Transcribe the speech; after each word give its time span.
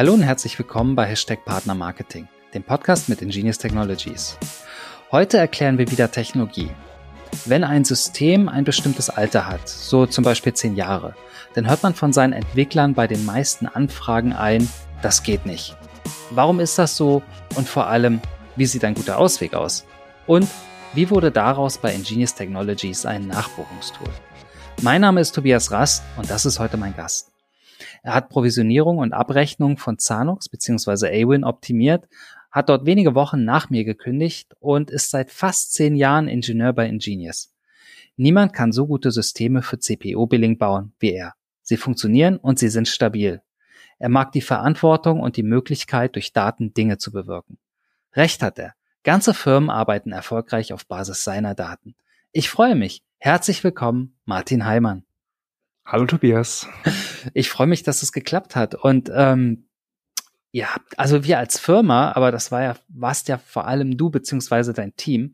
Hallo 0.00 0.14
und 0.14 0.22
herzlich 0.22 0.58
willkommen 0.58 0.96
bei 0.96 1.04
Hashtag 1.04 1.44
Partner 1.44 1.74
Marketing, 1.74 2.26
dem 2.54 2.62
Podcast 2.62 3.10
mit 3.10 3.20
Ingenious 3.20 3.58
Technologies. 3.58 4.38
Heute 5.12 5.36
erklären 5.36 5.76
wir 5.76 5.90
wieder 5.90 6.10
Technologie. 6.10 6.70
Wenn 7.44 7.64
ein 7.64 7.84
System 7.84 8.48
ein 8.48 8.64
bestimmtes 8.64 9.10
Alter 9.10 9.46
hat, 9.46 9.68
so 9.68 10.06
zum 10.06 10.24
Beispiel 10.24 10.54
zehn 10.54 10.74
Jahre, 10.74 11.16
dann 11.52 11.68
hört 11.68 11.82
man 11.82 11.94
von 11.94 12.14
seinen 12.14 12.32
Entwicklern 12.32 12.94
bei 12.94 13.06
den 13.06 13.26
meisten 13.26 13.66
Anfragen 13.66 14.32
ein, 14.32 14.66
das 15.02 15.22
geht 15.22 15.44
nicht. 15.44 15.76
Warum 16.30 16.60
ist 16.60 16.78
das 16.78 16.96
so? 16.96 17.22
Und 17.56 17.68
vor 17.68 17.88
allem, 17.88 18.22
wie 18.56 18.64
sieht 18.64 18.86
ein 18.86 18.94
guter 18.94 19.18
Ausweg 19.18 19.52
aus? 19.52 19.84
Und 20.26 20.48
wie 20.94 21.10
wurde 21.10 21.30
daraus 21.30 21.76
bei 21.76 21.92
Ingenious 21.92 22.34
Technologies 22.34 23.04
ein 23.04 23.26
Nachbuchungstool? 23.26 24.08
Mein 24.80 25.02
Name 25.02 25.20
ist 25.20 25.32
Tobias 25.32 25.70
Rast 25.70 26.02
und 26.16 26.30
das 26.30 26.46
ist 26.46 26.58
heute 26.58 26.78
mein 26.78 26.96
Gast. 26.96 27.29
Er 28.02 28.14
hat 28.14 28.28
Provisionierung 28.28 28.98
und 28.98 29.12
Abrechnung 29.12 29.76
von 29.76 29.98
Zanux 29.98 30.48
bzw. 30.48 31.08
Awin 31.08 31.44
optimiert, 31.44 32.08
hat 32.50 32.68
dort 32.68 32.86
wenige 32.86 33.14
Wochen 33.14 33.44
nach 33.44 33.70
mir 33.70 33.84
gekündigt 33.84 34.54
und 34.58 34.90
ist 34.90 35.10
seit 35.10 35.30
fast 35.30 35.74
zehn 35.74 35.94
Jahren 35.94 36.28
Ingenieur 36.28 36.72
bei 36.72 36.86
Ingenious. 36.86 37.52
Niemand 38.16 38.52
kann 38.52 38.72
so 38.72 38.86
gute 38.86 39.10
Systeme 39.10 39.62
für 39.62 39.78
CPO-Billing 39.78 40.58
bauen 40.58 40.92
wie 40.98 41.12
er. 41.12 41.34
Sie 41.62 41.76
funktionieren 41.76 42.36
und 42.36 42.58
sie 42.58 42.68
sind 42.68 42.88
stabil. 42.88 43.42
Er 43.98 44.08
mag 44.08 44.32
die 44.32 44.40
Verantwortung 44.40 45.20
und 45.20 45.36
die 45.36 45.42
Möglichkeit, 45.42 46.16
durch 46.16 46.32
Daten 46.32 46.74
Dinge 46.74 46.98
zu 46.98 47.12
bewirken. 47.12 47.58
Recht 48.14 48.42
hat 48.42 48.58
er. 48.58 48.74
Ganze 49.04 49.34
Firmen 49.34 49.70
arbeiten 49.70 50.12
erfolgreich 50.12 50.72
auf 50.72 50.86
Basis 50.86 51.22
seiner 51.22 51.54
Daten. 51.54 51.94
Ich 52.32 52.50
freue 52.50 52.74
mich. 52.74 53.02
Herzlich 53.18 53.62
willkommen, 53.62 54.16
Martin 54.24 54.64
Heimann. 54.64 55.04
Hallo 55.90 56.06
Tobias. 56.06 56.68
Ich 57.34 57.50
freue 57.50 57.66
mich, 57.66 57.82
dass 57.82 58.04
es 58.04 58.12
geklappt 58.12 58.54
hat. 58.54 58.76
Und 58.76 59.10
ähm, 59.12 59.66
ja, 60.52 60.68
also 60.96 61.24
wir 61.24 61.38
als 61.38 61.58
Firma, 61.58 62.12
aber 62.12 62.30
das 62.30 62.52
war 62.52 62.62
ja, 62.62 62.76
warst 62.86 63.26
ja 63.26 63.38
vor 63.38 63.66
allem 63.66 63.96
du 63.96 64.08
beziehungsweise 64.08 64.72
dein 64.72 64.94
Team. 64.94 65.32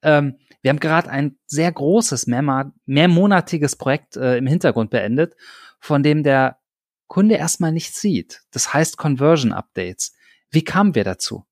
Ähm, 0.00 0.38
wir 0.62 0.70
haben 0.70 0.80
gerade 0.80 1.10
ein 1.10 1.36
sehr 1.46 1.70
großes, 1.70 2.26
mehr, 2.26 2.72
mehrmonatiges 2.86 3.76
Projekt 3.76 4.16
äh, 4.16 4.38
im 4.38 4.46
Hintergrund 4.46 4.88
beendet, 4.88 5.36
von 5.78 6.02
dem 6.02 6.22
der 6.22 6.58
Kunde 7.06 7.34
erstmal 7.34 7.72
nichts 7.72 8.00
sieht. 8.00 8.40
Das 8.50 8.72
heißt 8.72 8.96
Conversion 8.96 9.52
Updates. 9.52 10.14
Wie 10.50 10.64
kamen 10.64 10.94
wir 10.94 11.04
dazu? 11.04 11.44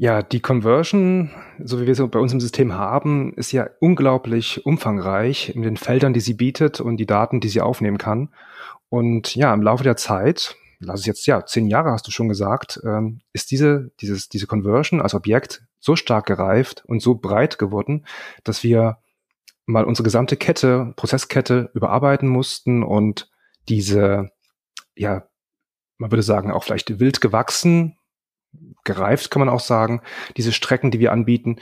Ja, 0.00 0.22
die 0.22 0.38
Conversion, 0.38 1.30
so 1.58 1.80
wie 1.80 1.86
wir 1.86 1.92
es 1.92 2.10
bei 2.10 2.20
uns 2.20 2.32
im 2.32 2.38
System 2.38 2.74
haben, 2.74 3.34
ist 3.34 3.50
ja 3.50 3.68
unglaublich 3.80 4.64
umfangreich 4.64 5.52
in 5.56 5.62
den 5.62 5.76
Feldern, 5.76 6.12
die 6.12 6.20
sie 6.20 6.34
bietet 6.34 6.80
und 6.80 6.98
die 6.98 7.06
Daten, 7.06 7.40
die 7.40 7.48
sie 7.48 7.60
aufnehmen 7.60 7.98
kann. 7.98 8.32
Und 8.90 9.34
ja, 9.34 9.52
im 9.52 9.60
Laufe 9.60 9.82
der 9.82 9.96
Zeit, 9.96 10.54
lass 10.78 11.00
es 11.00 11.06
jetzt 11.06 11.26
ja 11.26 11.44
zehn 11.44 11.66
Jahre 11.66 11.90
hast 11.90 12.06
du 12.06 12.12
schon 12.12 12.28
gesagt, 12.28 12.80
ähm, 12.84 13.22
ist 13.32 13.50
diese 13.50 13.90
dieses 14.00 14.28
diese 14.28 14.46
Conversion 14.46 15.00
als 15.00 15.14
Objekt 15.14 15.64
so 15.80 15.96
stark 15.96 16.26
gereift 16.26 16.84
und 16.86 17.02
so 17.02 17.16
breit 17.16 17.58
geworden, 17.58 18.06
dass 18.44 18.62
wir 18.62 18.98
mal 19.66 19.84
unsere 19.84 20.04
gesamte 20.04 20.36
Kette, 20.36 20.92
Prozesskette 20.94 21.70
überarbeiten 21.74 22.28
mussten 22.28 22.84
und 22.84 23.28
diese, 23.68 24.30
ja, 24.94 25.28
man 25.98 26.12
würde 26.12 26.22
sagen, 26.22 26.52
auch 26.52 26.62
vielleicht 26.62 27.00
wild 27.00 27.20
gewachsen 27.20 27.97
gereift, 28.84 29.30
kann 29.30 29.40
man 29.40 29.48
auch 29.48 29.60
sagen, 29.60 30.00
diese 30.36 30.52
Strecken, 30.52 30.90
die 30.90 31.00
wir 31.00 31.12
anbieten, 31.12 31.56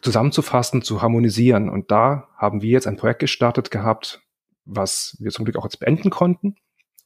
zusammenzufassen, 0.00 0.82
zu 0.82 1.02
harmonisieren. 1.02 1.68
Und 1.68 1.90
da 1.90 2.28
haben 2.36 2.62
wir 2.62 2.70
jetzt 2.70 2.86
ein 2.86 2.96
Projekt 2.96 3.20
gestartet 3.20 3.70
gehabt, 3.70 4.22
was 4.64 5.16
wir 5.20 5.30
zum 5.30 5.44
Glück 5.44 5.56
auch 5.56 5.64
jetzt 5.64 5.78
beenden 5.78 6.10
konnten, 6.10 6.56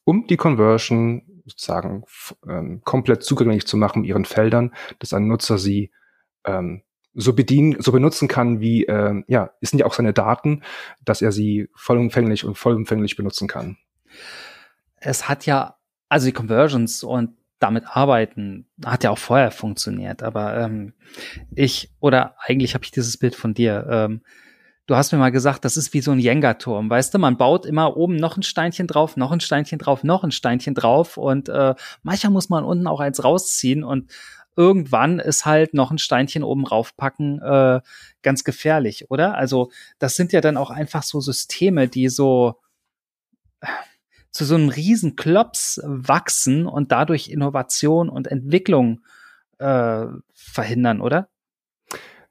um 0.03 0.27
die 0.27 0.37
Conversion 0.37 1.23
sozusagen 1.45 2.03
ähm, 2.47 2.81
komplett 2.83 3.23
zugänglich 3.23 3.67
zu 3.67 3.77
machen 3.77 4.03
ihren 4.03 4.25
Feldern, 4.25 4.73
dass 4.99 5.13
ein 5.13 5.27
Nutzer 5.27 5.57
sie 5.57 5.91
ähm, 6.45 6.83
so 7.13 7.33
bedienen, 7.33 7.81
so 7.81 7.91
benutzen 7.91 8.27
kann, 8.27 8.59
wie 8.59 8.85
äh, 8.85 9.23
ja, 9.27 9.51
es 9.61 9.71
sind 9.71 9.79
ja 9.79 9.85
auch 9.85 9.93
seine 9.93 10.13
Daten, 10.13 10.63
dass 11.03 11.21
er 11.21 11.31
sie 11.31 11.69
vollumfänglich 11.75 12.45
und 12.45 12.57
vollumfänglich 12.57 13.15
benutzen 13.15 13.47
kann. 13.47 13.77
Es 14.97 15.27
hat 15.27 15.45
ja 15.45 15.75
also 16.07 16.27
die 16.27 16.33
Conversions 16.33 17.03
und 17.03 17.38
damit 17.59 17.85
arbeiten, 17.87 18.67
hat 18.85 19.03
ja 19.03 19.11
auch 19.11 19.17
vorher 19.17 19.51
funktioniert, 19.51 20.23
aber 20.23 20.57
ähm, 20.57 20.93
ich, 21.55 21.91
oder 21.99 22.35
eigentlich 22.39 22.73
habe 22.73 22.83
ich 22.83 22.91
dieses 22.91 23.17
Bild 23.17 23.35
von 23.35 23.53
dir, 23.53 23.85
ähm, 23.89 24.21
du 24.89 24.95
hast 24.95 25.11
mir 25.11 25.19
mal 25.19 25.31
gesagt, 25.31 25.65
das 25.65 25.77
ist 25.77 25.93
wie 25.93 26.01
so 26.01 26.11
ein 26.11 26.19
Jenga-Turm, 26.19 26.89
weißt 26.89 27.13
du, 27.13 27.19
man 27.19 27.37
baut 27.37 27.67
immer 27.67 27.95
oben 27.95 28.15
noch 28.15 28.37
ein 28.37 28.43
Steinchen 28.43 28.87
drauf, 28.87 29.17
noch 29.17 29.31
ein 29.31 29.39
Steinchen 29.39 29.77
drauf, 29.77 30.03
noch 30.03 30.23
ein 30.23 30.31
Steinchen 30.31 30.73
drauf. 30.73 31.17
Und 31.17 31.47
äh, 31.47 31.75
manchmal 32.01 32.31
muss 32.31 32.49
man 32.49 32.63
unten 32.63 32.87
auch 32.87 32.99
eins 32.99 33.23
rausziehen. 33.23 33.83
Und 33.83 34.09
irgendwann 34.55 35.19
ist 35.19 35.45
halt 35.45 35.75
noch 35.75 35.91
ein 35.91 35.99
Steinchen 35.99 36.43
oben 36.43 36.65
raufpacken 36.65 37.39
äh, 37.39 37.81
ganz 38.23 38.43
gefährlich, 38.43 39.11
oder? 39.11 39.35
Also 39.35 39.69
das 39.99 40.15
sind 40.15 40.33
ja 40.33 40.41
dann 40.41 40.57
auch 40.57 40.71
einfach 40.71 41.03
so 41.03 41.19
Systeme, 41.21 41.87
die 41.87 42.09
so 42.09 42.55
zu 44.31 44.45
so 44.45 44.55
einem 44.55 44.69
riesen 44.69 45.15
Klops 45.15 45.81
wachsen 45.83 46.65
und 46.65 46.91
dadurch 46.91 47.29
Innovation 47.29 48.09
und 48.09 48.27
Entwicklung 48.27 49.01
äh, 49.57 50.05
verhindern, 50.33 51.01
oder? 51.01 51.29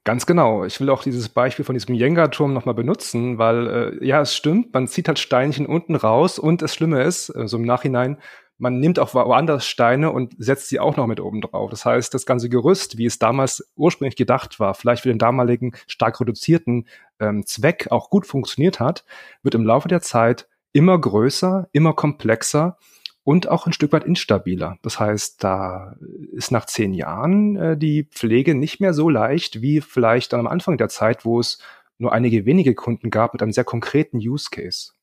Ganz 0.05 0.25
genau. 0.25 0.63
Ich 0.63 0.79
will 0.79 0.89
auch 0.89 1.03
dieses 1.03 1.29
Beispiel 1.29 1.65
von 1.65 1.75
diesem 1.75 1.93
Jenga-Turm 1.93 2.53
nochmal 2.53 2.73
benutzen, 2.73 3.37
weil 3.37 3.67
äh, 4.01 4.05
ja, 4.05 4.21
es 4.21 4.35
stimmt, 4.35 4.73
man 4.73 4.87
zieht 4.87 5.07
halt 5.07 5.19
Steinchen 5.19 5.65
unten 5.65 5.95
raus 5.95 6.39
und 6.39 6.61
das 6.61 6.73
Schlimme 6.73 7.03
ist, 7.03 7.27
so 7.27 7.33
also 7.33 7.57
im 7.57 7.63
Nachhinein, 7.63 8.17
man 8.59 8.79
nimmt 8.79 8.99
auch 8.99 9.13
woanders 9.13 9.65
Steine 9.65 10.11
und 10.11 10.35
setzt 10.37 10.67
sie 10.67 10.79
auch 10.79 10.97
noch 10.97 11.07
mit 11.07 11.21
oben 11.21 11.41
drauf. 11.41 11.69
Das 11.69 11.85
heißt, 11.85 12.13
das 12.13 12.25
ganze 12.25 12.49
Gerüst, 12.49 12.97
wie 12.97 13.05
es 13.05 13.17
damals 13.17 13.71
ursprünglich 13.75 14.17
gedacht 14.17 14.59
war, 14.59 14.73
vielleicht 14.73 15.03
für 15.03 15.09
den 15.09 15.17
damaligen 15.17 15.73
stark 15.87 16.19
reduzierten 16.19 16.87
ähm, 17.19 17.45
Zweck 17.45 17.87
auch 17.89 18.09
gut 18.09 18.27
funktioniert 18.27 18.81
hat, 18.81 19.05
wird 19.43 19.55
im 19.55 19.63
Laufe 19.63 19.87
der 19.87 20.01
Zeit 20.01 20.48
immer 20.71 20.99
größer, 20.99 21.67
immer 21.71 21.93
komplexer 21.93 22.77
und 23.23 23.47
auch 23.47 23.67
ein 23.67 23.73
Stück 23.73 23.91
weit 23.91 24.05
instabiler. 24.05 24.77
Das 24.81 24.99
heißt, 24.99 25.43
da 25.43 25.95
ist 26.31 26.51
nach 26.51 26.65
zehn 26.65 26.93
Jahren 26.93 27.55
äh, 27.55 27.77
die 27.77 28.05
Pflege 28.05 28.55
nicht 28.55 28.79
mehr 28.79 28.93
so 28.93 29.09
leicht 29.09 29.61
wie 29.61 29.81
vielleicht 29.81 30.33
dann 30.33 30.39
am 30.39 30.47
Anfang 30.47 30.77
der 30.77 30.89
Zeit, 30.89 31.25
wo 31.25 31.39
es 31.39 31.59
nur 31.97 32.13
einige 32.13 32.45
wenige 32.45 32.73
Kunden 32.75 33.09
gab 33.09 33.33
mit 33.33 33.43
einem 33.43 33.51
sehr 33.51 33.65
konkreten 33.65 34.17
Use 34.17 34.49
Case. 34.49 34.93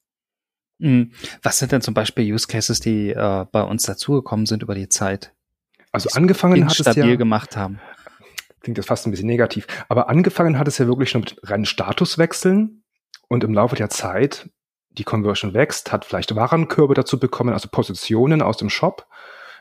Mhm. 0.78 1.12
Was 1.42 1.58
sind 1.58 1.72
denn 1.72 1.82
zum 1.82 1.94
Beispiel 1.94 2.32
Use 2.32 2.46
Cases, 2.46 2.80
die 2.80 3.10
äh, 3.10 3.46
bei 3.50 3.62
uns 3.62 3.84
dazugekommen 3.84 4.46
sind 4.46 4.62
über 4.62 4.74
die 4.74 4.88
Zeit? 4.88 5.32
Also 5.92 6.10
angefangen 6.10 6.64
hat 6.64 6.78
es 6.78 6.96
ja 6.96 7.14
gemacht 7.14 7.56
haben. 7.56 7.80
Klingt 8.60 8.78
das 8.78 8.86
fast 8.86 9.06
ein 9.06 9.12
bisschen 9.12 9.28
negativ, 9.28 9.66
aber 9.88 10.08
angefangen 10.08 10.58
hat 10.58 10.66
es 10.68 10.78
ja 10.78 10.86
wirklich 10.86 11.10
schon 11.10 11.20
mit 11.20 11.38
reinen 11.44 11.64
Statuswechseln 11.64 12.82
und 13.28 13.44
im 13.44 13.54
Laufe 13.54 13.76
der 13.76 13.88
Zeit 13.88 14.50
die 14.98 15.04
Conversion 15.04 15.54
wächst, 15.54 15.92
hat 15.92 16.04
vielleicht 16.04 16.34
Warenkörbe 16.34 16.94
dazu 16.94 17.18
bekommen, 17.18 17.52
also 17.52 17.68
Positionen 17.68 18.42
aus 18.42 18.56
dem 18.56 18.70
Shop, 18.70 19.06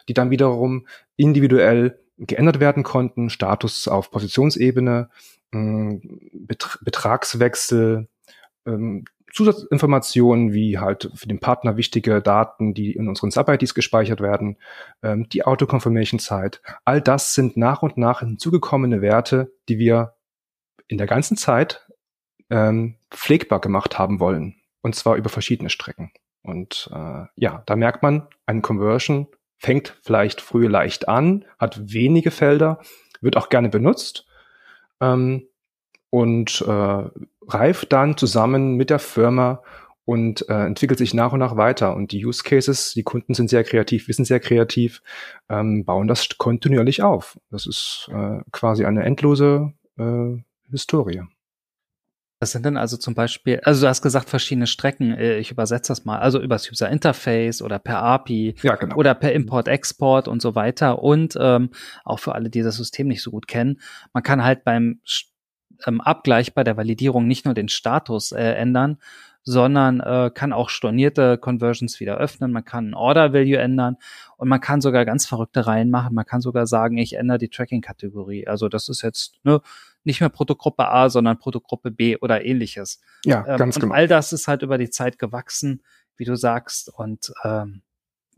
die 0.07 0.13
dann 0.13 0.31
wiederum 0.31 0.87
individuell 1.15 1.99
geändert 2.17 2.59
werden 2.59 2.83
konnten, 2.83 3.29
Status 3.29 3.87
auf 3.87 4.11
Positionsebene, 4.11 5.09
mm, 5.51 5.97
Betragswechsel, 6.81 8.07
ähm, 8.65 9.05
Zusatzinformationen 9.33 10.53
wie 10.53 10.79
halt 10.79 11.11
für 11.13 11.27
den 11.27 11.41
Partner 11.41 11.75
wichtige 11.75 12.21
Daten, 12.21 12.73
die 12.73 12.93
in 12.93 13.09
unseren 13.09 13.31
Sub-IDs 13.31 13.73
gespeichert 13.73 14.21
werden, 14.21 14.57
ähm, 15.03 15.27
die 15.27 15.43
Auto-Confirmation-Zeit. 15.43 16.61
All 16.85 17.01
das 17.01 17.33
sind 17.33 17.57
nach 17.57 17.81
und 17.81 17.97
nach 17.97 18.21
hinzugekommene 18.21 19.01
Werte, 19.01 19.51
die 19.67 19.77
wir 19.77 20.15
in 20.87 20.97
der 20.97 21.07
ganzen 21.07 21.35
Zeit 21.35 21.85
ähm, 22.49 22.95
pflegbar 23.11 23.59
gemacht 23.59 23.99
haben 23.99 24.21
wollen 24.21 24.55
und 24.85 24.93
zwar 24.93 25.15
über 25.15 25.29
verschiedene 25.29 25.71
Strecken. 25.71 26.11
Und 26.43 26.91
äh, 26.93 27.23
ja, 27.35 27.63
da 27.65 27.75
merkt 27.75 28.03
man, 28.03 28.27
ein 28.45 28.61
Conversion 28.61 29.25
fängt 29.57 29.97
vielleicht 30.03 30.41
früh 30.41 30.67
leicht 30.67 31.07
an, 31.07 31.43
hat 31.57 31.91
wenige 31.91 32.29
Felder, 32.29 32.79
wird 33.19 33.35
auch 33.35 33.49
gerne 33.49 33.69
benutzt 33.69 34.27
ähm, 35.01 35.47
und 36.11 36.61
äh, 36.61 37.03
reift 37.47 37.93
dann 37.93 38.15
zusammen 38.15 38.75
mit 38.75 38.91
der 38.91 38.99
Firma 38.99 39.63
und 40.05 40.47
äh, 40.49 40.65
entwickelt 40.67 40.99
sich 40.99 41.15
nach 41.15 41.33
und 41.33 41.39
nach 41.39 41.57
weiter. 41.57 41.95
Und 41.95 42.11
die 42.11 42.23
Use 42.23 42.43
Cases, 42.43 42.93
die 42.93 43.01
Kunden 43.01 43.33
sind 43.33 43.49
sehr 43.49 43.63
kreativ, 43.63 44.07
wissen 44.07 44.23
sehr 44.23 44.39
kreativ, 44.39 45.01
ähm, 45.49 45.83
bauen 45.83 46.07
das 46.07 46.37
kontinuierlich 46.37 47.01
auf. 47.01 47.39
Das 47.49 47.65
ist 47.65 48.07
äh, 48.13 48.37
quasi 48.51 48.85
eine 48.85 49.03
endlose 49.03 49.73
äh, 49.97 50.43
Historie. 50.69 51.23
Was 52.39 52.51
sind 52.51 52.65
denn 52.65 52.75
also 52.75 52.97
zum 52.97 53.15
Beispiel, 53.15 53.61
also 53.63 53.81
du 53.81 53.87
hast 53.87 54.01
gesagt 54.01 54.29
verschiedene 54.29 54.67
Strecken, 54.67 55.13
äh, 55.13 55.37
ich 55.37 55.51
übersetze 55.51 55.91
das 55.91 56.03
mal, 56.03 56.19
also 56.19 56.41
übers 56.41 56.69
User 56.69 56.89
Interface 56.89 57.61
oder 57.61 57.79
per 57.79 58.01
API 58.01 58.55
ja, 58.61 58.75
genau. 58.75 58.97
oder 58.97 59.15
per 59.15 59.31
Import-Export 59.31 60.27
und 60.27 60.41
so 60.41 60.53
weiter 60.53 61.01
und 61.01 61.37
ähm, 61.39 61.69
auch 62.03 62.19
für 62.19 62.35
alle, 62.35 62.49
die 62.49 62.61
das 62.61 62.75
System 62.75 63.07
nicht 63.07 63.23
so 63.23 63.31
gut 63.31 63.47
kennen, 63.47 63.79
man 64.11 64.21
kann 64.21 64.43
halt 64.43 64.65
beim 64.65 64.99
ähm, 65.85 66.01
Abgleich 66.01 66.53
bei 66.53 66.63
der 66.63 66.77
Validierung 66.77 67.27
nicht 67.27 67.45
nur 67.45 67.53
den 67.53 67.69
Status 67.69 68.31
äh, 68.31 68.43
ändern, 68.43 68.97
sondern 69.43 69.99
äh, 69.99 70.31
kann 70.33 70.53
auch 70.53 70.69
stornierte 70.69 71.37
Conversions 71.37 71.99
wieder 71.99 72.17
öffnen. 72.17 72.51
Man 72.51 72.65
kann 72.65 72.89
ein 72.89 72.93
Order 72.95 73.31
Value 73.31 73.57
ändern 73.57 73.97
und 74.37 74.49
man 74.49 74.59
kann 74.59 74.81
sogar 74.81 75.05
ganz 75.05 75.27
verrückte 75.27 75.67
Reihen 75.67 75.91
machen. 75.91 76.15
Man 76.15 76.25
kann 76.25 76.41
sogar 76.41 76.65
sagen, 76.65 76.97
ich 76.97 77.13
ändere 77.13 77.37
die 77.37 77.49
Tracking-Kategorie. 77.49 78.47
Also 78.47 78.69
das 78.69 78.89
ist 78.89 79.03
jetzt 79.03 79.35
ne, 79.43 79.61
nicht 80.05 80.21
mehr 80.21 80.29
Produktgruppe 80.29 80.87
A, 80.87 81.09
sondern 81.09 81.39
Produktgruppe 81.39 81.91
B 81.91 82.17
oder 82.17 82.45
ähnliches. 82.45 83.01
Ja, 83.23 83.45
ähm, 83.47 83.57
ganz 83.57 83.75
und 83.75 83.81
genau. 83.81 83.95
All 83.95 84.07
das 84.07 84.33
ist 84.33 84.47
halt 84.47 84.61
über 84.61 84.77
die 84.77 84.89
Zeit 84.89 85.19
gewachsen, 85.19 85.83
wie 86.17 86.25
du 86.25 86.35
sagst, 86.35 86.89
und 86.93 87.33
ähm, 87.43 87.81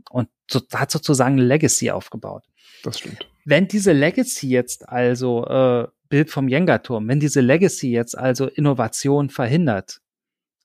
und 0.10 0.30
so, 0.50 0.62
hat 0.74 0.92
sozusagen 0.92 1.38
Legacy 1.38 1.92
aufgebaut. 1.92 2.44
Das 2.84 3.00
stimmt. 3.00 3.28
Wenn 3.46 3.68
diese 3.68 3.92
Legacy 3.92 4.50
jetzt 4.50 4.88
also 4.88 5.46
äh, 5.46 5.88
Bild 6.10 6.30
vom 6.30 6.48
Jenga-Turm, 6.48 7.08
wenn 7.08 7.20
diese 7.20 7.42
Legacy 7.42 7.92
jetzt 7.92 8.18
also 8.18 8.48
Innovation 8.48 9.30
verhindert, 9.30 10.02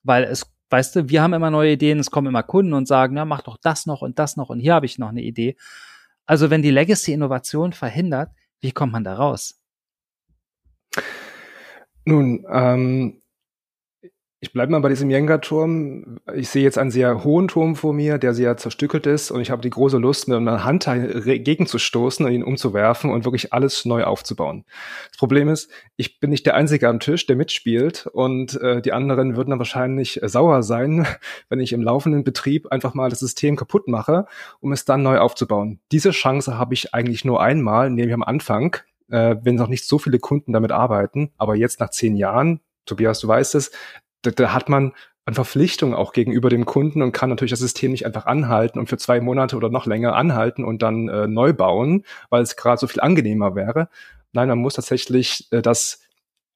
weil 0.03 0.23
es, 0.23 0.45
weißt 0.69 0.95
du, 0.95 1.09
wir 1.09 1.21
haben 1.21 1.33
immer 1.33 1.51
neue 1.51 1.73
Ideen, 1.73 1.99
es 1.99 2.11
kommen 2.11 2.27
immer 2.27 2.43
Kunden 2.43 2.73
und 2.73 2.87
sagen, 2.87 3.15
na, 3.15 3.25
mach 3.25 3.41
doch 3.41 3.57
das 3.61 3.85
noch 3.85 4.01
und 4.01 4.19
das 4.19 4.37
noch 4.37 4.49
und 4.49 4.59
hier 4.59 4.73
habe 4.73 4.85
ich 4.85 4.97
noch 4.97 5.09
eine 5.09 5.21
Idee. 5.21 5.57
Also 6.25 6.49
wenn 6.49 6.61
die 6.61 6.71
Legacy 6.71 7.13
Innovation 7.13 7.73
verhindert, 7.73 8.31
wie 8.61 8.71
kommt 8.71 8.93
man 8.93 9.03
da 9.03 9.15
raus? 9.15 9.59
Nun, 12.05 12.45
ähm, 12.49 13.23
ich 14.43 14.51
bleibe 14.51 14.73
mal 14.73 14.81
bei 14.81 14.89
diesem 14.89 15.09
Jenga-Turm. 15.09 16.17
Ich 16.35 16.49
sehe 16.49 16.63
jetzt 16.63 16.77
einen 16.77 16.91
sehr 16.91 17.23
hohen 17.23 17.47
Turm 17.47 17.77
vor 17.77 17.93
mir, 17.93 18.17
der 18.17 18.33
sehr 18.33 18.57
zerstückelt 18.57 19.07
ist 19.07 19.31
und 19.31 19.39
ich 19.39 19.49
habe 19.49 19.61
die 19.61 19.69
große 19.69 19.97
Lust, 19.97 20.27
mit 20.27 20.37
meiner 20.41 20.65
Hand 20.65 20.85
gegenzustoßen 20.85 22.25
und 22.25 22.31
ihn 22.33 22.43
umzuwerfen 22.43 23.09
und 23.09 23.23
wirklich 23.23 23.53
alles 23.53 23.85
neu 23.85 24.03
aufzubauen. 24.03 24.65
Das 25.07 25.17
Problem 25.17 25.47
ist, 25.47 25.71
ich 25.95 26.19
bin 26.19 26.29
nicht 26.29 26.45
der 26.45 26.55
Einzige 26.55 26.89
am 26.89 26.99
Tisch, 26.99 27.25
der 27.25 27.37
mitspielt 27.37 28.05
und 28.07 28.59
äh, 28.59 28.81
die 28.81 28.91
anderen 28.91 29.37
würden 29.37 29.51
dann 29.51 29.59
wahrscheinlich 29.59 30.19
sauer 30.21 30.61
sein, 30.61 31.07
wenn 31.47 31.61
ich 31.61 31.71
im 31.71 31.81
laufenden 31.81 32.25
Betrieb 32.25 32.69
einfach 32.69 32.93
mal 32.93 33.09
das 33.09 33.19
System 33.19 33.55
kaputt 33.55 33.87
mache, 33.87 34.25
um 34.59 34.73
es 34.73 34.83
dann 34.83 35.03
neu 35.03 35.19
aufzubauen. 35.19 35.79
Diese 35.93 36.11
Chance 36.11 36.57
habe 36.57 36.73
ich 36.73 36.93
eigentlich 36.93 37.23
nur 37.23 37.41
einmal, 37.41 37.89
nämlich 37.89 38.13
am 38.13 38.23
Anfang, 38.23 38.75
äh, 39.09 39.35
wenn 39.41 39.55
noch 39.55 39.67
nicht 39.67 39.85
so 39.87 39.97
viele 39.97 40.19
Kunden 40.19 40.53
damit 40.53 40.71
arbeiten. 40.71 41.31
Aber 41.37 41.55
jetzt 41.55 41.79
nach 41.79 41.89
zehn 41.89 42.15
Jahren, 42.15 42.59
Tobias, 42.85 43.19
du 43.19 43.27
weißt 43.27 43.55
es, 43.55 43.71
da, 44.21 44.31
da 44.31 44.53
hat 44.53 44.69
man 44.69 44.93
eine 45.25 45.35
Verpflichtung 45.35 45.93
auch 45.93 46.11
gegenüber 46.11 46.49
dem 46.49 46.65
Kunden 46.65 47.01
und 47.01 47.13
kann 47.13 47.29
natürlich 47.29 47.51
das 47.51 47.59
System 47.59 47.91
nicht 47.91 48.05
einfach 48.05 48.25
anhalten 48.25 48.77
und 48.77 48.89
für 48.89 48.97
zwei 48.97 49.21
Monate 49.21 49.55
oder 49.55 49.69
noch 49.69 49.85
länger 49.85 50.15
anhalten 50.15 50.65
und 50.65 50.81
dann 50.81 51.07
äh, 51.07 51.27
neu 51.27 51.53
bauen, 51.53 52.03
weil 52.29 52.43
es 52.43 52.57
gerade 52.57 52.77
so 52.77 52.87
viel 52.87 53.01
angenehmer 53.01 53.55
wäre. 53.55 53.87
Nein, 54.33 54.49
man 54.49 54.57
muss 54.59 54.73
tatsächlich 54.73 55.47
äh, 55.51 55.61
das 55.61 56.01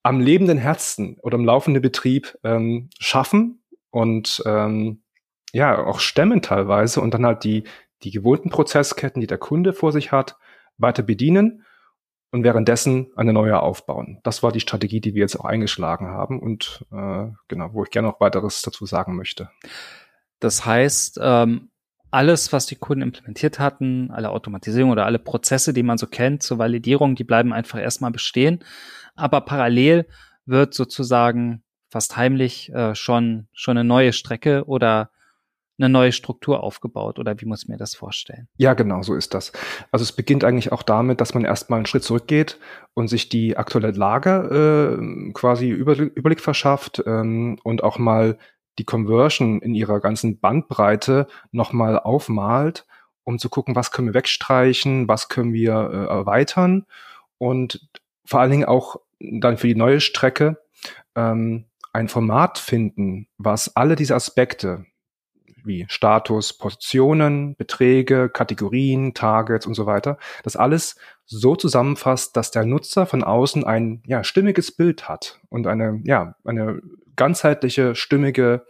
am 0.03 0.19
lebenden 0.19 0.57
Herzen 0.57 1.17
oder 1.21 1.37
im 1.37 1.45
laufenden 1.45 1.81
Betrieb 1.81 2.37
ähm, 2.43 2.89
schaffen 2.99 3.61
und 3.89 4.43
ähm, 4.45 5.01
ja 5.53 5.85
auch 5.85 5.99
stemmen 5.99 6.41
teilweise 6.41 6.99
und 7.01 7.13
dann 7.13 7.25
halt 7.25 7.43
die 7.43 7.63
die 8.03 8.11
gewohnten 8.11 8.49
Prozessketten, 8.49 9.21
die 9.21 9.27
der 9.27 9.37
Kunde 9.37 9.73
vor 9.73 9.91
sich 9.91 10.11
hat, 10.11 10.37
weiter 10.77 11.03
bedienen 11.03 11.63
und 12.31 12.43
währenddessen 12.43 13.07
eine 13.15 13.33
neue 13.33 13.59
aufbauen. 13.59 14.19
Das 14.23 14.43
war 14.43 14.51
die 14.51 14.59
Strategie, 14.59 15.01
die 15.01 15.13
wir 15.13 15.21
jetzt 15.21 15.39
auch 15.39 15.45
eingeschlagen 15.45 16.07
haben 16.07 16.39
und 16.39 16.85
äh, 16.91 17.27
genau, 17.47 17.73
wo 17.73 17.83
ich 17.83 17.89
gerne 17.89 18.09
noch 18.09 18.19
weiteres 18.19 18.61
dazu 18.61 18.85
sagen 18.85 19.15
möchte. 19.15 19.49
Das 20.39 20.65
heißt, 20.65 21.19
ähm, 21.21 21.69
alles, 22.11 22.53
was 22.53 22.65
die 22.65 22.75
Kunden 22.75 23.01
implementiert 23.01 23.59
hatten, 23.59 24.11
alle 24.11 24.29
Automatisierung 24.29 24.91
oder 24.91 25.05
alle 25.05 25.19
Prozesse, 25.19 25.73
die 25.73 25.83
man 25.83 25.97
so 25.97 26.07
kennt 26.07 26.43
zur 26.43 26.57
Validierung, 26.57 27.15
die 27.15 27.23
bleiben 27.23 27.53
einfach 27.53 27.79
erstmal 27.79 28.11
bestehen. 28.11 28.63
Aber 29.15 29.41
parallel 29.41 30.07
wird 30.45 30.73
sozusagen 30.73 31.63
fast 31.89 32.17
heimlich 32.17 32.71
äh, 32.73 32.95
schon 32.95 33.47
schon 33.53 33.77
eine 33.77 33.87
neue 33.87 34.13
Strecke 34.13 34.65
oder 34.65 35.11
eine 35.79 35.89
neue 35.89 36.11
Struktur 36.11 36.63
aufgebaut 36.63 37.19
oder 37.19 37.39
wie 37.39 37.45
muss 37.45 37.63
ich 37.63 37.69
mir 37.69 37.77
das 37.77 37.95
vorstellen? 37.95 38.47
Ja, 38.57 38.73
genau, 38.73 39.03
so 39.03 39.15
ist 39.15 39.33
das. 39.33 39.51
Also 39.91 40.03
es 40.03 40.11
beginnt 40.11 40.43
eigentlich 40.43 40.71
auch 40.71 40.83
damit, 40.83 41.21
dass 41.21 41.33
man 41.33 41.45
erstmal 41.45 41.77
einen 41.77 41.85
Schritt 41.85 42.03
zurückgeht 42.03 42.59
und 42.93 43.07
sich 43.07 43.29
die 43.29 43.57
aktuelle 43.57 43.91
Lage 43.91 44.97
äh, 44.99 45.31
quasi 45.33 45.69
Überblick 45.69 46.41
verschafft 46.41 47.03
ähm, 47.05 47.59
und 47.63 47.83
auch 47.83 47.99
mal 47.99 48.37
die 48.79 48.85
Conversion 48.85 49.61
in 49.61 49.75
ihrer 49.75 49.99
ganzen 49.99 50.39
Bandbreite 50.39 51.27
nochmal 51.51 51.99
aufmalt, 51.99 52.85
um 53.23 53.39
zu 53.39 53.49
gucken, 53.49 53.75
was 53.75 53.91
können 53.91 54.07
wir 54.07 54.13
wegstreichen, 54.13 55.07
was 55.07 55.29
können 55.29 55.53
wir 55.53 55.73
äh, 55.73 56.05
erweitern 56.07 56.85
und 57.37 57.87
vor 58.25 58.41
allen 58.41 58.51
Dingen 58.51 58.65
auch 58.65 58.97
dann 59.19 59.57
für 59.57 59.67
die 59.67 59.75
neue 59.75 59.99
Strecke 59.99 60.57
ähm, 61.15 61.65
ein 61.93 62.07
Format 62.07 62.59
finden, 62.59 63.27
was 63.37 63.75
alle 63.75 63.95
diese 63.95 64.15
Aspekte, 64.15 64.85
wie 65.67 65.85
Status, 65.89 66.57
Positionen, 66.57 67.55
Beträge, 67.55 68.29
Kategorien, 68.29 69.13
Targets 69.13 69.65
und 69.65 69.73
so 69.73 69.85
weiter. 69.85 70.17
Das 70.43 70.55
alles 70.55 70.95
so 71.25 71.55
zusammenfasst, 71.55 72.35
dass 72.37 72.51
der 72.51 72.65
Nutzer 72.65 73.05
von 73.05 73.23
außen 73.23 73.65
ein 73.65 74.01
ja, 74.05 74.23
stimmiges 74.23 74.71
Bild 74.71 75.07
hat 75.09 75.39
und 75.49 75.67
eine, 75.67 76.01
ja, 76.05 76.35
eine 76.45 76.81
ganzheitliche, 77.15 77.95
stimmige 77.95 78.65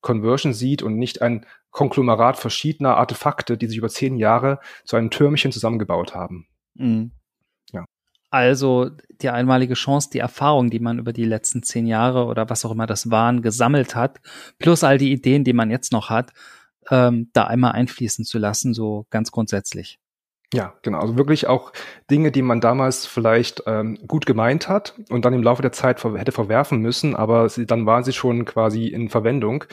Conversion 0.00 0.52
sieht 0.52 0.82
und 0.82 0.96
nicht 0.98 1.22
ein 1.22 1.46
Konglomerat 1.70 2.36
verschiedener 2.36 2.96
Artefakte, 2.96 3.56
die 3.56 3.66
sich 3.66 3.78
über 3.78 3.88
zehn 3.88 4.16
Jahre 4.16 4.58
zu 4.84 4.96
einem 4.96 5.10
Türmchen 5.10 5.52
zusammengebaut 5.52 6.14
haben. 6.14 6.46
Mhm. 6.74 7.12
Also 8.32 8.88
die 9.20 9.28
einmalige 9.28 9.74
Chance, 9.74 10.08
die 10.10 10.18
Erfahrung, 10.18 10.70
die 10.70 10.80
man 10.80 10.98
über 10.98 11.12
die 11.12 11.26
letzten 11.26 11.62
zehn 11.62 11.86
Jahre 11.86 12.24
oder 12.24 12.48
was 12.48 12.64
auch 12.64 12.70
immer 12.70 12.86
das 12.86 13.10
waren, 13.10 13.42
gesammelt 13.42 13.94
hat, 13.94 14.20
plus 14.58 14.82
all 14.84 14.96
die 14.96 15.12
Ideen, 15.12 15.44
die 15.44 15.52
man 15.52 15.70
jetzt 15.70 15.92
noch 15.92 16.08
hat, 16.08 16.32
ähm, 16.90 17.28
da 17.34 17.44
einmal 17.44 17.72
einfließen 17.72 18.24
zu 18.24 18.38
lassen, 18.38 18.72
so 18.72 19.06
ganz 19.10 19.32
grundsätzlich. 19.32 20.00
Ja, 20.54 20.72
genau. 20.80 21.00
Also 21.00 21.18
wirklich 21.18 21.46
auch 21.46 21.72
Dinge, 22.10 22.32
die 22.32 22.40
man 22.40 22.62
damals 22.62 23.04
vielleicht 23.04 23.64
ähm, 23.66 23.98
gut 24.08 24.24
gemeint 24.24 24.66
hat 24.66 24.94
und 25.10 25.26
dann 25.26 25.34
im 25.34 25.42
Laufe 25.42 25.60
der 25.60 25.72
Zeit 25.72 26.00
ver 26.00 26.16
hätte 26.16 26.32
verwerfen 26.32 26.78
müssen, 26.78 27.14
aber 27.14 27.50
sie, 27.50 27.66
dann 27.66 27.84
waren 27.84 28.02
sie 28.02 28.14
schon 28.14 28.46
quasi 28.46 28.86
in 28.86 29.10
Verwendung. 29.10 29.64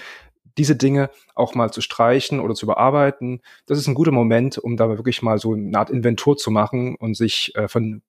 Diese 0.57 0.75
Dinge 0.75 1.11
auch 1.33 1.55
mal 1.55 1.71
zu 1.71 1.79
streichen 1.79 2.41
oder 2.41 2.55
zu 2.55 2.65
überarbeiten, 2.65 3.41
das 3.67 3.77
ist 3.77 3.87
ein 3.87 3.93
guter 3.93 4.11
Moment, 4.11 4.57
um 4.57 4.75
da 4.75 4.89
wirklich 4.89 5.21
mal 5.21 5.37
so 5.37 5.53
eine 5.53 5.77
Art 5.77 5.89
Inventur 5.89 6.35
zu 6.35 6.51
machen 6.51 6.95
und 6.95 7.15
sich 7.15 7.55
äh, 7.55 7.69
von 7.69 8.01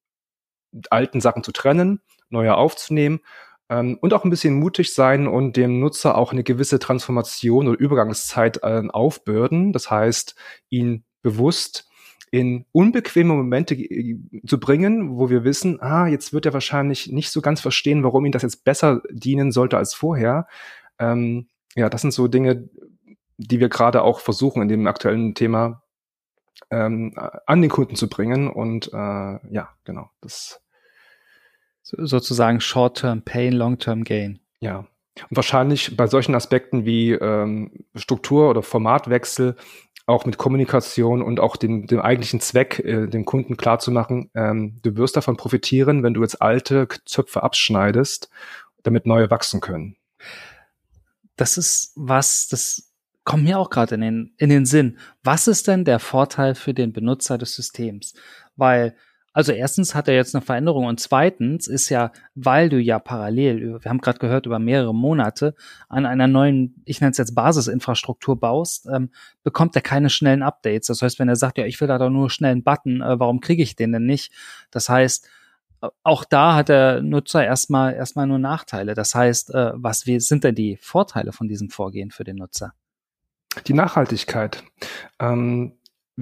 alten 0.91 1.21
Sachen 1.21 1.43
zu 1.43 1.53
trennen, 1.53 2.01
neue 2.29 2.55
aufzunehmen 2.55 3.21
ähm, 3.69 3.99
und 4.01 4.13
auch 4.13 4.25
ein 4.25 4.31
bisschen 4.31 4.55
mutig 4.55 4.93
sein 4.95 5.27
und 5.27 5.57
dem 5.57 5.81
Nutzer 5.81 6.19
auch 6.19 6.33
eine 6.33 6.43
gewisse 6.43 6.79
Transformation 6.79 7.69
oder 7.69 7.79
Übergangszeit 7.79 8.63
äh, 8.63 8.83
aufbürden. 8.89 9.73
Das 9.73 9.91
heißt, 9.91 10.35
ihn 10.69 11.05
bewusst 11.23 11.89
in 12.33 12.65
unbequeme 12.73 13.35
Momente 13.35 13.77
zu 14.47 14.61
bringen, 14.61 15.17
wo 15.17 15.31
wir 15.31 15.43
wissen, 15.45 15.81
ah, 15.81 16.07
jetzt 16.07 16.33
wird 16.33 16.47
er 16.47 16.53
wahrscheinlich 16.53 17.11
nicht 17.11 17.31
so 17.31 17.41
ganz 17.41 17.61
verstehen, 17.61 18.05
warum 18.05 18.25
ihm 18.25 18.33
das 18.33 18.43
jetzt 18.43 18.65
besser 18.65 19.03
dienen 19.11 19.51
sollte 19.51 19.77
als 19.77 19.95
vorher. 19.95 20.47
Ähm, 20.99 21.49
ja, 21.75 21.89
das 21.89 22.03
sind 22.03 22.13
so 22.13 22.29
Dinge, 22.29 22.69
die 23.37 23.59
wir 23.59 23.69
gerade 23.69 24.03
auch 24.03 24.21
versuchen 24.21 24.63
in 24.63 24.69
dem 24.69 24.87
aktuellen 24.87 25.35
Thema 25.35 25.83
ähm, 26.71 27.15
an 27.47 27.63
den 27.63 27.71
Kunden 27.71 27.97
zu 27.97 28.09
bringen. 28.09 28.49
Und 28.49 28.93
äh, 28.93 28.97
ja, 28.97 29.71
genau, 29.85 30.11
das 30.21 30.61
so, 31.83 32.05
sozusagen 32.05 32.61
Short-Term 32.61 33.23
Pain, 33.23 33.53
Long-Term 33.53 34.05
Gain. 34.05 34.41
Ja. 34.61 34.87
Und 35.29 35.37
wahrscheinlich 35.37 35.97
bei 35.97 36.07
solchen 36.07 36.35
Aspekten 36.35 36.85
wie 36.85 37.13
ähm, 37.13 37.85
Struktur 37.95 38.49
oder 38.49 38.63
Formatwechsel 38.63 39.57
auch 40.07 40.25
mit 40.25 40.39
Kommunikation 40.39 41.23
und 41.23 41.41
auch 41.41 41.57
dem, 41.57 41.87
dem 41.87 42.01
eigentlichen 42.01 42.41
Zweck, 42.41 42.81
äh, 42.81 43.07
dem 43.07 43.25
Kunden 43.25 43.57
klarzumachen, 43.57 44.31
ähm, 44.35 44.81
du 44.83 44.97
wirst 44.97 45.17
davon 45.17 45.37
profitieren, 45.37 46.03
wenn 46.03 46.15
du 46.15 46.23
jetzt 46.23 46.43
alte 46.43 46.89
Zöpfe 47.05 47.43
abschneidest, 47.43 48.29
damit 48.83 49.07
neue 49.07 49.31
wachsen 49.31 49.61
können. 49.61 49.97
Das 51.37 51.57
ist 51.57 51.93
was, 51.97 52.49
das 52.49 52.90
kommt 53.25 53.45
mir 53.45 53.59
auch 53.59 53.71
gerade 53.71 53.95
in 53.97 54.01
den, 54.01 54.35
in 54.39 54.51
den 54.51 54.67
Sinn. 54.67 54.99
Was 55.23 55.47
ist 55.49 55.69
denn 55.69 55.85
der 55.85 55.99
Vorteil 55.99 56.55
für 56.55 56.75
den 56.75 56.93
Benutzer 56.93 57.39
des 57.39 57.55
Systems? 57.55 58.15
Weil, 58.57 58.97
also 59.33 59.53
erstens 59.53 59.95
hat 59.95 60.09
er 60.09 60.15
jetzt 60.15 60.35
eine 60.35 60.43
Veränderung 60.43 60.87
und 60.87 61.01
zweitens 61.01 61.69
ist 61.69 61.89
ja, 61.91 62.13
weil 62.35 62.69
du 62.69 62.79
ja 62.79 62.99
parallel, 62.99 63.83
wir 63.83 63.91
haben 63.91 64.01
gerade 64.01 64.19
gehört, 64.19 64.47
über 64.47 64.59
mehrere 64.59 64.95
Monate 64.95 65.55
an 65.89 66.07
einer 66.07 66.27
neuen, 66.27 66.83
ich 66.85 67.01
nenne 67.01 67.13
es 67.13 67.19
jetzt 67.19 67.35
Basisinfrastruktur 67.35 68.41
baust, 68.41 68.87
ähm, 68.93 69.11
bekommt 69.43 69.77
er 69.77 69.83
keine 69.83 70.11
schnellen 70.11 70.43
Updates. 70.43 70.89
Das 70.89 71.03
heißt, 71.03 71.19
wenn 71.19 71.29
er 71.29 71.37
sagt, 71.37 71.59
ja, 71.59 71.67
ich 71.67 71.81
will 71.81 71.89
da 71.89 71.99
doch 71.99 72.11
nur 72.11 72.31
schnell 72.31 72.53
einen 72.53 72.65
Button, 72.65 73.03
äh, 73.03 73.21
warum 73.21 73.41
kriege 73.41 73.63
ich 73.63 73.77
den 73.77 73.93
denn 73.93 74.07
nicht? 74.07 74.33
Das 74.71 74.89
heißt, 74.89 75.29
auch 76.03 76.25
da 76.25 76.55
hat 76.55 76.69
der 76.69 77.03
Nutzer 77.03 77.45
erstmal 77.45 77.95
erstmal 77.95 78.27
nur 78.27 78.39
Nachteile. 78.39 78.95
Das 78.95 79.15
heißt, 79.15 79.55
äh, 79.55 79.73
was 79.75 80.07
wie 80.07 80.21
sind 80.21 80.45
denn 80.45 80.55
die 80.55 80.77
Vorteile 80.77 81.33
von 81.33 81.49
diesem 81.49 81.71
Vorgehen 81.71 82.11
für 82.11 82.25
den 82.25 82.37
Nutzer? 82.37 82.75
Die 83.67 83.75
Nachhaltigkeit. 83.75 84.65
Ähm, 85.19 85.73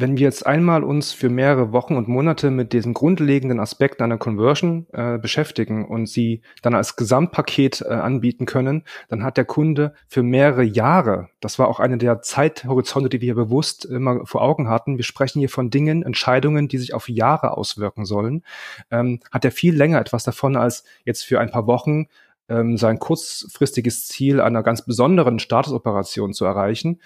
wenn 0.01 0.17
wir 0.17 0.25
jetzt 0.25 0.47
einmal 0.47 0.85
uns 0.85 1.13
für 1.13 1.29
mehrere 1.29 1.73
Wochen 1.73 1.97
und 1.97 2.07
Monate 2.07 2.53
mit 2.53 2.73
diesem 2.73 2.95
grundlegenden 2.95 3.59
Aspekt 3.59 4.01
einer 4.01 4.17
Conversion 4.17 4.87
äh, 4.93 5.19
beschäftigen 5.19 5.85
und 5.87 6.07
sie 6.07 6.43
dann 6.63 6.77
als 6.77 6.95
Gesamtpaket 6.95 7.81
äh, 7.83 7.89
anbieten 7.95 8.47
können, 8.47 8.85
dann 9.09 9.25
hat 9.25 9.37
der 9.37 9.45
Kunde 9.45 9.95
für 10.07 10.23
mehrere 10.23 10.63
Jahre, 10.63 11.31
das 11.41 11.59
war 11.59 11.67
auch 11.67 11.81
eine 11.81 11.99
der 11.99 12.23
Zeithorizonte, 12.23 13.09
die 13.09 13.21
wir 13.21 13.27
hier 13.27 13.35
bewusst 13.35 13.87
immer 13.87 14.25
vor 14.25 14.43
Augen 14.43 14.69
hatten, 14.69 14.99
wir 14.99 15.05
sprechen 15.05 15.41
hier 15.41 15.51
von 15.51 15.69
Dingen, 15.69 16.05
Entscheidungen, 16.05 16.69
die 16.69 16.79
sich 16.79 16.95
auf 16.95 17.09
Jahre 17.09 17.57
auswirken 17.57 18.05
sollen, 18.05 18.45
ähm, 18.93 19.19
hat 19.33 19.45
er 19.45 19.51
viel 19.51 19.75
länger 19.75 20.01
etwas 20.01 20.23
davon 20.23 20.57
als 20.57 20.85
jetzt 21.05 21.25
für 21.25 21.41
ein 21.41 21.51
paar 21.51 21.67
Wochen 21.67 22.07
ähm, 22.49 22.77
sein 22.77 22.99
kurzfristiges 22.99 24.07
Ziel 24.07 24.41
einer 24.41 24.63
ganz 24.63 24.85
besonderen 24.85 25.39
Statusoperation 25.39 26.33
zu 26.33 26.45
erreichen. 26.45 27.01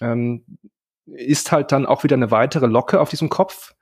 Ähm, 0.00 0.44
ist 1.06 1.52
halt 1.52 1.72
dann 1.72 1.86
auch 1.86 2.04
wieder 2.04 2.16
eine 2.16 2.30
weitere 2.30 2.66
Locke 2.66 3.00
auf 3.00 3.08
diesem 3.08 3.28
Kopf 3.28 3.74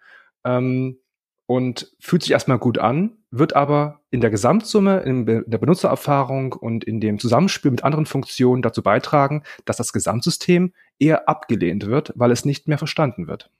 ähm, 0.44 0.98
und 1.46 1.94
fühlt 2.00 2.22
sich 2.22 2.32
erstmal 2.32 2.58
gut 2.58 2.78
an, 2.78 3.18
wird 3.30 3.54
aber 3.54 4.00
in 4.10 4.20
der 4.20 4.30
Gesamtsumme, 4.30 5.00
in 5.00 5.26
der 5.26 5.58
Benutzererfahrung 5.58 6.52
und 6.52 6.84
in 6.84 7.00
dem 7.00 7.18
Zusammenspiel 7.18 7.70
mit 7.70 7.84
anderen 7.84 8.06
Funktionen 8.06 8.62
dazu 8.62 8.82
beitragen, 8.82 9.42
dass 9.64 9.76
das 9.76 9.92
Gesamtsystem 9.92 10.72
eher 10.98 11.28
abgelehnt 11.28 11.86
wird, 11.86 12.12
weil 12.16 12.30
es 12.30 12.44
nicht 12.44 12.68
mehr 12.68 12.78
verstanden 12.78 13.26
wird. 13.26 13.50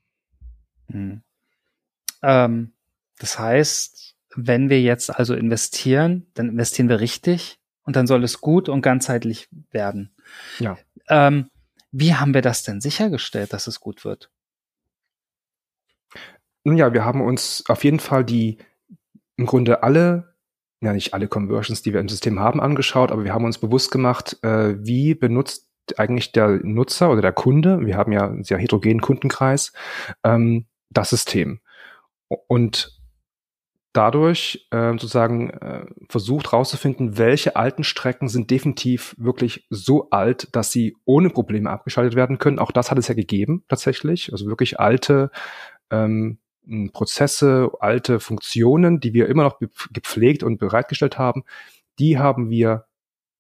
Hm. 0.91 1.23
Ähm, 2.23 2.73
das 3.19 3.39
heißt, 3.39 4.16
wenn 4.37 4.71
wir 4.71 4.81
jetzt 4.81 5.11
also 5.11 5.35
investieren, 5.35 6.27
dann 6.35 6.51
investieren 6.51 6.89
wir 6.89 7.01
richtig 7.01 7.59
und 7.83 7.97
dann 7.97 8.07
soll 8.07 8.23
es 8.25 8.41
gut 8.41 8.69
und 8.69 8.83
ganzheitlich 8.83 9.49
werden. 9.71 10.15
Ja. 10.59 10.77
Ähm, 11.09 11.51
wie 11.93 12.15
haben 12.15 12.35
wir 12.35 12.43
das 12.43 12.63
denn 12.63 12.81
sichergestellt, 12.81 13.53
dass 13.53 13.67
es 13.67 13.81
gut 13.81 14.05
wird? 14.05 14.31
Nun 16.65 16.77
ja, 16.77 16.93
wir 16.93 17.05
haben 17.05 17.21
uns 17.21 17.65
auf 17.69 17.85
jeden 17.85 18.01
Fall 18.01 18.25
die 18.25 18.59
im 19.37 19.47
Grunde 19.47 19.83
alle, 19.83 20.35
ja 20.81 20.93
nicht 20.93 21.15
alle 21.15 21.29
Conversions, 21.29 21.83
die 21.83 21.93
wir 21.93 22.01
im 22.01 22.09
System 22.09 22.41
haben, 22.41 22.61
angeschaut, 22.61 23.13
aber 23.13 23.25
wir 23.25 23.33
haben 23.33 23.45
uns 23.45 23.59
bewusst 23.59 23.91
gemacht, 23.91 24.37
äh, 24.43 24.75
wie 24.85 25.15
benutzt 25.15 25.69
eigentlich 25.97 26.33
der 26.33 26.49
Nutzer 26.65 27.11
oder 27.11 27.23
der 27.23 27.33
Kunde, 27.33 27.87
wir 27.87 27.97
haben 27.97 28.13
ja 28.13 28.27
einen 28.27 28.45
sehr 28.45 28.59
heterogenen 28.59 29.01
Kundenkreis, 29.01 29.73
ähm, 30.25 30.67
das 30.91 31.11
System. 31.11 31.61
Und 32.49 32.96
dadurch 33.97 34.67
äh, 34.71 34.93
sozusagen 34.93 35.51
äh, 35.51 35.87
versucht 36.09 36.53
herauszufinden, 36.53 37.19
welche 37.19 37.57
alten 37.57 37.85
Strecken 37.85 38.29
sind 38.29 38.51
definitiv 38.51 39.15
wirklich 39.19 39.67
so 39.71 40.11
alt, 40.11 40.55
dass 40.55 40.71
sie 40.71 40.97
ohne 41.05 41.31
Probleme 41.31 41.71
abgeschaltet 41.71 42.15
werden 42.15 42.39
können. 42.39 42.59
Auch 42.59 42.73
das 42.73 42.91
hat 42.91 42.99
es 42.99 43.09
ja 43.09 43.15
gegeben 43.15 43.65
tatsächlich. 43.69 44.33
Also 44.33 44.47
wirklich 44.47 44.79
alte 44.79 45.31
ähm, 45.91 46.39
Prozesse, 46.93 47.71
alte 47.81 48.21
Funktionen, 48.21 49.01
die 49.01 49.15
wir 49.15 49.29
immer 49.29 49.45
noch 49.45 49.61
gepflegt 49.93 50.43
und 50.43 50.59
bereitgestellt 50.59 51.17
haben, 51.17 51.45
die 51.99 52.19
haben 52.19 52.51
wir 52.51 52.87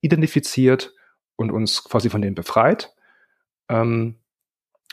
identifiziert 0.01 0.95
und 1.35 1.51
uns 1.51 1.85
quasi 1.85 2.09
von 2.09 2.23
denen 2.23 2.35
befreit. 2.35 2.95
Ähm, 3.69 4.17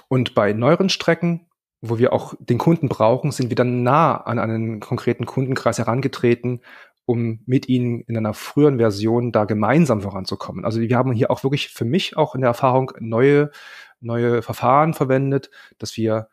und 0.07 0.33
bei 0.35 0.53
neueren 0.53 0.89
Strecken 0.89 1.47
wo 1.85 1.97
wir 1.99 2.13
auch 2.13 2.33
den 2.39 2.57
Kunden 2.57 2.87
brauchen, 2.87 3.31
sind 3.31 3.49
wir 3.49 3.55
dann 3.55 3.83
nah 3.83 4.15
an 4.15 4.39
einen 4.39 4.79
konkreten 4.79 5.25
Kundenkreis 5.25 5.79
herangetreten, 5.79 6.61
um 7.05 7.41
mit 7.45 7.67
ihnen 7.67 8.01
in 8.01 8.15
einer 8.15 8.33
früheren 8.33 8.77
Version 8.77 9.33
da 9.33 9.43
gemeinsam 9.43 10.01
voranzukommen. 10.01 10.63
Also 10.63 10.79
wir 10.79 10.95
haben 10.95 11.11
hier 11.11 11.29
auch 11.29 11.43
wirklich 11.43 11.67
für 11.69 11.83
mich 11.83 12.15
auch 12.15 12.35
in 12.35 12.41
der 12.41 12.47
Erfahrung 12.47 12.93
neue, 12.99 13.51
neue 13.99 14.41
Verfahren 14.41 14.93
verwendet, 14.93 15.51
dass 15.77 15.97
wir 15.97 16.29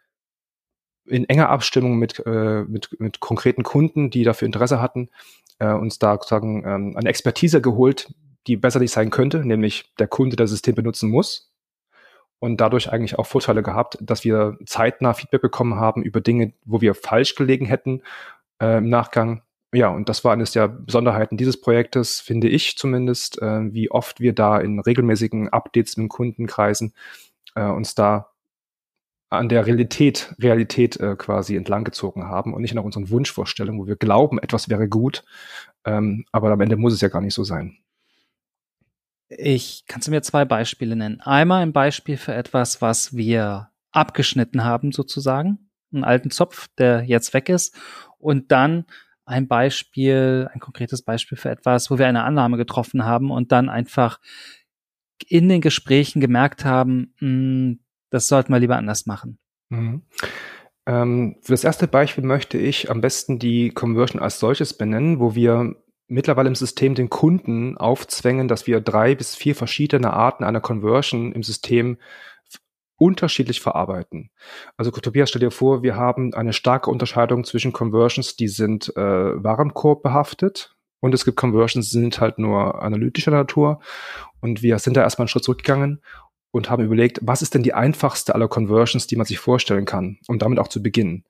in 1.04 1.28
enger 1.28 1.48
Abstimmung 1.48 1.98
mit, 1.98 2.22
äh, 2.24 2.62
mit, 2.62 3.00
mit 3.00 3.18
konkreten 3.18 3.64
Kunden, 3.64 4.10
die 4.10 4.22
dafür 4.22 4.46
Interesse 4.46 4.80
hatten, 4.80 5.10
äh, 5.58 5.72
uns 5.72 5.98
da 5.98 6.12
sozusagen 6.12 6.64
ähm, 6.64 6.96
eine 6.96 7.08
Expertise 7.08 7.60
geholt, 7.60 8.14
die 8.46 8.56
besser 8.56 8.78
nicht 8.78 8.92
sein 8.92 9.10
könnte, 9.10 9.44
nämlich 9.44 9.92
der 9.98 10.06
Kunde, 10.06 10.36
der 10.36 10.44
das 10.44 10.50
System 10.50 10.76
benutzen 10.76 11.10
muss, 11.10 11.49
und 12.40 12.60
dadurch 12.60 12.90
eigentlich 12.90 13.18
auch 13.18 13.26
Vorteile 13.26 13.62
gehabt, 13.62 13.98
dass 14.00 14.24
wir 14.24 14.58
zeitnah 14.66 15.14
Feedback 15.14 15.42
bekommen 15.42 15.76
haben 15.76 16.02
über 16.02 16.20
Dinge, 16.20 16.52
wo 16.64 16.80
wir 16.80 16.94
falsch 16.94 17.36
gelegen 17.36 17.66
hätten 17.66 18.02
äh, 18.60 18.78
im 18.78 18.88
Nachgang. 18.88 19.42
Ja, 19.72 19.88
und 19.88 20.08
das 20.08 20.24
war 20.24 20.32
eines 20.32 20.50
der 20.50 20.66
Besonderheiten 20.66 21.36
dieses 21.36 21.60
Projektes, 21.60 22.18
finde 22.18 22.48
ich 22.48 22.76
zumindest, 22.76 23.40
äh, 23.40 23.72
wie 23.72 23.90
oft 23.90 24.18
wir 24.18 24.32
da 24.34 24.58
in 24.58 24.80
regelmäßigen 24.80 25.50
Updates 25.50 25.96
mit 25.96 26.08
Kundenkreisen 26.08 26.92
äh, 27.54 27.66
uns 27.66 27.94
da 27.94 28.30
an 29.28 29.48
der 29.48 29.66
Realität, 29.66 30.34
Realität 30.40 30.98
äh, 30.98 31.14
quasi 31.16 31.54
entlanggezogen 31.56 32.24
haben 32.24 32.52
und 32.52 32.62
nicht 32.62 32.74
nach 32.74 32.82
unseren 32.82 33.10
Wunschvorstellungen, 33.10 33.80
wo 33.80 33.86
wir 33.86 33.94
glauben, 33.94 34.40
etwas 34.40 34.68
wäre 34.68 34.88
gut, 34.88 35.24
ähm, 35.84 36.24
aber 36.32 36.50
am 36.50 36.60
Ende 36.60 36.76
muss 36.76 36.94
es 36.94 37.00
ja 37.00 37.08
gar 37.08 37.20
nicht 37.20 37.34
so 37.34 37.44
sein. 37.44 37.76
Ich 39.30 39.84
kannst 39.86 40.08
du 40.08 40.10
mir 40.10 40.22
zwei 40.22 40.44
Beispiele 40.44 40.96
nennen. 40.96 41.20
Einmal 41.20 41.62
ein 41.62 41.72
Beispiel 41.72 42.16
für 42.16 42.34
etwas, 42.34 42.82
was 42.82 43.14
wir 43.14 43.70
abgeschnitten 43.92 44.64
haben, 44.64 44.92
sozusagen, 44.92 45.70
einen 45.92 46.04
alten 46.04 46.30
Zopf, 46.30 46.68
der 46.78 47.04
jetzt 47.04 47.32
weg 47.32 47.48
ist, 47.48 47.76
und 48.18 48.50
dann 48.52 48.86
ein 49.24 49.46
Beispiel, 49.46 50.48
ein 50.52 50.60
konkretes 50.60 51.02
Beispiel 51.02 51.38
für 51.38 51.50
etwas, 51.50 51.90
wo 51.90 51.98
wir 51.98 52.08
eine 52.08 52.24
Annahme 52.24 52.56
getroffen 52.56 53.04
haben 53.04 53.30
und 53.30 53.52
dann 53.52 53.68
einfach 53.68 54.18
in 55.28 55.48
den 55.48 55.60
Gesprächen 55.60 56.20
gemerkt 56.20 56.64
haben, 56.64 57.14
mh, 57.20 57.28
hm, 57.28 57.80
das 58.10 58.26
sollten 58.26 58.52
wir 58.52 58.58
lieber 58.58 58.76
anders 58.76 59.06
machen. 59.06 59.38
Mhm. 59.68 60.02
Ähm, 60.86 61.36
für 61.42 61.52
das 61.52 61.62
erste 61.62 61.86
Beispiel 61.86 62.24
möchte 62.24 62.58
ich 62.58 62.90
am 62.90 63.00
besten 63.00 63.38
die 63.38 63.70
Conversion 63.70 64.20
als 64.20 64.40
solches 64.40 64.76
benennen, 64.76 65.20
wo 65.20 65.36
wir 65.36 65.76
mittlerweile 66.10 66.48
im 66.48 66.54
System 66.54 66.94
den 66.94 67.08
Kunden 67.08 67.78
aufzwängen, 67.78 68.48
dass 68.48 68.66
wir 68.66 68.80
drei 68.80 69.14
bis 69.14 69.34
vier 69.34 69.54
verschiedene 69.54 70.12
Arten 70.12 70.44
einer 70.44 70.60
Conversion 70.60 71.32
im 71.32 71.42
System 71.42 71.98
unterschiedlich 72.96 73.60
verarbeiten. 73.60 74.30
Also 74.76 74.90
Tobias, 74.90 75.30
stell 75.30 75.40
dir 75.40 75.50
vor, 75.50 75.82
wir 75.82 75.96
haben 75.96 76.34
eine 76.34 76.52
starke 76.52 76.90
Unterscheidung 76.90 77.44
zwischen 77.44 77.72
Conversions, 77.72 78.36
die 78.36 78.48
sind 78.48 78.94
äh, 78.94 79.00
Warenkorb 79.00 80.02
behaftet 80.02 80.76
und 81.00 81.14
es 81.14 81.24
gibt 81.24 81.38
Conversions, 81.38 81.88
die 81.88 81.98
sind 81.98 82.20
halt 82.20 82.38
nur 82.38 82.82
analytischer 82.82 83.30
Natur 83.30 83.80
und 84.40 84.62
wir 84.62 84.78
sind 84.78 84.98
da 84.98 85.02
erstmal 85.02 85.24
einen 85.24 85.28
Schritt 85.28 85.44
zurückgegangen 85.44 86.02
und 86.50 86.68
haben 86.68 86.84
überlegt, 86.84 87.20
was 87.22 87.40
ist 87.40 87.54
denn 87.54 87.62
die 87.62 87.72
einfachste 87.72 88.34
aller 88.34 88.48
Conversions, 88.48 89.06
die 89.06 89.16
man 89.16 89.26
sich 89.26 89.38
vorstellen 89.38 89.86
kann, 89.86 90.18
um 90.28 90.38
damit 90.38 90.58
auch 90.58 90.68
zu 90.68 90.82
beginnen. 90.82 91.24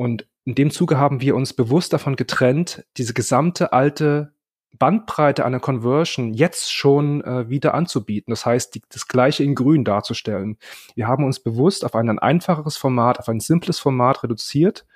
Und 0.00 0.26
in 0.46 0.54
dem 0.54 0.70
Zuge 0.70 0.96
haben 0.96 1.20
wir 1.20 1.36
uns 1.36 1.52
bewusst 1.52 1.92
davon 1.92 2.16
getrennt, 2.16 2.86
diese 2.96 3.12
gesamte 3.12 3.74
alte 3.74 4.32
Bandbreite 4.78 5.44
einer 5.44 5.60
Conversion 5.60 6.32
jetzt 6.32 6.72
schon 6.72 7.22
äh, 7.22 7.50
wieder 7.50 7.74
anzubieten. 7.74 8.30
Das 8.30 8.46
heißt, 8.46 8.74
die, 8.74 8.80
das 8.88 9.08
gleiche 9.08 9.44
in 9.44 9.54
grün 9.54 9.84
darzustellen. 9.84 10.56
Wir 10.94 11.06
haben 11.06 11.22
uns 11.22 11.38
bewusst 11.38 11.84
auf 11.84 11.94
ein 11.94 12.18
einfacheres 12.18 12.78
Format, 12.78 13.18
auf 13.18 13.28
ein 13.28 13.40
simples 13.40 13.78
Format 13.78 14.22
reduziert, 14.22 14.86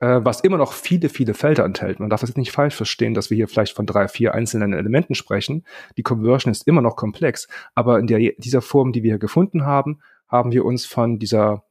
äh, 0.00 0.20
was 0.22 0.42
immer 0.42 0.58
noch 0.58 0.74
viele, 0.74 1.08
viele 1.08 1.32
Felder 1.32 1.64
enthält. 1.64 1.98
Man 1.98 2.10
darf 2.10 2.20
das 2.20 2.36
nicht 2.36 2.52
falsch 2.52 2.74
verstehen, 2.74 3.14
dass 3.14 3.30
wir 3.30 3.36
hier 3.36 3.48
vielleicht 3.48 3.74
von 3.74 3.86
drei, 3.86 4.06
vier 4.06 4.34
einzelnen 4.34 4.74
Elementen 4.74 5.14
sprechen. 5.14 5.64
Die 5.96 6.02
Conversion 6.02 6.52
ist 6.52 6.66
immer 6.66 6.82
noch 6.82 6.96
komplex, 6.96 7.48
aber 7.74 7.98
in 7.98 8.06
der, 8.06 8.18
dieser 8.36 8.60
Form, 8.60 8.92
die 8.92 9.02
wir 9.02 9.12
hier 9.12 9.18
gefunden 9.18 9.64
haben, 9.64 10.02
haben 10.28 10.52
wir 10.52 10.66
uns 10.66 10.84
von 10.84 11.18
dieser, 11.18 11.64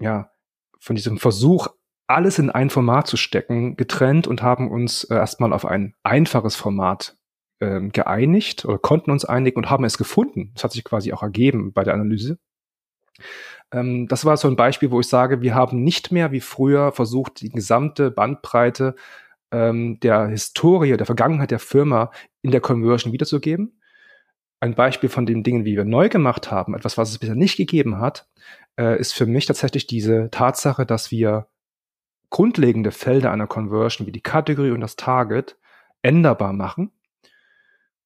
ja, 0.00 0.32
von 0.80 0.96
diesem 0.96 1.18
Versuch, 1.18 1.68
alles 2.08 2.38
in 2.38 2.50
ein 2.50 2.70
Format 2.70 3.06
zu 3.06 3.16
stecken, 3.16 3.76
getrennt 3.76 4.26
und 4.26 4.42
haben 4.42 4.70
uns 4.70 5.04
äh, 5.04 5.14
erstmal 5.14 5.52
auf 5.52 5.64
ein 5.64 5.94
einfaches 6.02 6.56
Format 6.56 7.16
ähm, 7.60 7.92
geeinigt 7.92 8.64
oder 8.64 8.78
konnten 8.78 9.10
uns 9.10 9.24
einigen 9.24 9.58
und 9.58 9.70
haben 9.70 9.84
es 9.84 9.98
gefunden. 9.98 10.50
Das 10.54 10.64
hat 10.64 10.72
sich 10.72 10.84
quasi 10.84 11.12
auch 11.12 11.22
ergeben 11.22 11.72
bei 11.72 11.84
der 11.84 11.94
Analyse. 11.94 12.38
Ähm, 13.72 14.08
das 14.08 14.24
war 14.24 14.36
so 14.36 14.48
ein 14.48 14.56
Beispiel, 14.56 14.90
wo 14.90 15.00
ich 15.00 15.08
sage, 15.08 15.42
wir 15.42 15.54
haben 15.54 15.82
nicht 15.84 16.10
mehr 16.10 16.32
wie 16.32 16.40
früher 16.40 16.92
versucht, 16.92 17.42
die 17.42 17.50
gesamte 17.50 18.10
Bandbreite 18.10 18.94
ähm, 19.52 20.00
der 20.00 20.28
Historie, 20.28 20.96
der 20.96 21.06
Vergangenheit 21.06 21.50
der 21.50 21.58
Firma 21.58 22.10
in 22.42 22.50
der 22.50 22.60
Conversion 22.60 23.12
wiederzugeben. 23.12 23.80
Ein 24.60 24.74
Beispiel 24.74 25.08
von 25.08 25.26
den 25.26 25.42
Dingen, 25.44 25.64
wie 25.64 25.76
wir 25.76 25.84
neu 25.84 26.08
gemacht 26.08 26.50
haben, 26.50 26.74
etwas, 26.74 26.98
was 26.98 27.10
es 27.10 27.18
bisher 27.18 27.36
nicht 27.36 27.56
gegeben 27.56 27.98
hat, 27.98 28.28
äh, 28.78 28.98
ist 28.98 29.12
für 29.14 29.26
mich 29.26 29.46
tatsächlich 29.46 29.86
diese 29.86 30.30
Tatsache, 30.30 30.86
dass 30.86 31.10
wir 31.10 31.48
grundlegende 32.30 32.90
Felder 32.90 33.32
einer 33.32 33.46
Conversion 33.46 34.06
wie 34.06 34.12
die 34.12 34.20
Kategorie 34.20 34.70
und 34.70 34.80
das 34.80 34.96
Target 34.96 35.56
änderbar 36.02 36.52
machen. 36.52 36.90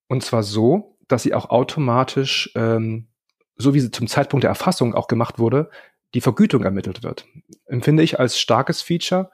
Und 0.08 0.22
zwar 0.22 0.42
so, 0.42 0.98
dass 1.08 1.22
sie 1.22 1.34
auch 1.34 1.50
automatisch, 1.50 2.52
ähm, 2.54 3.08
so 3.56 3.74
wie 3.74 3.80
sie 3.80 3.90
zum 3.90 4.06
Zeitpunkt 4.06 4.44
der 4.44 4.50
Erfassung 4.50 4.94
auch 4.94 5.08
gemacht 5.08 5.38
wurde, 5.38 5.70
die 6.14 6.20
Vergütung 6.20 6.64
ermittelt 6.64 7.02
wird. 7.02 7.26
Empfinde 7.66 8.02
ich 8.02 8.20
als 8.20 8.38
starkes 8.38 8.82
Feature, 8.82 9.30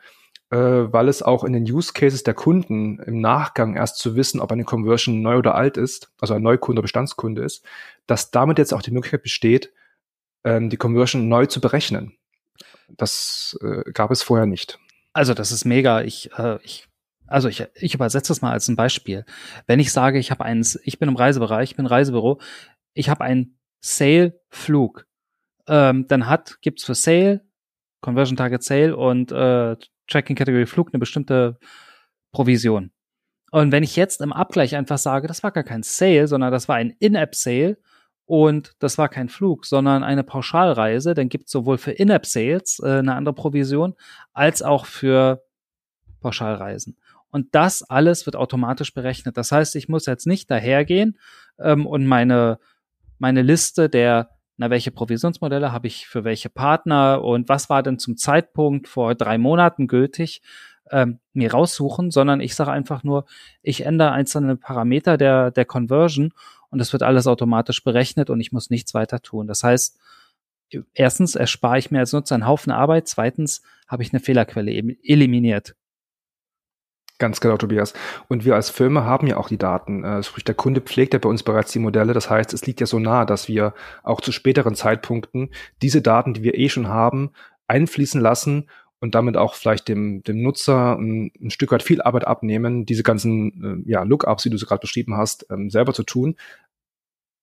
äh, 0.51 0.57
weil 0.57 1.09
es 1.09 1.23
auch 1.23 1.45
in 1.45 1.53
den 1.53 1.65
Use 1.65 1.93
Cases 1.93 2.23
der 2.23 2.35
Kunden 2.35 2.99
im 3.01 3.21
Nachgang 3.21 3.77
erst 3.77 3.99
zu 3.99 4.17
wissen, 4.17 4.41
ob 4.41 4.53
eine 4.53 4.65
Conversion 4.65 5.21
neu 5.21 5.39
oder 5.39 5.55
alt 5.55 5.77
ist, 5.77 6.13
also 6.21 6.35
ein 6.35 6.43
Neukunde 6.43 6.79
oder 6.79 6.85
Bestandskunde 6.85 7.43
ist, 7.43 7.65
dass 8.07 8.31
damit 8.31 8.59
jetzt 8.59 8.73
auch 8.73 8.83
die 8.83 8.91
Möglichkeit 8.91 9.23
besteht, 9.23 9.73
ähm, 10.45 10.71
die 10.71 10.77
Conversion 10.77 11.29
neu 11.29 11.47
zu 11.47 11.61
berechnen. 11.61 12.18
Das 12.97 13.59
äh, 13.63 13.91
gab 13.93 14.11
es 14.11 14.23
vorher 14.23 14.47
nicht. 14.47 14.79
Also 15.13 15.35
das 15.35 15.53
ist 15.53 15.65
mega. 15.65 16.03
Ich, 16.03 16.31
äh, 16.39 16.59
ich 16.63 16.89
also 17.29 17.49
ich, 17.49 17.65
ich 17.75 17.95
übersetze 17.95 18.29
das 18.29 18.41
mal 18.41 18.53
als 18.53 18.69
ein 18.69 18.77
Beispiel. 18.77 19.25
Wenn 19.67 19.81
ich 19.81 19.93
sage, 19.93 20.19
ich 20.19 20.31
habe 20.31 20.45
einen, 20.45 20.67
ich 20.83 20.99
bin 20.99 21.09
im 21.09 21.17
Reisebereich, 21.17 21.71
ich 21.71 21.77
bin 21.77 21.87
Reisebüro, 21.87 22.41
ich 22.95 23.09
habe 23.09 23.25
einen 23.25 23.59
Sale-Flug, 23.81 25.07
ähm, 25.69 26.07
dann 26.09 26.27
hat, 26.27 26.59
gibt's 26.63 26.85
für 26.85 26.95
Sale, 26.95 27.45
Conversion 28.01 28.37
Target 28.37 28.63
Sale 28.63 28.97
und 28.97 29.31
äh, 29.31 29.77
Tracking 30.09 30.37
Category 30.37 30.67
Flug 30.67 30.89
eine 30.93 30.99
bestimmte 30.99 31.59
Provision. 32.33 32.91
Und 33.51 33.73
wenn 33.73 33.83
ich 33.83 33.97
jetzt 33.97 34.21
im 34.21 34.33
Abgleich 34.33 34.77
einfach 34.77 34.99
sage, 34.99 35.27
das 35.27 35.43
war 35.43 35.53
gar 35.53 35.65
kein 35.65 35.83
Sale, 35.83 36.29
sondern 36.29 36.53
das 36.53 36.69
war 36.69 36.77
ein 36.77 36.91
In-App-Sale 36.99 37.79
und 38.29 38.75
das 38.79 38.99
war 38.99 39.09
kein 39.09 39.31
Flug, 39.31 39.65
sondern 39.65 40.05
eine 40.05 40.23
Pauschalreise, 40.23 41.15
dann 41.15 41.31
gibt 41.31 41.47
es 41.47 41.51
sowohl 41.51 41.79
für 41.79 41.93
In-App-Sales 41.93 42.79
äh, 42.85 42.99
eine 42.99 43.15
andere 43.15 43.35
Provision 43.35 43.95
als 44.35 44.61
auch 44.61 44.85
für 44.85 45.43
Pauschalreisen. 46.21 46.99
Und 47.31 47.55
das 47.55 47.83
alles 47.83 48.27
wird 48.27 48.37
automatisch 48.37 48.93
berechnet. 48.93 49.39
Das 49.39 49.51
heißt, 49.51 49.75
ich 49.77 49.89
muss 49.89 50.05
jetzt 50.05 50.27
nicht 50.27 50.51
dahergehen 50.51 51.17
ähm, 51.59 51.87
und 51.87 52.05
meine, 52.05 52.59
meine 53.19 53.41
Liste 53.41 53.89
der, 53.89 54.29
na, 54.59 54.69
welche 54.69 54.91
Provisionsmodelle 54.91 55.73
habe 55.73 55.87
ich 55.87 56.07
für 56.07 56.25
welche 56.25 56.51
Partner 56.51 57.25
und 57.25 57.49
was 57.49 57.71
war 57.71 57.83
denn 57.83 57.99
zum 57.99 58.19
Zeitpunkt 58.19 58.89
vor 58.89 59.15
drei 59.15 59.39
Monaten 59.39 59.87
gültig, 59.87 60.43
ähm, 60.91 61.19
mir 61.33 61.53
raussuchen, 61.53 62.11
sondern 62.11 62.43
ich 62.43 62.55
sage 62.55 62.73
einfach 62.73 63.05
nur, 63.05 63.25
ich 63.63 63.87
ändere 63.87 64.13
einzelne 64.13 64.57
Parameter 64.57 65.17
der, 65.17 65.51
der 65.51 65.65
Conversion 65.65 66.35
und 66.71 66.81
es 66.81 66.93
wird 66.93 67.03
alles 67.03 67.27
automatisch 67.27 67.83
berechnet 67.83 68.31
und 68.31 68.41
ich 68.41 68.53
muss 68.53 68.71
nichts 68.71 68.95
weiter 68.95 69.21
tun. 69.21 69.47
Das 69.47 69.65
heißt, 69.65 69.99
erstens 70.95 71.35
erspare 71.35 71.79
ich 71.79 71.91
mir 71.91 72.01
als 72.01 72.13
Nutzer 72.13 72.35
einen 72.35 72.47
Haufen 72.47 72.73
Arbeit, 72.73 73.09
zweitens 73.09 73.63
habe 73.87 74.03
ich 74.03 74.13
eine 74.13 74.21
Fehlerquelle 74.21 74.71
eliminiert. 74.71 75.75
Ganz 77.19 77.41
genau, 77.41 77.57
Tobias. 77.57 77.95
Und 78.29 78.45
wir 78.45 78.55
als 78.55 78.71
Firma 78.71 79.03
haben 79.03 79.27
ja 79.27 79.39
auch 79.39 79.49
die 79.49 79.59
Daten. 79.59 80.05
Äh, 80.05 80.23
sprich, 80.23 80.45
der 80.45 80.55
Kunde 80.55 80.81
pflegt 80.81 81.15
ja 81.15 81.19
bei 81.19 81.29
uns 81.29 81.43
bereits 81.43 81.73
die 81.73 81.81
Modelle. 81.81 82.13
Das 82.13 82.31
heißt, 82.31 82.55
es 82.55 82.65
liegt 82.65 82.79
ja 82.79 82.87
so 82.87 83.01
nah, 83.01 83.25
dass 83.25 83.49
wir 83.49 83.75
auch 84.05 84.21
zu 84.21 84.31
späteren 84.31 84.77
Zeitpunkten 84.77 85.51
diese 85.83 86.01
Daten, 86.01 86.33
die 86.33 86.45
wir 86.45 86.57
eh 86.57 86.69
schon 86.69 86.87
haben, 86.87 87.33
einfließen 87.67 88.21
lassen 88.21 88.69
und 89.01 89.15
damit 89.15 89.37
auch 89.37 89.55
vielleicht 89.55 89.89
dem, 89.89 90.23
dem 90.23 90.43
Nutzer 90.43 90.97
ein, 90.99 91.31
ein 91.41 91.51
Stück 91.51 91.73
weit 91.73 91.83
viel 91.83 92.03
Arbeit 92.03 92.27
abnehmen, 92.27 92.85
diese 92.85 93.03
ganzen 93.03 93.85
äh, 93.87 93.91
ja, 93.91 94.03
Lookups, 94.03 94.43
die 94.43 94.51
du 94.51 94.59
so 94.59 94.67
gerade 94.67 94.81
beschrieben 94.81 95.17
hast, 95.17 95.47
ähm, 95.51 95.71
selber 95.71 95.95
zu 95.95 96.03
tun. 96.03 96.37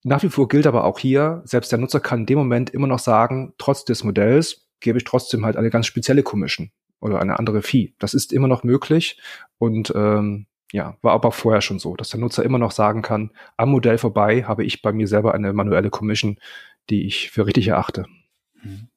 Nach 0.04 0.22
wie 0.22 0.30
vor 0.30 0.48
gilt 0.48 0.68
aber 0.68 0.84
auch 0.84 1.00
hier, 1.00 1.42
selbst 1.46 1.72
der 1.72 1.80
Nutzer 1.80 2.00
kann 2.00 2.22
in 2.22 2.26
dem 2.28 2.38
Moment 2.38 2.70
immer 2.70 2.88
noch 2.88 3.00
sagen, 3.00 3.54
trotz 3.58 3.86
des 3.86 4.04
Modells 4.04 4.68
gebe 4.80 4.98
ich 4.98 5.04
trotzdem 5.04 5.46
halt 5.46 5.58
eine 5.58 5.70
ganz 5.70 5.88
spezielle 5.88 6.24
Commission 6.24 6.72
oder 7.00 7.20
eine 7.20 7.40
andere 7.40 7.62
Fee. 7.62 7.94
Das 8.00 8.14
ist 8.14 8.34
immer 8.34 8.48
noch 8.48 8.64
möglich 8.64 9.20
und 9.58 9.92
ähm, 9.96 10.46
ja, 10.72 10.98
war 11.02 11.14
aber 11.14 11.32
vorher 11.32 11.62
schon 11.62 11.80
so, 11.80 11.96
dass 11.96 12.10
der 12.10 12.20
Nutzer 12.20 12.44
immer 12.44 12.58
noch 12.58 12.72
sagen 12.72 13.02
kann, 13.02 13.32
am 13.56 13.70
Modell 13.70 13.98
vorbei 13.98 14.44
habe 14.44 14.66
ich 14.66 14.82
bei 14.82 14.92
mir 14.92 15.08
selber 15.08 15.34
eine 15.34 15.54
manuelle 15.54 15.90
Commission, 15.90 16.38
die 16.90 17.06
ich 17.06 17.32
für 17.32 17.46
richtig 17.48 17.70
erachte. 17.70 18.06
Mhm. 18.62 18.90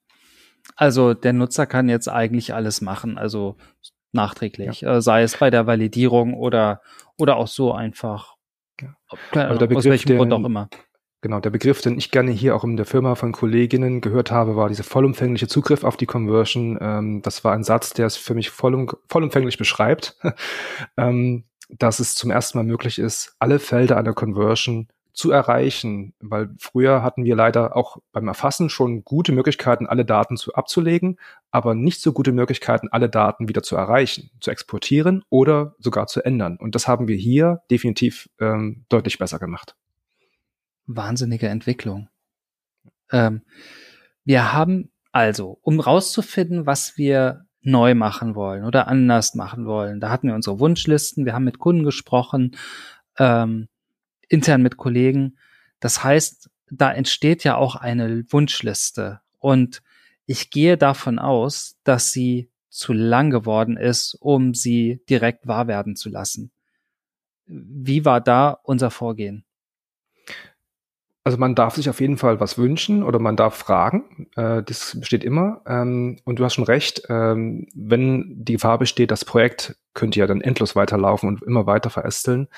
Also 0.78 1.12
der 1.12 1.32
Nutzer 1.32 1.66
kann 1.66 1.88
jetzt 1.88 2.08
eigentlich 2.08 2.54
alles 2.54 2.80
machen, 2.80 3.18
also 3.18 3.56
nachträglich, 4.12 4.82
ja. 4.82 4.96
Äh, 4.96 5.02
sei 5.02 5.22
es 5.22 5.36
bei 5.36 5.50
der 5.50 5.66
Validierung 5.66 6.34
oder 6.34 6.80
oder 7.18 7.36
auch 7.36 7.48
so 7.48 7.72
einfach. 7.72 8.36
Ja. 8.80 8.94
Also 9.32 9.58
der 9.58 9.66
Begriff, 9.66 9.78
aus 9.78 9.84
welchem 9.86 10.16
Grund 10.16 10.32
auch 10.32 10.44
immer. 10.44 10.68
Genau, 11.20 11.40
der 11.40 11.50
Begriff, 11.50 11.80
den 11.80 11.98
ich 11.98 12.12
gerne 12.12 12.30
hier 12.30 12.54
auch 12.54 12.62
in 12.62 12.76
der 12.76 12.86
Firma 12.86 13.16
von 13.16 13.32
Kolleginnen 13.32 14.00
gehört 14.00 14.30
habe, 14.30 14.54
war 14.54 14.68
dieser 14.68 14.84
vollumfängliche 14.84 15.48
Zugriff 15.48 15.82
auf 15.82 15.96
die 15.96 16.06
Conversion. 16.06 16.78
Ähm, 16.80 17.22
das 17.22 17.42
war 17.42 17.54
ein 17.54 17.64
Satz, 17.64 17.92
der 17.92 18.06
es 18.06 18.16
für 18.16 18.34
mich 18.34 18.50
vollum, 18.50 18.88
vollumfänglich 19.08 19.58
beschreibt, 19.58 20.16
ähm, 20.96 21.42
dass 21.70 21.98
es 21.98 22.14
zum 22.14 22.30
ersten 22.30 22.56
Mal 22.56 22.64
möglich 22.64 23.00
ist, 23.00 23.34
alle 23.40 23.58
Felder 23.58 23.96
einer 23.96 24.14
Conversion 24.14 24.86
zu 25.18 25.30
erreichen, 25.30 26.14
weil 26.20 26.50
früher 26.58 27.02
hatten 27.02 27.24
wir 27.24 27.34
leider 27.34 27.76
auch 27.76 27.98
beim 28.12 28.28
Erfassen 28.28 28.70
schon 28.70 29.04
gute 29.04 29.32
Möglichkeiten, 29.32 29.86
alle 29.86 30.04
Daten 30.04 30.36
zu 30.36 30.54
abzulegen, 30.54 31.18
aber 31.50 31.74
nicht 31.74 32.00
so 32.00 32.12
gute 32.12 32.32
Möglichkeiten, 32.32 32.88
alle 32.90 33.08
Daten 33.08 33.48
wieder 33.48 33.62
zu 33.62 33.76
erreichen, 33.76 34.30
zu 34.40 34.50
exportieren 34.50 35.24
oder 35.28 35.74
sogar 35.78 36.06
zu 36.06 36.24
ändern. 36.24 36.56
Und 36.56 36.74
das 36.74 36.86
haben 36.86 37.08
wir 37.08 37.16
hier 37.16 37.62
definitiv 37.70 38.28
ähm, 38.40 38.84
deutlich 38.88 39.18
besser 39.18 39.38
gemacht 39.38 39.74
wahnsinnige 40.88 41.48
Entwicklung. 41.48 42.08
Ähm, 43.12 43.42
wir 44.24 44.52
haben 44.52 44.90
also, 45.12 45.58
um 45.62 45.80
rauszufinden, 45.80 46.66
was 46.66 46.98
wir 46.98 47.46
neu 47.60 47.94
machen 47.94 48.34
wollen 48.34 48.64
oder 48.64 48.88
anders 48.88 49.34
machen 49.34 49.66
wollen, 49.66 50.00
da 50.00 50.10
hatten 50.10 50.28
wir 50.28 50.34
unsere 50.34 50.58
Wunschlisten, 50.58 51.24
wir 51.24 51.34
haben 51.34 51.44
mit 51.44 51.58
Kunden 51.58 51.84
gesprochen, 51.84 52.56
ähm, 53.18 53.68
intern 54.28 54.62
mit 54.62 54.76
Kollegen. 54.76 55.38
Das 55.80 56.04
heißt, 56.04 56.50
da 56.70 56.92
entsteht 56.92 57.44
ja 57.44 57.56
auch 57.56 57.76
eine 57.76 58.24
Wunschliste 58.30 59.20
und 59.38 59.82
ich 60.26 60.50
gehe 60.50 60.76
davon 60.76 61.18
aus, 61.18 61.78
dass 61.84 62.12
sie 62.12 62.50
zu 62.68 62.92
lang 62.92 63.30
geworden 63.30 63.76
ist, 63.76 64.14
um 64.20 64.54
sie 64.54 65.02
direkt 65.08 65.46
wahr 65.46 65.68
werden 65.68 65.96
zu 65.96 66.10
lassen. 66.10 66.52
Wie 67.46 68.04
war 68.04 68.20
da 68.20 68.50
unser 68.62 68.90
Vorgehen? 68.90 69.44
Also 71.28 71.36
man 71.36 71.54
darf 71.54 71.74
sich 71.74 71.90
auf 71.90 72.00
jeden 72.00 72.16
Fall 72.16 72.40
was 72.40 72.56
wünschen 72.56 73.02
oder 73.02 73.18
man 73.18 73.36
darf 73.36 73.54
fragen. 73.54 74.28
Äh, 74.34 74.62
das 74.62 74.98
besteht 74.98 75.22
immer. 75.22 75.60
Ähm, 75.66 76.16
und 76.24 76.38
du 76.38 76.44
hast 76.44 76.54
schon 76.54 76.64
recht, 76.64 77.02
ähm, 77.10 77.66
wenn 77.74 78.34
die 78.38 78.54
Gefahr 78.54 78.78
besteht, 78.78 79.10
das 79.10 79.26
Projekt 79.26 79.76
könnte 79.92 80.20
ja 80.20 80.26
dann 80.26 80.40
endlos 80.40 80.74
weiterlaufen 80.74 81.28
und 81.28 81.42
immer 81.42 81.66
weiter 81.66 81.90
verästeln, 81.90 82.48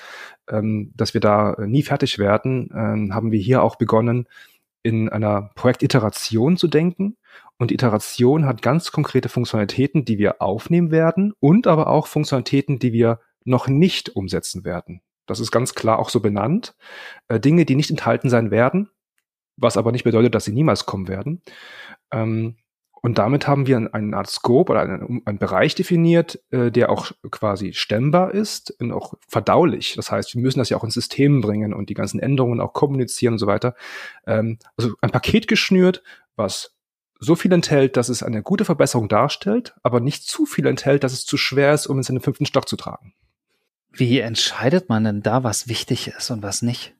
ähm, 0.49 0.93
dass 0.95 1.13
wir 1.13 1.19
da 1.19 1.57
nie 1.59 1.83
fertig 1.83 2.17
werden, 2.17 2.69
ähm, 2.73 3.13
haben 3.13 3.33
wir 3.33 3.39
hier 3.39 3.61
auch 3.61 3.75
begonnen, 3.75 4.29
in 4.83 5.09
einer 5.09 5.49
Projektiteration 5.55 6.55
zu 6.55 6.69
denken. 6.69 7.17
Und 7.57 7.71
die 7.71 7.75
Iteration 7.75 8.45
hat 8.45 8.61
ganz 8.61 8.93
konkrete 8.93 9.27
Funktionalitäten, 9.27 10.05
die 10.05 10.17
wir 10.17 10.41
aufnehmen 10.41 10.91
werden 10.91 11.33
und 11.41 11.67
aber 11.67 11.87
auch 11.87 12.07
Funktionalitäten, 12.07 12.79
die 12.79 12.93
wir 12.93 13.19
noch 13.43 13.67
nicht 13.67 14.15
umsetzen 14.15 14.63
werden. 14.63 15.01
Das 15.31 15.39
ist 15.39 15.51
ganz 15.51 15.73
klar 15.73 15.99
auch 15.99 16.09
so 16.09 16.19
benannt. 16.19 16.75
Äh, 17.27 17.39
Dinge, 17.39 17.65
die 17.65 17.75
nicht 17.75 17.89
enthalten 17.89 18.29
sein 18.29 18.51
werden, 18.51 18.89
was 19.57 19.77
aber 19.77 19.91
nicht 19.91 20.03
bedeutet, 20.03 20.35
dass 20.35 20.45
sie 20.45 20.51
niemals 20.51 20.85
kommen 20.85 21.07
werden. 21.07 21.41
Ähm, 22.11 22.57
und 23.03 23.17
damit 23.17 23.47
haben 23.47 23.65
wir 23.65 23.89
eine 23.93 24.15
Art 24.15 24.29
Scope 24.29 24.71
oder 24.71 24.81
einen, 24.81 25.21
einen 25.25 25.39
Bereich 25.39 25.73
definiert, 25.73 26.39
äh, 26.51 26.71
der 26.71 26.91
auch 26.91 27.11
quasi 27.31 27.73
stemmbar 27.73 28.31
ist 28.31 28.75
und 28.79 28.91
auch 28.91 29.15
verdaulich. 29.27 29.95
Das 29.95 30.11
heißt, 30.11 30.35
wir 30.35 30.41
müssen 30.41 30.59
das 30.59 30.69
ja 30.69 30.77
auch 30.77 30.83
ins 30.83 30.93
System 30.93 31.41
bringen 31.41 31.73
und 31.73 31.89
die 31.89 31.95
ganzen 31.95 32.19
Änderungen 32.19 32.61
auch 32.61 32.73
kommunizieren 32.73 33.33
und 33.33 33.39
so 33.39 33.47
weiter. 33.47 33.75
Ähm, 34.27 34.59
also 34.77 34.93
ein 35.01 35.09
Paket 35.09 35.47
geschnürt, 35.47 36.03
was 36.35 36.75
so 37.19 37.35
viel 37.35 37.51
enthält, 37.53 37.97
dass 37.97 38.09
es 38.09 38.23
eine 38.23 38.43
gute 38.43 38.65
Verbesserung 38.65 39.07
darstellt, 39.07 39.75
aber 39.83 39.99
nicht 39.99 40.23
zu 40.23 40.45
viel 40.45 40.67
enthält, 40.67 41.03
dass 41.03 41.13
es 41.13 41.25
zu 41.25 41.37
schwer 41.37 41.73
ist, 41.73 41.87
um 41.87 41.99
es 41.99 42.09
in 42.09 42.15
den 42.15 42.21
fünften 42.21 42.45
Stock 42.45 42.67
zu 42.67 42.75
tragen. 42.75 43.13
Wie 43.91 44.19
entscheidet 44.19 44.89
man 44.89 45.03
denn 45.03 45.21
da, 45.21 45.43
was 45.43 45.67
wichtig 45.67 46.07
ist 46.07 46.31
und 46.31 46.43
was 46.43 46.61
nicht? 46.61 46.95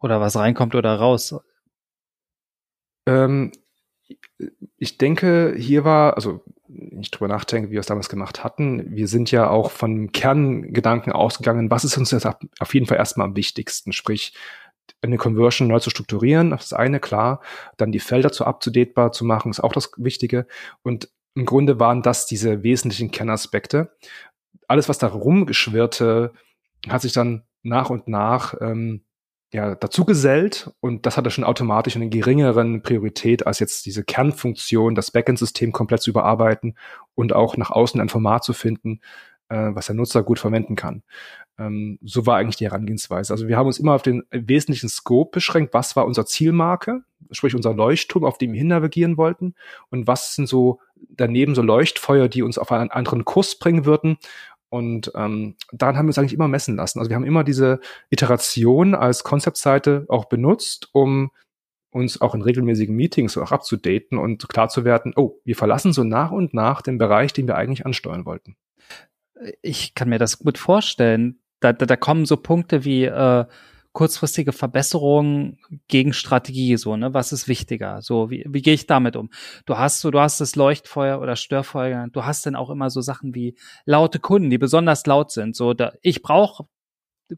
Oder 0.00 0.20
was 0.20 0.36
reinkommt 0.36 0.74
oder 0.74 0.96
raus? 0.96 1.34
Ähm, 3.06 3.52
ich 4.76 4.98
denke, 4.98 5.54
hier 5.56 5.84
war, 5.84 6.14
also 6.14 6.44
ich 6.68 7.10
drüber 7.10 7.28
nachdenke, 7.28 7.68
wie 7.68 7.74
wir 7.74 7.80
es 7.80 7.86
damals 7.86 8.08
gemacht 8.08 8.44
hatten, 8.44 8.94
wir 8.94 9.08
sind 9.08 9.30
ja 9.30 9.48
auch 9.48 9.70
von 9.70 10.12
Kerngedanken 10.12 11.12
ausgegangen, 11.12 11.70
was 11.70 11.84
ist 11.84 11.96
uns 11.96 12.10
jetzt 12.10 12.26
auf 12.26 12.74
jeden 12.74 12.86
Fall 12.86 12.98
erstmal 12.98 13.26
am 13.26 13.36
wichtigsten, 13.36 13.92
sprich 13.92 14.34
eine 15.02 15.16
Conversion 15.16 15.68
neu 15.68 15.80
zu 15.80 15.90
strukturieren, 15.90 16.50
das 16.50 16.66
ist 16.66 16.72
eine, 16.72 17.00
klar, 17.00 17.40
dann 17.76 17.92
die 17.92 18.00
Felder 18.00 18.32
zu 18.32 18.44
updatbar 18.44 19.12
zu 19.12 19.24
machen, 19.24 19.50
ist 19.50 19.60
auch 19.60 19.72
das 19.72 19.92
Wichtige 19.96 20.46
und 20.82 21.10
im 21.34 21.46
Grunde 21.46 21.78
waren 21.78 22.02
das 22.02 22.26
diese 22.26 22.62
wesentlichen 22.62 23.10
Kernaspekte 23.10 23.96
alles, 24.66 24.88
was 24.88 24.98
da 24.98 25.08
rumgeschwirrte, 25.08 26.32
hat 26.88 27.02
sich 27.02 27.12
dann 27.12 27.44
nach 27.62 27.90
und 27.90 28.08
nach 28.08 28.54
ähm, 28.60 29.02
ja, 29.52 29.74
dazu 29.74 30.04
gesellt 30.04 30.70
und 30.80 31.06
das 31.06 31.16
hatte 31.16 31.30
schon 31.30 31.44
automatisch 31.44 31.96
eine 31.96 32.10
geringeren 32.10 32.82
Priorität 32.82 33.46
als 33.46 33.60
jetzt 33.60 33.86
diese 33.86 34.04
Kernfunktion, 34.04 34.94
das 34.94 35.10
Backend-System 35.10 35.72
komplett 35.72 36.02
zu 36.02 36.10
überarbeiten 36.10 36.76
und 37.14 37.32
auch 37.32 37.56
nach 37.56 37.70
außen 37.70 38.00
ein 38.00 38.10
Format 38.10 38.44
zu 38.44 38.52
finden, 38.52 39.00
äh, 39.48 39.70
was 39.72 39.86
der 39.86 39.94
Nutzer 39.94 40.22
gut 40.22 40.38
verwenden 40.38 40.76
kann. 40.76 41.02
Ähm, 41.58 41.98
so 42.02 42.26
war 42.26 42.36
eigentlich 42.36 42.56
die 42.56 42.66
Herangehensweise. 42.66 43.32
Also 43.32 43.48
wir 43.48 43.56
haben 43.56 43.66
uns 43.66 43.78
immer 43.78 43.94
auf 43.94 44.02
den 44.02 44.22
wesentlichen 44.30 44.90
Scope 44.90 45.30
beschränkt. 45.32 45.72
Was 45.72 45.96
war 45.96 46.04
unser 46.04 46.26
Zielmarke, 46.26 47.02
sprich 47.30 47.54
unser 47.54 47.72
Leuchtturm, 47.72 48.24
auf 48.24 48.36
dem 48.36 48.52
wir 48.52 48.58
hin 48.58 48.68
navigieren 48.68 49.16
wollten 49.16 49.54
und 49.88 50.06
was 50.06 50.34
sind 50.34 50.46
so 50.46 50.80
daneben 51.10 51.54
so 51.54 51.62
Leuchtfeuer, 51.62 52.28
die 52.28 52.42
uns 52.42 52.58
auf 52.58 52.72
einen 52.72 52.90
anderen 52.90 53.24
Kurs 53.24 53.58
bringen 53.58 53.84
würden 53.84 54.18
und 54.70 55.12
ähm, 55.14 55.56
daran 55.72 55.96
haben 55.96 56.06
wir 56.06 56.10
uns 56.10 56.18
eigentlich 56.18 56.34
immer 56.34 56.48
messen 56.48 56.76
lassen. 56.76 56.98
Also 56.98 57.10
wir 57.10 57.16
haben 57.16 57.24
immer 57.24 57.44
diese 57.44 57.80
Iteration 58.10 58.94
als 58.94 59.24
Konzeptseite 59.24 60.04
auch 60.08 60.26
benutzt, 60.26 60.90
um 60.92 61.30
uns 61.90 62.20
auch 62.20 62.34
in 62.34 62.42
regelmäßigen 62.42 62.94
Meetings 62.94 63.38
auch 63.38 63.50
abzudaten 63.50 64.18
und 64.18 64.48
klar 64.50 64.68
zu 64.68 64.84
werden, 64.84 65.14
oh, 65.16 65.40
wir 65.44 65.56
verlassen 65.56 65.94
so 65.94 66.04
nach 66.04 66.30
und 66.30 66.52
nach 66.52 66.82
den 66.82 66.98
Bereich, 66.98 67.32
den 67.32 67.46
wir 67.46 67.56
eigentlich 67.56 67.86
ansteuern 67.86 68.26
wollten. 68.26 68.56
Ich 69.62 69.94
kann 69.94 70.10
mir 70.10 70.18
das 70.18 70.38
gut 70.38 70.58
vorstellen. 70.58 71.40
Da, 71.60 71.72
da, 71.72 71.86
da 71.86 71.96
kommen 71.96 72.26
so 72.26 72.36
Punkte 72.36 72.84
wie 72.84 73.04
äh, 73.04 73.46
kurzfristige 73.98 74.52
Verbesserungen 74.52 75.58
gegen 75.88 76.12
Strategie, 76.12 76.76
so, 76.76 76.96
ne? 76.96 77.14
Was 77.14 77.32
ist 77.32 77.48
wichtiger? 77.48 78.00
So, 78.00 78.30
wie, 78.30 78.46
wie 78.48 78.62
gehe 78.62 78.74
ich 78.74 78.86
damit 78.86 79.16
um? 79.16 79.28
Du 79.66 79.76
hast 79.76 79.98
so, 79.98 80.12
du 80.12 80.20
hast 80.20 80.40
das 80.40 80.54
Leuchtfeuer 80.54 81.20
oder 81.20 81.34
Störfeuer, 81.34 82.06
du 82.12 82.24
hast 82.24 82.46
dann 82.46 82.54
auch 82.54 82.70
immer 82.70 82.90
so 82.90 83.00
Sachen 83.00 83.34
wie 83.34 83.56
laute 83.86 84.20
Kunden, 84.20 84.50
die 84.50 84.58
besonders 84.58 85.04
laut 85.06 85.32
sind. 85.32 85.56
So, 85.56 85.74
da, 85.74 85.94
ich 86.00 86.22
brauche 86.22 86.66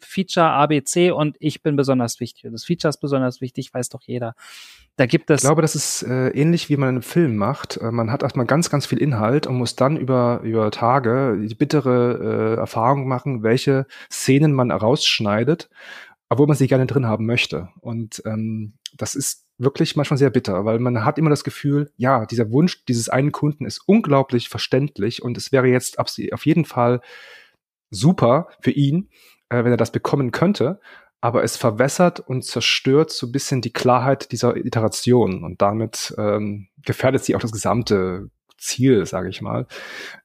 Feature 0.00 0.50
ABC 0.50 1.12
und 1.12 1.38
ich 1.40 1.62
bin 1.62 1.76
besonders 1.76 2.20
wichtig. 2.20 2.50
Das 2.52 2.64
Feature 2.64 2.90
ist 2.90 3.00
besonders 3.00 3.40
wichtig, 3.40 3.72
weiß 3.72 3.88
doch 3.88 4.02
jeder. 4.02 4.34
Da 4.96 5.06
gibt 5.06 5.30
es. 5.30 5.40
Ich 5.40 5.46
glaube, 5.46 5.62
das 5.62 5.74
ist 5.74 6.02
äh, 6.02 6.28
ähnlich 6.28 6.68
wie 6.68 6.76
man 6.76 6.90
einen 6.90 7.02
Film 7.02 7.36
macht. 7.36 7.78
Äh, 7.78 7.90
man 7.90 8.12
hat 8.12 8.22
erstmal 8.22 8.44
ganz, 8.44 8.68
ganz 8.68 8.84
viel 8.84 8.98
Inhalt 8.98 9.46
und 9.46 9.56
muss 9.56 9.76
dann 9.76 9.96
über, 9.96 10.40
über 10.42 10.70
Tage 10.70 11.38
die 11.40 11.54
bittere 11.54 12.56
äh, 12.56 12.60
Erfahrung 12.60 13.08
machen, 13.08 13.42
welche 13.42 13.86
Szenen 14.10 14.52
man 14.52 14.70
rausschneidet, 14.70 15.70
obwohl 16.30 16.46
man 16.46 16.56
sie 16.56 16.68
gerne 16.68 16.86
drin 16.86 17.06
haben 17.06 17.26
möchte. 17.26 17.68
Und 17.80 18.22
ähm, 18.24 18.74
das 18.96 19.14
ist 19.14 19.44
wirklich 19.58 19.96
manchmal 19.96 20.16
sehr 20.16 20.30
bitter, 20.30 20.64
weil 20.64 20.78
man 20.78 21.04
hat 21.04 21.18
immer 21.18 21.28
das 21.28 21.44
Gefühl, 21.44 21.92
ja, 21.96 22.24
dieser 22.24 22.50
Wunsch 22.50 22.84
dieses 22.86 23.08
einen 23.08 23.32
Kunden 23.32 23.66
ist 23.66 23.82
unglaublich 23.86 24.48
verständlich 24.48 25.22
und 25.22 25.36
es 25.36 25.52
wäre 25.52 25.66
jetzt 25.66 25.98
auf 25.98 26.46
jeden 26.46 26.64
Fall 26.64 27.02
super 27.90 28.48
für 28.60 28.70
ihn, 28.70 29.10
äh, 29.50 29.64
wenn 29.64 29.72
er 29.72 29.76
das 29.76 29.92
bekommen 29.92 30.30
könnte, 30.30 30.80
aber 31.20 31.42
es 31.42 31.56
verwässert 31.56 32.20
und 32.20 32.44
zerstört 32.44 33.10
so 33.10 33.26
ein 33.26 33.32
bisschen 33.32 33.60
die 33.60 33.72
Klarheit 33.72 34.32
dieser 34.32 34.56
Iteration 34.56 35.42
und 35.44 35.60
damit 35.60 36.14
ähm, 36.16 36.68
gefährdet 36.82 37.24
sie 37.24 37.34
auch 37.34 37.40
das 37.40 37.52
gesamte 37.52 38.30
Ziel, 38.60 39.06
sage 39.06 39.28
ich 39.28 39.40
mal. 39.42 39.66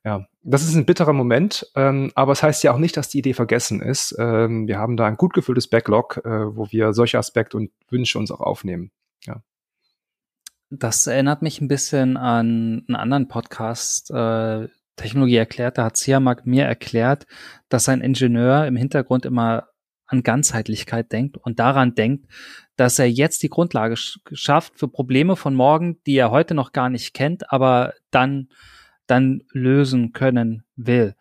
Ja, 0.03 0.27
das 0.43 0.63
ist 0.63 0.75
ein 0.75 0.85
bitterer 0.85 1.13
Moment, 1.13 1.71
ähm, 1.75 2.11
aber 2.15 2.33
es 2.33 2.43
heißt 2.43 2.63
ja 2.63 2.73
auch 2.73 2.77
nicht, 2.77 2.97
dass 2.97 3.09
die 3.09 3.19
Idee 3.19 3.33
vergessen 3.33 3.81
ist. 3.81 4.15
Ähm, 4.19 4.67
wir 4.67 4.77
haben 4.77 4.97
da 4.97 5.05
ein 5.05 5.17
gut 5.17 5.33
gefülltes 5.33 5.67
Backlog, 5.67 6.21
äh, 6.23 6.55
wo 6.55 6.67
wir 6.71 6.93
solche 6.93 7.17
Aspekte 7.17 7.57
und 7.57 7.71
Wünsche 7.89 8.19
uns 8.19 8.31
auch 8.31 8.41
aufnehmen. 8.41 8.91
Ja. 9.25 9.41
Das 10.69 11.07
erinnert 11.07 11.41
mich 11.41 11.61
ein 11.61 11.67
bisschen 11.67 12.17
an 12.17 12.83
einen 12.87 12.95
anderen 12.95 13.27
Podcast, 13.27 14.11
äh, 14.11 14.67
Technologie 14.95 15.35
erklärt, 15.35 15.77
da 15.77 15.85
hat 15.85 15.97
Siamak 15.97 16.45
mir 16.45 16.65
erklärt, 16.65 17.25
dass 17.69 17.89
ein 17.89 18.01
Ingenieur 18.01 18.65
im 18.65 18.75
Hintergrund 18.75 19.25
immer 19.25 19.67
an 20.07 20.23
Ganzheitlichkeit 20.23 21.11
denkt 21.11 21.37
und 21.37 21.59
daran 21.59 21.95
denkt, 21.95 22.27
dass 22.75 22.99
er 22.99 23.09
jetzt 23.09 23.43
die 23.43 23.49
Grundlage 23.49 23.95
schafft 23.97 24.77
für 24.77 24.87
Probleme 24.87 25.35
von 25.35 25.55
morgen, 25.55 26.01
die 26.05 26.15
er 26.15 26.31
heute 26.31 26.53
noch 26.53 26.71
gar 26.71 26.89
nicht 26.89 27.13
kennt, 27.13 27.51
aber 27.51 27.93
dann, 28.11 28.49
dann 29.07 29.43
lösen 29.51 30.11
können 30.11 30.63
will. 30.75 31.15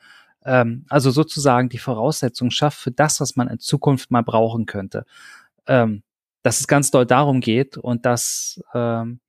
Ähm, 0.45 0.85
also 0.89 1.11
sozusagen 1.11 1.69
die 1.69 1.79
Voraussetzung 1.79 2.51
schafft 2.51 2.79
für 2.79 2.91
das, 2.91 3.21
was 3.21 3.37
man 3.37 3.49
in 3.49 3.59
Zukunft 3.59 4.11
mal 4.11 4.23
brauchen 4.23 4.67
könnte. 4.67 5.05
Ähm, 5.67 6.03
dass 6.43 6.61
es 6.61 6.69
ganz 6.69 6.91
doll 6.91 7.07
darum 7.07 7.41
geht 7.41 7.79
und 7.79 8.05
dass, 8.05 8.63
ähm, 8.75 9.21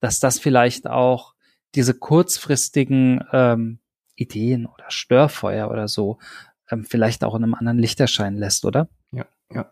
dass 0.00 0.18
das 0.18 0.40
vielleicht 0.40 0.88
auch 0.88 1.34
diese 1.74 1.94
kurzfristigen 1.94 3.24
ähm, 3.32 3.78
Ideen 4.16 4.66
oder 4.66 4.84
Störfeuer 4.88 5.70
oder 5.70 5.86
so 5.86 6.18
ähm, 6.70 6.84
vielleicht 6.84 7.24
auch 7.24 7.34
in 7.34 7.44
einem 7.44 7.54
anderen 7.54 7.78
Licht 7.78 8.00
erscheinen 8.00 8.36
lässt, 8.36 8.64
oder? 8.64 8.88
Ja, 9.12 9.26
ja. 9.52 9.70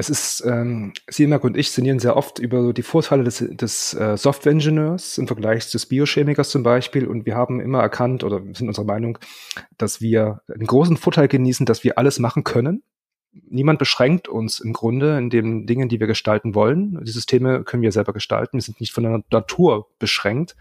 Es 0.00 0.08
ist, 0.08 0.42
ähm, 0.46 0.94
Siemak 1.10 1.44
und 1.44 1.58
ich 1.58 1.72
sinnieren 1.72 1.98
sehr 1.98 2.16
oft 2.16 2.38
über 2.38 2.72
die 2.72 2.82
Vorteile 2.82 3.22
des, 3.22 3.44
des 3.50 3.92
äh, 3.92 4.16
Software-Ingenieurs 4.16 5.18
im 5.18 5.26
Vergleich 5.26 5.70
des 5.70 5.84
Biochemikers 5.84 6.48
zum 6.48 6.62
Beispiel. 6.62 7.06
Und 7.06 7.26
wir 7.26 7.36
haben 7.36 7.60
immer 7.60 7.82
erkannt 7.82 8.24
oder 8.24 8.40
sind 8.54 8.68
unserer 8.68 8.86
Meinung, 8.86 9.18
dass 9.76 10.00
wir 10.00 10.40
einen 10.48 10.66
großen 10.66 10.96
Vorteil 10.96 11.28
genießen, 11.28 11.66
dass 11.66 11.84
wir 11.84 11.98
alles 11.98 12.18
machen 12.18 12.44
können. 12.44 12.82
Niemand 13.50 13.78
beschränkt 13.78 14.26
uns 14.26 14.58
im 14.60 14.72
Grunde 14.72 15.18
in 15.18 15.28
den 15.28 15.66
Dingen, 15.66 15.90
die 15.90 16.00
wir 16.00 16.06
gestalten 16.06 16.54
wollen. 16.54 17.04
Die 17.04 17.12
Systeme 17.12 17.62
können 17.62 17.82
wir 17.82 17.92
selber 17.92 18.14
gestalten. 18.14 18.56
Wir 18.56 18.62
sind 18.62 18.80
nicht 18.80 18.94
von 18.94 19.04
der 19.04 19.22
Natur 19.30 19.86
beschränkt. 19.98 20.56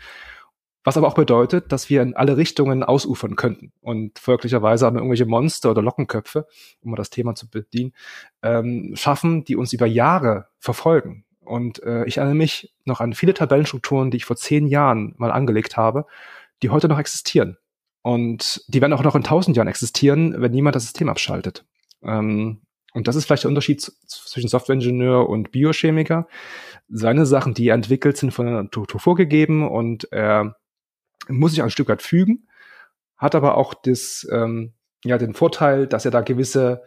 Was 0.83 0.95
aber 0.95 1.07
auch 1.07 1.15
bedeutet, 1.15 1.71
dass 1.71 1.89
wir 1.89 2.01
in 2.01 2.15
alle 2.15 2.37
Richtungen 2.37 2.83
ausufern 2.83 3.35
könnten. 3.35 3.73
Und 3.81 4.17
folglicherweise 4.17 4.85
haben 4.85 4.95
wir 4.95 5.01
irgendwelche 5.01 5.25
Monster 5.25 5.71
oder 5.71 5.81
Lockenköpfe, 5.81 6.47
um 6.81 6.91
mal 6.91 6.97
das 6.97 7.09
Thema 7.09 7.35
zu 7.35 7.49
bedienen, 7.49 7.93
ähm, 8.41 8.93
schaffen, 8.95 9.43
die 9.43 9.57
uns 9.57 9.73
über 9.73 9.85
Jahre 9.85 10.47
verfolgen. 10.57 11.25
Und 11.41 11.83
äh, 11.83 12.05
ich 12.05 12.17
erinnere 12.17 12.35
mich 12.35 12.73
noch 12.85 13.01
an 13.01 13.13
viele 13.13 13.33
Tabellenstrukturen, 13.33 14.11
die 14.11 14.17
ich 14.17 14.25
vor 14.25 14.37
zehn 14.37 14.67
Jahren 14.67 15.15
mal 15.17 15.31
angelegt 15.31 15.77
habe, 15.77 16.05
die 16.61 16.69
heute 16.69 16.87
noch 16.87 16.99
existieren. 16.99 17.57
Und 18.01 18.63
die 18.67 18.81
werden 18.81 18.93
auch 18.93 19.03
noch 19.03 19.15
in 19.15 19.23
tausend 19.23 19.57
Jahren 19.57 19.67
existieren, 19.67 20.35
wenn 20.41 20.51
niemand 20.51 20.75
das 20.75 20.83
System 20.83 21.09
abschaltet. 21.09 21.65
Ähm, 22.03 22.61
und 22.93 23.07
das 23.07 23.15
ist 23.15 23.25
vielleicht 23.25 23.43
der 23.43 23.49
Unterschied 23.49 23.81
zwischen 23.81 24.47
Softwareingenieur 24.47 25.27
und 25.27 25.51
Biochemiker. 25.51 26.27
Seine 26.87 27.25
Sachen, 27.25 27.53
die 27.53 27.67
er 27.67 27.75
entwickelt, 27.75 28.17
sind 28.17 28.31
von 28.31 28.45
der 28.45 28.55
Natur 28.55 28.87
vorgegeben 28.99 29.67
und 29.67 30.11
er 30.11 30.55
muss 31.37 31.51
sich 31.51 31.63
ein 31.63 31.69
Stück 31.69 31.89
weit 31.89 32.01
fügen, 32.01 32.47
hat 33.17 33.35
aber 33.35 33.57
auch 33.57 33.73
das, 33.73 34.27
ähm, 34.31 34.73
ja, 35.03 35.17
den 35.17 35.33
Vorteil, 35.33 35.87
dass 35.87 36.05
er 36.05 36.11
da 36.11 36.21
gewisse, 36.21 36.83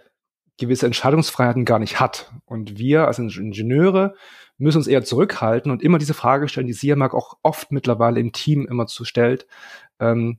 gewisse 0.59 0.87
Entscheidungsfreiheiten 0.87 1.65
gar 1.65 1.79
nicht 1.79 2.01
hat. 2.01 2.33
Und 2.45 2.79
wir 2.79 3.07
als 3.07 3.19
Ingenieure 3.19 4.15
müssen 4.59 4.79
uns 4.79 4.87
eher 4.87 5.05
zurückhalten 5.05 5.71
und 5.73 5.83
immer 5.83 5.99
diese 5.99 6.15
Frage 6.15 6.49
stellen, 6.49 6.67
die 6.67 6.73
Siamak 6.73 7.15
auch 7.15 7.39
oft 7.43 7.73
mittlerweile 7.73 8.21
im 8.21 8.33
Team 8.33 8.67
immer 8.67 8.87
zu 8.87 9.05
stellt. 9.05 9.47
Ähm, 9.99 10.39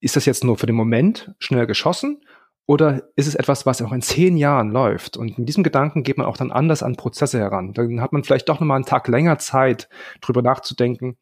ist 0.00 0.16
das 0.16 0.26
jetzt 0.26 0.44
nur 0.44 0.56
für 0.56 0.66
den 0.66 0.76
Moment 0.76 1.34
schnell 1.38 1.66
geschossen 1.66 2.20
oder 2.66 3.08
ist 3.16 3.26
es 3.26 3.34
etwas, 3.34 3.64
was 3.64 3.80
auch 3.80 3.92
in 3.92 4.02
zehn 4.02 4.36
Jahren 4.36 4.70
läuft? 4.70 5.16
Und 5.16 5.38
mit 5.38 5.48
diesem 5.48 5.64
Gedanken 5.64 6.02
geht 6.02 6.18
man 6.18 6.26
auch 6.26 6.36
dann 6.36 6.52
anders 6.52 6.82
an 6.82 6.96
Prozesse 6.96 7.38
heran. 7.38 7.72
Dann 7.72 8.02
hat 8.02 8.12
man 8.12 8.24
vielleicht 8.24 8.48
doch 8.48 8.60
nochmal 8.60 8.76
einen 8.76 8.84
Tag 8.84 9.08
länger 9.08 9.38
Zeit, 9.38 9.88
drüber 10.20 10.42
nachzudenken, 10.42 11.16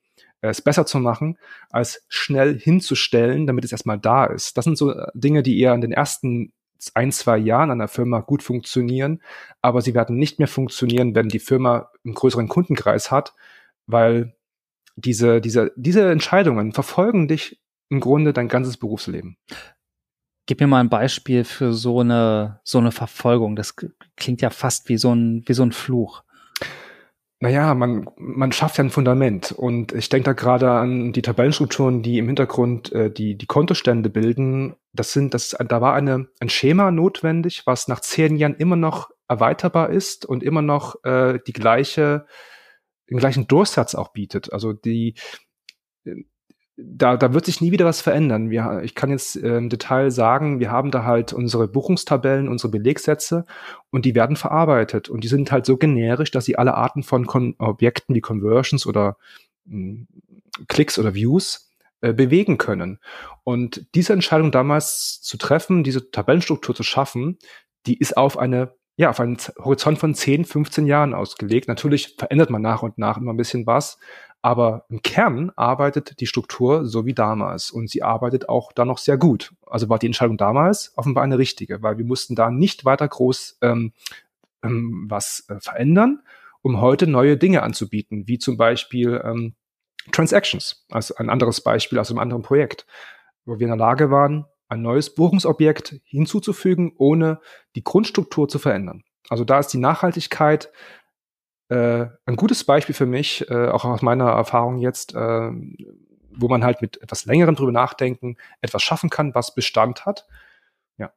es 0.50 0.62
besser 0.62 0.86
zu 0.86 0.98
machen, 0.98 1.38
als 1.70 2.04
schnell 2.08 2.58
hinzustellen, 2.58 3.46
damit 3.46 3.64
es 3.64 3.72
erstmal 3.72 3.98
da 3.98 4.24
ist. 4.24 4.56
Das 4.56 4.64
sind 4.64 4.78
so 4.78 4.92
äh, 4.92 5.06
Dinge, 5.14 5.42
die 5.42 5.60
eher 5.60 5.74
in 5.74 5.80
den 5.80 5.92
ersten 5.92 6.52
ein, 6.94 7.12
zwei 7.12 7.38
Jahren 7.38 7.70
an 7.70 7.78
der 7.78 7.88
Firma 7.88 8.20
gut 8.20 8.42
funktionieren, 8.42 9.22
aber 9.62 9.80
sie 9.80 9.94
werden 9.94 10.16
nicht 10.16 10.38
mehr 10.38 10.48
funktionieren, 10.48 11.14
wenn 11.14 11.28
die 11.28 11.38
Firma 11.38 11.90
einen 12.04 12.14
größeren 12.14 12.48
Kundenkreis 12.48 13.10
hat, 13.10 13.34
weil 13.86 14.34
diese, 14.96 15.40
diese, 15.40 15.72
diese 15.76 16.10
Entscheidungen 16.10 16.72
verfolgen 16.72 17.28
dich 17.28 17.60
im 17.88 18.00
Grunde 18.00 18.32
dein 18.32 18.48
ganzes 18.48 18.76
Berufsleben. 18.76 19.36
Gib 20.46 20.60
mir 20.60 20.66
mal 20.66 20.80
ein 20.80 20.88
Beispiel 20.90 21.44
für 21.44 21.72
so 21.72 22.00
eine, 22.00 22.60
so 22.62 22.78
eine 22.78 22.92
Verfolgung. 22.92 23.56
Das 23.56 23.74
klingt 24.16 24.42
ja 24.42 24.50
fast 24.50 24.88
wie 24.88 24.96
so 24.96 25.14
ein, 25.14 25.42
wie 25.46 25.54
so 25.54 25.62
ein 25.62 25.72
Fluch. 25.72 26.22
Naja, 27.38 27.74
man, 27.74 28.08
man 28.16 28.50
schafft 28.52 28.78
ja 28.78 28.84
ein 28.84 28.90
Fundament. 28.90 29.52
Und 29.52 29.92
ich 29.92 30.08
denke 30.08 30.24
da 30.24 30.32
gerade 30.32 30.70
an 30.70 31.12
die 31.12 31.20
Tabellenstrukturen, 31.20 32.02
die 32.02 32.18
im 32.18 32.26
Hintergrund 32.26 32.92
äh, 32.92 33.10
die, 33.10 33.36
die 33.36 33.46
Kontostände 33.46 34.08
bilden. 34.08 34.74
Das 34.94 35.12
sind, 35.12 35.34
das, 35.34 35.50
da 35.50 35.80
war 35.82 35.94
eine, 35.94 36.28
ein 36.40 36.48
Schema 36.48 36.90
notwendig, 36.90 37.62
was 37.66 37.88
nach 37.88 38.00
zehn 38.00 38.36
Jahren 38.36 38.54
immer 38.54 38.76
noch 38.76 39.10
erweiterbar 39.28 39.90
ist 39.90 40.24
und 40.24 40.42
immer 40.42 40.62
noch 40.62 41.04
äh, 41.04 41.38
die 41.46 41.52
gleiche, 41.52 42.26
den 43.10 43.18
gleichen 43.18 43.46
Durchsatz 43.46 43.94
auch 43.94 44.12
bietet. 44.12 44.52
Also 44.52 44.72
die, 44.72 45.14
da, 46.76 47.16
da 47.16 47.32
wird 47.32 47.46
sich 47.46 47.60
nie 47.60 47.72
wieder 47.72 47.86
was 47.86 48.02
verändern. 48.02 48.50
Wir, 48.50 48.82
ich 48.84 48.94
kann 48.94 49.10
jetzt 49.10 49.36
äh, 49.36 49.56
im 49.56 49.70
Detail 49.70 50.10
sagen, 50.10 50.60
wir 50.60 50.70
haben 50.70 50.90
da 50.90 51.04
halt 51.04 51.32
unsere 51.32 51.68
Buchungstabellen, 51.68 52.48
unsere 52.48 52.70
Belegsätze 52.70 53.46
und 53.90 54.04
die 54.04 54.14
werden 54.14 54.36
verarbeitet 54.36 55.08
und 55.08 55.24
die 55.24 55.28
sind 55.28 55.50
halt 55.52 55.64
so 55.64 55.78
generisch, 55.78 56.30
dass 56.30 56.44
sie 56.44 56.58
alle 56.58 56.74
Arten 56.74 57.02
von 57.02 57.26
Kon 57.26 57.54
Objekten 57.58 58.14
wie 58.14 58.20
Conversions 58.20 58.86
oder 58.86 59.16
mh, 59.64 59.74
hm, 59.74 60.08
Klicks 60.68 60.98
oder 60.98 61.14
Views 61.14 61.70
äh, 62.02 62.12
bewegen 62.12 62.58
können. 62.58 62.98
Und 63.42 63.86
diese 63.94 64.12
Entscheidung 64.12 64.52
damals 64.52 65.20
zu 65.22 65.38
treffen, 65.38 65.82
diese 65.82 66.10
Tabellenstruktur 66.10 66.74
zu 66.74 66.82
schaffen, 66.82 67.38
die 67.86 67.98
ist 67.98 68.16
auf 68.16 68.38
eine 68.38 68.74
ja, 68.98 69.10
auf 69.10 69.20
einen 69.20 69.36
Horizont 69.62 69.98
von 69.98 70.14
10, 70.14 70.46
15 70.46 70.86
Jahren 70.86 71.12
ausgelegt. 71.12 71.68
Natürlich 71.68 72.16
verändert 72.16 72.48
man 72.48 72.62
nach 72.62 72.82
und 72.82 72.96
nach 72.96 73.18
immer 73.18 73.34
ein 73.34 73.36
bisschen 73.36 73.66
was, 73.66 73.98
aber 74.46 74.84
im 74.90 75.02
Kern 75.02 75.50
arbeitet 75.56 76.20
die 76.20 76.28
Struktur 76.28 76.86
so 76.86 77.04
wie 77.04 77.14
damals 77.14 77.72
und 77.72 77.90
sie 77.90 78.04
arbeitet 78.04 78.48
auch 78.48 78.70
da 78.70 78.84
noch 78.84 78.98
sehr 78.98 79.18
gut. 79.18 79.52
Also 79.66 79.88
war 79.88 79.98
die 79.98 80.06
Entscheidung 80.06 80.36
damals 80.36 80.92
offenbar 80.94 81.24
eine 81.24 81.36
richtige, 81.36 81.82
weil 81.82 81.98
wir 81.98 82.04
mussten 82.04 82.36
da 82.36 82.48
nicht 82.48 82.84
weiter 82.84 83.08
groß 83.08 83.58
ähm, 83.62 83.92
ähm, 84.62 85.06
was 85.08 85.46
äh, 85.48 85.58
verändern, 85.58 86.22
um 86.62 86.80
heute 86.80 87.08
neue 87.08 87.36
Dinge 87.36 87.64
anzubieten, 87.64 88.28
wie 88.28 88.38
zum 88.38 88.56
Beispiel 88.56 89.20
ähm, 89.24 89.54
Transactions, 90.12 90.86
also 90.92 91.16
ein 91.16 91.28
anderes 91.28 91.60
Beispiel 91.60 91.98
aus 91.98 92.10
einem 92.10 92.20
anderen 92.20 92.44
Projekt, 92.44 92.86
wo 93.46 93.58
wir 93.58 93.66
in 93.66 93.76
der 93.76 93.76
Lage 93.76 94.12
waren, 94.12 94.44
ein 94.68 94.80
neues 94.80 95.12
Buchungsobjekt 95.12 96.00
hinzuzufügen, 96.04 96.92
ohne 96.98 97.40
die 97.74 97.82
Grundstruktur 97.82 98.48
zu 98.48 98.60
verändern. 98.60 99.02
Also 99.28 99.42
da 99.42 99.58
ist 99.58 99.72
die 99.72 99.78
Nachhaltigkeit 99.78 100.70
äh, 101.68 102.06
ein 102.26 102.36
gutes 102.36 102.64
Beispiel 102.64 102.94
für 102.94 103.06
mich, 103.06 103.48
äh, 103.50 103.68
auch 103.68 103.84
aus 103.84 104.02
meiner 104.02 104.30
Erfahrung 104.30 104.78
jetzt, 104.78 105.14
äh, 105.14 105.50
wo 106.30 106.48
man 106.48 106.64
halt 106.64 106.82
mit 106.82 107.02
etwas 107.02 107.24
längerem 107.24 107.56
drüber 107.56 107.72
nachdenken 107.72 108.36
etwas 108.60 108.82
schaffen 108.82 109.10
kann, 109.10 109.34
was 109.34 109.54
Bestand 109.54 110.06
hat. 110.06 110.26
Ja. 110.98 111.12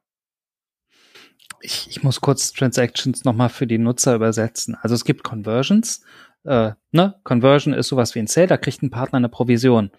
Ich, 1.60 1.88
ich 1.90 2.02
muss 2.02 2.20
kurz 2.20 2.52
Transactions 2.52 3.24
nochmal 3.24 3.48
für 3.48 3.66
die 3.66 3.78
Nutzer 3.78 4.14
übersetzen. 4.14 4.76
Also 4.80 4.94
es 4.94 5.04
gibt 5.04 5.22
Conversions. 5.22 6.02
Äh, 6.44 6.72
ne? 6.90 7.20
Conversion 7.22 7.74
ist 7.74 7.88
sowas 7.88 8.14
wie 8.14 8.20
ein 8.20 8.26
Sale, 8.26 8.46
da 8.46 8.56
kriegt 8.56 8.82
ein 8.82 8.90
Partner 8.90 9.18
eine 9.18 9.28
Provision. 9.28 9.90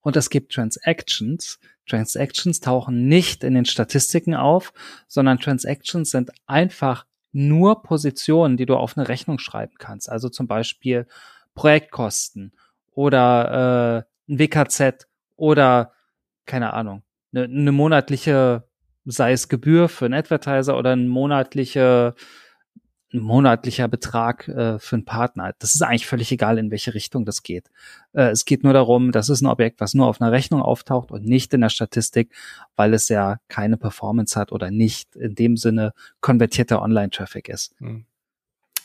Und 0.00 0.16
es 0.16 0.30
gibt 0.30 0.52
Transactions. 0.52 1.58
Transactions 1.86 2.60
tauchen 2.60 3.08
nicht 3.08 3.44
in 3.44 3.54
den 3.54 3.64
Statistiken 3.64 4.34
auf, 4.34 4.72
sondern 5.06 5.38
Transactions 5.38 6.10
sind 6.10 6.30
einfach 6.46 7.04
nur 7.32 7.82
Positionen, 7.82 8.56
die 8.56 8.66
du 8.66 8.76
auf 8.76 8.96
eine 8.96 9.08
Rechnung 9.08 9.38
schreiben 9.38 9.74
kannst. 9.78 10.10
Also 10.10 10.28
zum 10.28 10.46
Beispiel 10.46 11.06
Projektkosten 11.54 12.52
oder 12.92 14.04
äh, 14.28 14.32
ein 14.32 14.38
WKZ 14.38 15.08
oder 15.36 15.92
keine 16.46 16.72
Ahnung, 16.72 17.02
eine, 17.32 17.44
eine 17.44 17.72
monatliche, 17.72 18.64
sei 19.04 19.32
es 19.32 19.48
Gebühr 19.48 19.88
für 19.88 20.06
einen 20.06 20.14
Advertiser 20.14 20.76
oder 20.76 20.92
eine 20.92 21.02
monatliche 21.02 22.14
ein 23.12 23.20
monatlicher 23.20 23.88
Betrag 23.88 24.48
äh, 24.48 24.78
für 24.78 24.96
einen 24.96 25.04
Partner. 25.04 25.54
Das 25.58 25.74
ist 25.74 25.82
eigentlich 25.82 26.06
völlig 26.06 26.30
egal, 26.30 26.58
in 26.58 26.70
welche 26.70 26.94
Richtung 26.94 27.24
das 27.24 27.42
geht. 27.42 27.70
Äh, 28.12 28.30
es 28.30 28.44
geht 28.44 28.64
nur 28.64 28.72
darum, 28.72 29.12
das 29.12 29.28
ist 29.28 29.40
ein 29.40 29.46
Objekt, 29.46 29.80
was 29.80 29.94
nur 29.94 30.06
auf 30.06 30.20
einer 30.20 30.32
Rechnung 30.32 30.60
auftaucht 30.60 31.10
und 31.10 31.24
nicht 31.24 31.54
in 31.54 31.62
der 31.62 31.70
Statistik, 31.70 32.34
weil 32.76 32.92
es 32.92 33.08
ja 33.08 33.38
keine 33.48 33.76
Performance 33.76 34.38
hat 34.38 34.52
oder 34.52 34.70
nicht 34.70 35.16
in 35.16 35.34
dem 35.34 35.56
Sinne 35.56 35.92
konvertierter 36.20 36.82
Online-Traffic 36.82 37.48
ist. 37.48 37.74
Hm. 37.78 38.04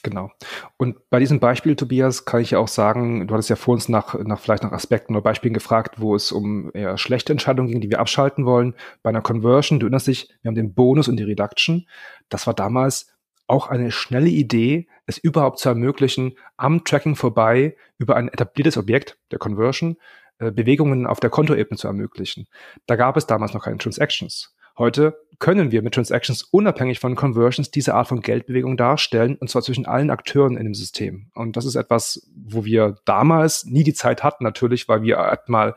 Genau. 0.04 0.32
Und 0.76 1.10
bei 1.10 1.20
diesem 1.20 1.40
Beispiel, 1.40 1.78
Tobias, 1.78 2.26
kann 2.26 2.42
ich 2.42 2.52
ja 2.52 2.60
auch 2.60 2.68
sagen, 2.68 3.26
du 3.26 3.34
hattest 3.34 3.50
ja 3.50 3.56
vor 3.56 3.74
uns 3.74 3.88
nach, 3.88 4.14
nach 4.26 4.38
vielleicht 4.38 4.64
nach 4.64 4.74
Aspekten 4.74 5.16
oder 5.16 5.22
Beispielen 5.22 5.54
gefragt, 5.54 6.02
wo 6.02 6.14
es 6.14 6.34
um 6.34 6.72
eher 6.74 6.98
schlechte 6.98 7.32
Entscheidungen 7.32 7.70
ging, 7.70 7.80
die 7.80 7.90
wir 7.90 8.02
abschalten 8.02 8.46
wollen. 8.46 8.76
Bei 9.02 9.12
einer 9.12 9.22
Conversion, 9.22 9.80
du 9.80 9.86
erinnerst 9.86 10.08
dich, 10.08 10.28
wir 10.42 10.50
haben 10.50 10.56
den 10.56 10.74
Bonus 10.74 11.08
und 11.08 11.16
die 11.16 11.24
Reduction. 11.24 11.88
Das 12.28 12.48
war 12.48 12.54
damals 12.54 13.13
auch 13.48 13.68
eine 13.68 13.92
schnelle 13.92 14.30
Idee, 14.30 14.88
es 15.06 15.18
überhaupt 15.18 15.60
zu 15.60 15.70
ermöglichen, 15.70 16.38
am 16.58 16.84
Tracking 16.84 17.16
vorbei 17.16 17.76
über 17.98 18.16
ein 18.16 18.30
etabliertes 18.30 18.78
Objekt, 18.78 19.18
der 19.32 19.40
Conversion, 19.40 19.98
äh, 20.40 20.52
Bewegungen 20.52 21.06
auf 21.06 21.20
der 21.20 21.30
Kontoebene 21.30 21.78
zu 21.78 21.88
ermöglichen. 21.88 22.48
Da 22.86 22.96
gab 22.96 23.18
es 23.18 23.28
damals 23.28 23.54
noch 23.54 23.64
keine 23.64 23.78
Transactions. 23.78 24.56
Heute 24.78 25.20
können 25.38 25.72
wir 25.72 25.84
mit 25.84 25.94
Transactions 25.94 26.42
unabhängig 26.42 27.00
von 27.00 27.16
Conversions 27.16 27.70
diese 27.70 27.94
Art 27.94 28.08
von 28.08 28.22
Geldbewegung 28.22 28.76
darstellen, 28.76 29.36
und 29.36 29.50
zwar 29.50 29.62
zwischen 29.62 29.86
allen 29.86 30.10
Akteuren 30.10 30.58
in 30.58 30.64
dem 30.64 30.74
System. 30.74 31.30
Und 31.36 31.58
das 31.58 31.66
ist 31.66 31.76
etwas, 31.76 32.28
wo 32.36 32.66
wir 32.66 32.96
damals 33.06 33.66
nie 33.66 33.84
die 33.84 33.94
Zeit 33.94 34.24
hatten, 34.24 34.44
natürlich, 34.44 34.88
weil 34.88 35.04
wir 35.04 35.40
mal 35.48 35.76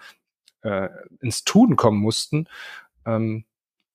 äh, 0.63 0.89
ins 1.21 1.45
Tun 1.45 1.77
kommen 1.77 2.01
mussten. 2.01 2.49
Ähm, 3.05 3.45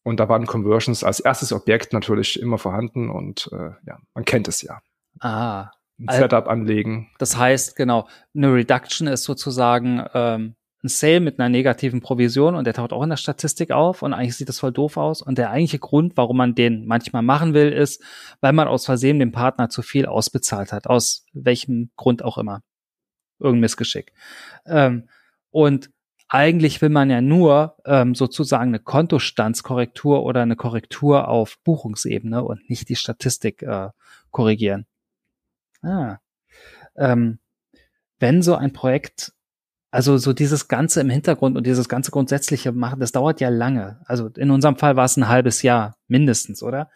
und 0.03 0.19
da 0.19 0.29
waren 0.29 0.45
Conversions 0.45 1.03
als 1.03 1.19
erstes 1.19 1.53
Objekt 1.53 1.93
natürlich 1.93 2.39
immer 2.39 2.57
vorhanden 2.57 3.09
und 3.09 3.49
äh, 3.51 3.71
ja, 3.85 3.99
man 4.13 4.25
kennt 4.25 4.47
es 4.47 4.61
ja. 4.61 4.81
Ah. 5.19 5.71
Ein 5.99 6.07
Setup 6.09 6.47
anlegen. 6.47 7.11
Das 7.19 7.37
heißt, 7.37 7.75
genau, 7.75 8.07
eine 8.35 8.51
Reduction 8.53 9.07
ist 9.07 9.23
sozusagen 9.23 10.03
ähm, 10.15 10.55
ein 10.83 10.87
Sale 10.87 11.19
mit 11.19 11.39
einer 11.39 11.49
negativen 11.49 12.01
Provision 12.01 12.55
und 12.55 12.65
der 12.65 12.73
taucht 12.73 12.91
auch 12.91 13.03
in 13.03 13.09
der 13.09 13.17
Statistik 13.17 13.71
auf 13.71 14.01
und 14.01 14.13
eigentlich 14.13 14.35
sieht 14.35 14.49
das 14.49 14.59
voll 14.59 14.71
doof 14.71 14.97
aus. 14.97 15.21
Und 15.21 15.37
der 15.37 15.51
eigentliche 15.51 15.77
Grund, 15.77 16.17
warum 16.17 16.37
man 16.37 16.55
den 16.55 16.87
manchmal 16.87 17.21
machen 17.21 17.53
will, 17.53 17.71
ist, 17.71 18.03
weil 18.39 18.53
man 18.53 18.67
aus 18.67 18.85
Versehen 18.85 19.19
dem 19.19 19.31
Partner 19.31 19.69
zu 19.69 19.83
viel 19.83 20.07
ausbezahlt 20.07 20.71
hat, 20.71 20.87
aus 20.87 21.25
welchem 21.33 21.91
Grund 21.97 22.23
auch 22.23 22.39
immer. 22.39 22.61
Irgendein 23.39 23.61
Missgeschick. 23.61 24.11
Ähm, 24.65 25.07
und 25.51 25.91
eigentlich 26.33 26.81
will 26.81 26.87
man 26.87 27.09
ja 27.09 27.19
nur 27.19 27.75
ähm, 27.83 28.15
sozusagen 28.15 28.69
eine 28.69 28.79
Kontostandskorrektur 28.79 30.23
oder 30.23 30.41
eine 30.41 30.55
Korrektur 30.55 31.27
auf 31.27 31.59
Buchungsebene 31.65 32.41
und 32.41 32.69
nicht 32.69 32.87
die 32.87 32.95
Statistik 32.95 33.61
äh, 33.63 33.89
korrigieren. 34.31 34.85
Ah. 35.81 36.19
Ähm, 36.95 37.39
wenn 38.19 38.41
so 38.41 38.55
ein 38.55 38.71
Projekt, 38.71 39.33
also 39.91 40.17
so 40.17 40.31
dieses 40.31 40.69
Ganze 40.69 41.01
im 41.01 41.09
Hintergrund 41.09 41.57
und 41.57 41.67
dieses 41.67 41.89
ganze 41.89 42.11
grundsätzliche 42.11 42.71
machen, 42.71 43.01
das 43.01 43.11
dauert 43.11 43.41
ja 43.41 43.49
lange. 43.49 43.99
Also 44.05 44.27
in 44.27 44.51
unserem 44.51 44.77
Fall 44.77 44.95
war 44.95 45.03
es 45.03 45.17
ein 45.17 45.27
halbes 45.27 45.63
Jahr 45.63 45.97
mindestens, 46.07 46.63
oder? 46.63 46.89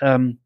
Ähm, 0.00 0.40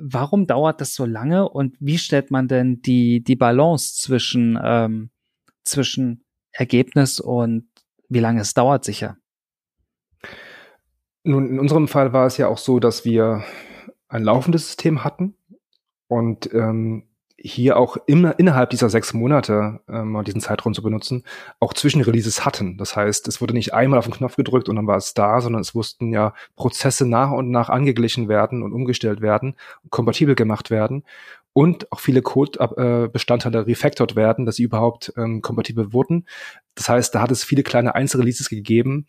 warum 0.00 0.48
dauert 0.48 0.80
das 0.80 0.96
so 0.96 1.06
lange 1.06 1.48
und 1.48 1.76
wie 1.78 1.98
stellt 1.98 2.32
man 2.32 2.48
denn 2.48 2.82
die, 2.82 3.22
die 3.22 3.36
Balance 3.36 4.00
zwischen, 4.00 4.58
ähm, 4.60 5.10
zwischen 5.62 6.24
Ergebnis 6.52 7.20
und 7.20 7.68
wie 8.08 8.20
lange 8.20 8.40
es 8.40 8.54
dauert 8.54 8.84
sicher? 8.84 9.16
Nun, 11.22 11.48
in 11.48 11.60
unserem 11.60 11.88
Fall 11.88 12.12
war 12.12 12.26
es 12.26 12.36
ja 12.36 12.48
auch 12.48 12.58
so, 12.58 12.80
dass 12.80 13.04
wir 13.04 13.44
ein 14.08 14.24
laufendes 14.24 14.66
System 14.66 15.04
hatten 15.04 15.34
und 16.08 16.52
ähm, 16.52 17.04
hier 17.42 17.78
auch 17.78 17.96
immer 18.06 18.38
innerhalb 18.38 18.70
dieser 18.70 18.90
sechs 18.90 19.14
Monate, 19.14 19.80
ähm, 19.88 20.22
diesen 20.24 20.40
Zeitraum 20.40 20.74
zu 20.74 20.82
benutzen, 20.82 21.24
auch 21.58 21.72
Zwischenreleases 21.72 22.44
hatten. 22.44 22.76
Das 22.76 22.96
heißt, 22.96 23.28
es 23.28 23.40
wurde 23.40 23.54
nicht 23.54 23.72
einmal 23.72 23.98
auf 23.98 24.04
den 24.06 24.14
Knopf 24.14 24.36
gedrückt 24.36 24.68
und 24.68 24.76
dann 24.76 24.86
war 24.86 24.98
es 24.98 25.14
da, 25.14 25.40
sondern 25.40 25.62
es 25.62 25.72
mussten 25.72 26.12
ja 26.12 26.34
Prozesse 26.56 27.06
nach 27.06 27.30
und 27.30 27.50
nach 27.50 27.70
angeglichen 27.70 28.28
werden 28.28 28.62
und 28.62 28.72
umgestellt 28.72 29.22
werden, 29.22 29.56
kompatibel 29.88 30.34
gemacht 30.34 30.70
werden 30.70 31.04
und 31.52 31.90
auch 31.92 32.00
viele 32.00 32.22
Code-Bestandteile 32.22 33.66
refactored 33.66 34.16
werden, 34.16 34.46
dass 34.46 34.56
sie 34.56 34.62
überhaupt 34.62 35.12
ähm, 35.16 35.42
kompatibel 35.42 35.92
wurden. 35.92 36.26
Das 36.74 36.88
heißt, 36.88 37.14
da 37.14 37.22
hat 37.22 37.30
es 37.30 37.44
viele 37.44 37.62
kleine 37.62 37.94
Einzelreleases 37.94 38.48
gegeben, 38.48 39.06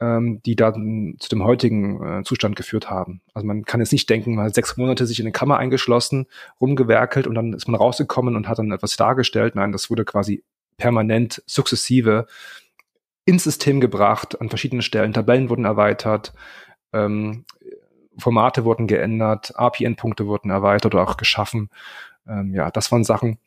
ähm, 0.00 0.40
die 0.44 0.56
dann 0.56 1.16
zu 1.18 1.28
dem 1.28 1.44
heutigen 1.44 2.20
äh, 2.20 2.22
Zustand 2.24 2.56
geführt 2.56 2.90
haben. 2.90 3.20
Also 3.34 3.46
man 3.46 3.64
kann 3.64 3.80
jetzt 3.80 3.92
nicht 3.92 4.08
denken, 4.08 4.34
man 4.34 4.46
hat 4.46 4.54
sechs 4.54 4.76
Monate 4.76 5.06
sich 5.06 5.18
in 5.18 5.26
eine 5.26 5.32
Kammer 5.32 5.58
eingeschlossen, 5.58 6.26
rumgewerkelt 6.60 7.26
und 7.26 7.34
dann 7.34 7.52
ist 7.52 7.68
man 7.68 7.80
rausgekommen 7.80 8.36
und 8.36 8.48
hat 8.48 8.58
dann 8.58 8.72
etwas 8.72 8.96
dargestellt. 8.96 9.54
Nein, 9.54 9.72
das 9.72 9.90
wurde 9.90 10.04
quasi 10.04 10.44
permanent, 10.76 11.42
sukzessive 11.46 12.26
ins 13.24 13.44
System 13.44 13.80
gebracht, 13.80 14.40
an 14.40 14.48
verschiedenen 14.48 14.82
Stellen. 14.82 15.12
Tabellen 15.12 15.48
wurden 15.48 15.64
erweitert, 15.64 16.32
ähm, 16.92 17.44
Formate 18.22 18.64
wurden 18.64 18.86
geändert, 18.86 19.52
API-Endpunkte 19.56 20.26
wurden 20.26 20.50
erweitert 20.50 20.94
oder 20.94 21.04
auch 21.04 21.16
geschaffen. 21.16 21.70
Ähm, 22.26 22.54
ja, 22.54 22.70
das 22.70 22.90
waren 22.90 23.04
Sachen, 23.04 23.38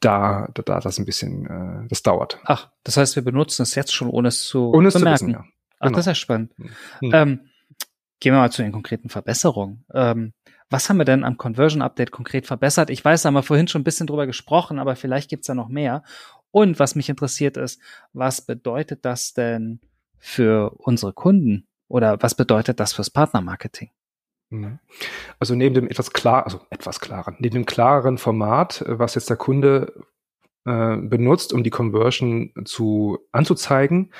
da, 0.00 0.48
da, 0.54 0.62
da 0.62 0.80
das 0.80 0.98
ein 0.98 1.04
bisschen, 1.04 1.46
äh, 1.46 1.88
das 1.88 2.02
dauert. 2.02 2.38
Ach, 2.44 2.68
das 2.84 2.96
heißt, 2.96 3.16
wir 3.16 3.24
benutzen 3.24 3.62
es 3.62 3.74
jetzt 3.74 3.94
schon, 3.94 4.10
ohne 4.10 4.28
es 4.28 4.44
zu 4.44 4.72
ohne 4.72 4.88
es 4.88 4.94
bemerken. 4.94 5.18
Zu 5.18 5.26
wissen, 5.26 5.32
ja. 5.32 5.44
Ach, 5.78 5.86
genau. 5.86 5.96
das 5.96 6.00
ist 6.00 6.06
ja 6.06 6.14
spannend. 6.14 6.52
Hm. 7.00 7.14
Ähm, 7.14 7.40
gehen 8.20 8.34
wir 8.34 8.40
mal 8.40 8.52
zu 8.52 8.62
den 8.62 8.72
konkreten 8.72 9.08
Verbesserungen. 9.08 9.84
Ähm, 9.94 10.32
was 10.70 10.88
haben 10.88 10.98
wir 10.98 11.04
denn 11.04 11.24
am 11.24 11.38
Conversion 11.38 11.82
Update 11.82 12.10
konkret 12.10 12.46
verbessert? 12.46 12.90
Ich 12.90 13.04
weiß, 13.04 13.22
da 13.22 13.28
haben 13.28 13.34
wir 13.34 13.42
vorhin 13.42 13.68
schon 13.68 13.80
ein 13.80 13.84
bisschen 13.84 14.06
drüber 14.06 14.26
gesprochen, 14.26 14.78
aber 14.78 14.96
vielleicht 14.96 15.30
gibt's 15.30 15.46
da 15.46 15.54
noch 15.54 15.68
mehr. 15.68 16.02
Und 16.50 16.78
was 16.78 16.94
mich 16.94 17.08
interessiert 17.08 17.56
ist, 17.56 17.80
was 18.12 18.42
bedeutet 18.42 19.04
das 19.04 19.32
denn 19.32 19.80
für 20.18 20.74
unsere 20.78 21.12
Kunden? 21.12 21.66
Oder 21.88 22.20
was 22.20 22.34
bedeutet 22.34 22.80
das 22.80 22.92
fürs 22.92 23.08
Partnermarketing? 23.08 23.90
Mhm. 24.50 24.78
Also 25.38 25.54
neben 25.54 25.74
dem 25.74 25.88
etwas 25.88 26.12
klar, 26.12 26.44
also 26.44 26.60
etwas 26.70 27.00
klarer, 27.00 27.34
neben 27.38 27.54
dem 27.54 27.66
klareren 27.66 28.18
Format, 28.18 28.82
äh, 28.82 28.98
was 28.98 29.14
jetzt 29.14 29.30
der 29.30 29.36
Kunde 29.36 29.92
äh, 30.64 30.96
benutzt, 30.96 31.52
um 31.52 31.62
die 31.62 31.70
Conversion 31.70 32.52
zu 32.64 33.18
anzuzeigen, 33.32 34.12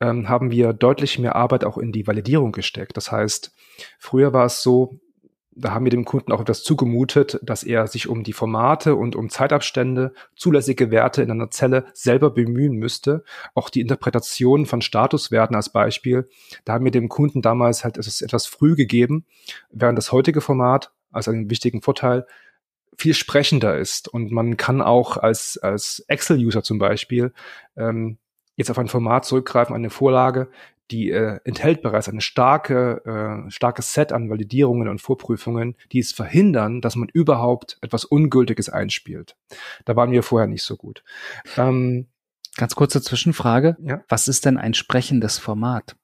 ähm, 0.00 0.28
haben 0.28 0.50
wir 0.50 0.72
deutlich 0.72 1.18
mehr 1.18 1.36
Arbeit 1.36 1.64
auch 1.64 1.78
in 1.78 1.92
die 1.92 2.06
Validierung 2.06 2.52
gesteckt. 2.52 2.96
Das 2.96 3.10
heißt, 3.10 3.54
früher 3.98 4.32
war 4.32 4.46
es 4.46 4.62
so, 4.62 5.00
da 5.58 5.72
haben 5.72 5.84
wir 5.84 5.90
dem 5.90 6.04
Kunden 6.04 6.32
auch 6.32 6.40
etwas 6.40 6.62
zugemutet, 6.62 7.38
dass 7.42 7.64
er 7.64 7.86
sich 7.86 8.08
um 8.08 8.22
die 8.22 8.32
Formate 8.32 8.94
und 8.94 9.16
um 9.16 9.28
Zeitabstände, 9.28 10.12
zulässige 10.36 10.90
Werte 10.90 11.22
in 11.22 11.30
einer 11.30 11.50
Zelle 11.50 11.86
selber 11.92 12.30
bemühen 12.30 12.76
müsste. 12.76 13.24
Auch 13.54 13.68
die 13.68 13.80
Interpretation 13.80 14.66
von 14.66 14.80
Statuswerten 14.80 15.56
als 15.56 15.70
Beispiel, 15.70 16.28
da 16.64 16.74
haben 16.74 16.84
wir 16.84 16.92
dem 16.92 17.08
Kunden 17.08 17.42
damals 17.42 17.84
halt 17.84 17.98
etwas, 17.98 18.46
früh 18.46 18.76
gegeben, 18.76 19.26
während 19.70 19.98
das 19.98 20.12
heutige 20.12 20.40
Format, 20.40 20.92
als 21.10 21.28
einen 21.28 21.50
wichtigen 21.50 21.82
Vorteil, 21.82 22.26
viel 22.96 23.14
sprechender 23.14 23.78
ist 23.78 24.08
und 24.08 24.32
man 24.32 24.56
kann 24.56 24.80
auch 24.82 25.16
als, 25.16 25.58
als 25.58 26.04
Excel-User 26.08 26.62
zum 26.62 26.78
Beispiel 26.78 27.32
ähm, 27.76 28.18
jetzt 28.56 28.70
auf 28.70 28.78
ein 28.78 28.88
Format 28.88 29.24
zurückgreifen, 29.24 29.74
eine 29.74 29.90
Vorlage, 29.90 30.48
die 30.90 31.10
äh, 31.10 31.40
enthält 31.44 31.82
bereits 31.82 32.08
eine 32.08 32.20
starke, 32.20 33.46
äh, 33.46 33.50
starkes 33.50 33.92
Set 33.94 34.12
an 34.12 34.30
Validierungen 34.30 34.88
und 34.88 35.00
Vorprüfungen, 35.00 35.76
die 35.92 35.98
es 35.98 36.12
verhindern, 36.12 36.80
dass 36.80 36.96
man 36.96 37.08
überhaupt 37.12 37.78
etwas 37.82 38.04
Ungültiges 38.04 38.68
einspielt. 38.68 39.36
Da 39.84 39.96
waren 39.96 40.10
wir 40.10 40.22
vorher 40.22 40.48
nicht 40.48 40.62
so 40.62 40.76
gut. 40.76 41.04
Ähm, 41.56 42.08
Ganz 42.58 42.74
kurze 42.74 43.00
Zwischenfrage. 43.00 43.76
Ja? 43.80 44.02
Was 44.08 44.26
ist 44.26 44.44
denn 44.44 44.58
ein 44.58 44.74
sprechendes 44.74 45.38
Format? 45.38 45.94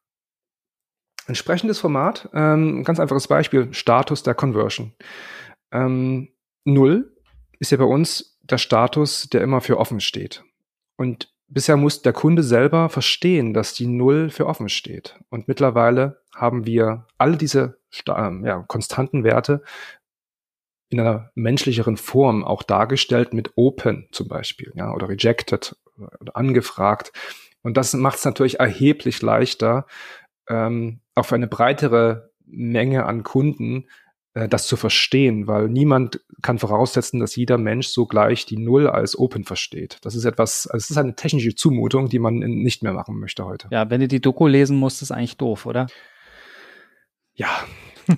Ein 1.26 1.34
sprechendes 1.34 1.80
Format, 1.80 2.28
ähm, 2.32 2.84
ganz 2.84 3.00
einfaches 3.00 3.26
Beispiel, 3.26 3.74
Status 3.74 4.22
der 4.22 4.34
Conversion. 4.34 4.92
Ähm, 5.72 6.28
Null 6.64 7.16
ist 7.58 7.72
ja 7.72 7.78
bei 7.78 7.84
uns 7.84 8.38
der 8.42 8.58
Status, 8.58 9.28
der 9.30 9.40
immer 9.40 9.62
für 9.62 9.78
offen 9.78 9.98
steht. 9.98 10.44
Und 10.96 11.33
bisher 11.54 11.76
muss 11.76 12.02
der 12.02 12.12
Kunde 12.12 12.42
selber 12.42 12.88
verstehen, 12.88 13.54
dass 13.54 13.72
die 13.72 13.86
Null 13.86 14.28
für 14.28 14.46
offen 14.46 14.68
steht. 14.68 15.18
Und 15.30 15.48
mittlerweile 15.48 16.20
haben 16.34 16.66
wir 16.66 17.06
alle 17.16 17.36
diese 17.36 17.78
ähm, 18.08 18.44
ja, 18.44 18.64
konstanten 18.66 19.24
Werte 19.24 19.62
in 20.90 21.00
einer 21.00 21.30
menschlicheren 21.34 21.96
Form 21.96 22.44
auch 22.44 22.62
dargestellt 22.62 23.32
mit 23.32 23.52
Open 23.56 24.08
zum 24.12 24.28
Beispiel, 24.28 24.72
ja, 24.74 24.92
oder 24.92 25.08
Rejected 25.08 25.76
oder 26.20 26.36
angefragt. 26.36 27.12
Und 27.62 27.76
das 27.76 27.94
macht 27.94 28.18
es 28.18 28.24
natürlich 28.24 28.60
erheblich 28.60 29.22
leichter, 29.22 29.86
ähm, 30.48 31.00
auf 31.14 31.32
eine 31.32 31.46
breitere 31.46 32.30
Menge 32.44 33.06
an 33.06 33.22
Kunden 33.22 33.88
das 34.34 34.66
zu 34.66 34.76
verstehen, 34.76 35.46
weil 35.46 35.68
niemand 35.68 36.20
kann 36.42 36.58
voraussetzen, 36.58 37.20
dass 37.20 37.36
jeder 37.36 37.56
Mensch 37.56 37.86
so 37.86 38.04
gleich 38.04 38.46
die 38.46 38.58
Null 38.58 38.88
als 38.88 39.16
Open 39.16 39.44
versteht. 39.44 39.98
Das 40.02 40.16
ist 40.16 40.24
etwas, 40.24 40.66
also 40.66 40.82
es 40.82 40.90
ist 40.90 40.96
eine 40.96 41.14
technische 41.14 41.54
Zumutung, 41.54 42.08
die 42.08 42.18
man 42.18 42.38
nicht 42.38 42.82
mehr 42.82 42.92
machen 42.92 43.20
möchte 43.20 43.44
heute. 43.44 43.68
Ja, 43.70 43.90
wenn 43.90 44.00
du 44.00 44.08
die 44.08 44.20
Doku 44.20 44.48
lesen 44.48 44.76
musst, 44.76 45.02
ist 45.02 45.12
eigentlich 45.12 45.36
doof, 45.36 45.66
oder? 45.66 45.86
Ja, 47.34 47.48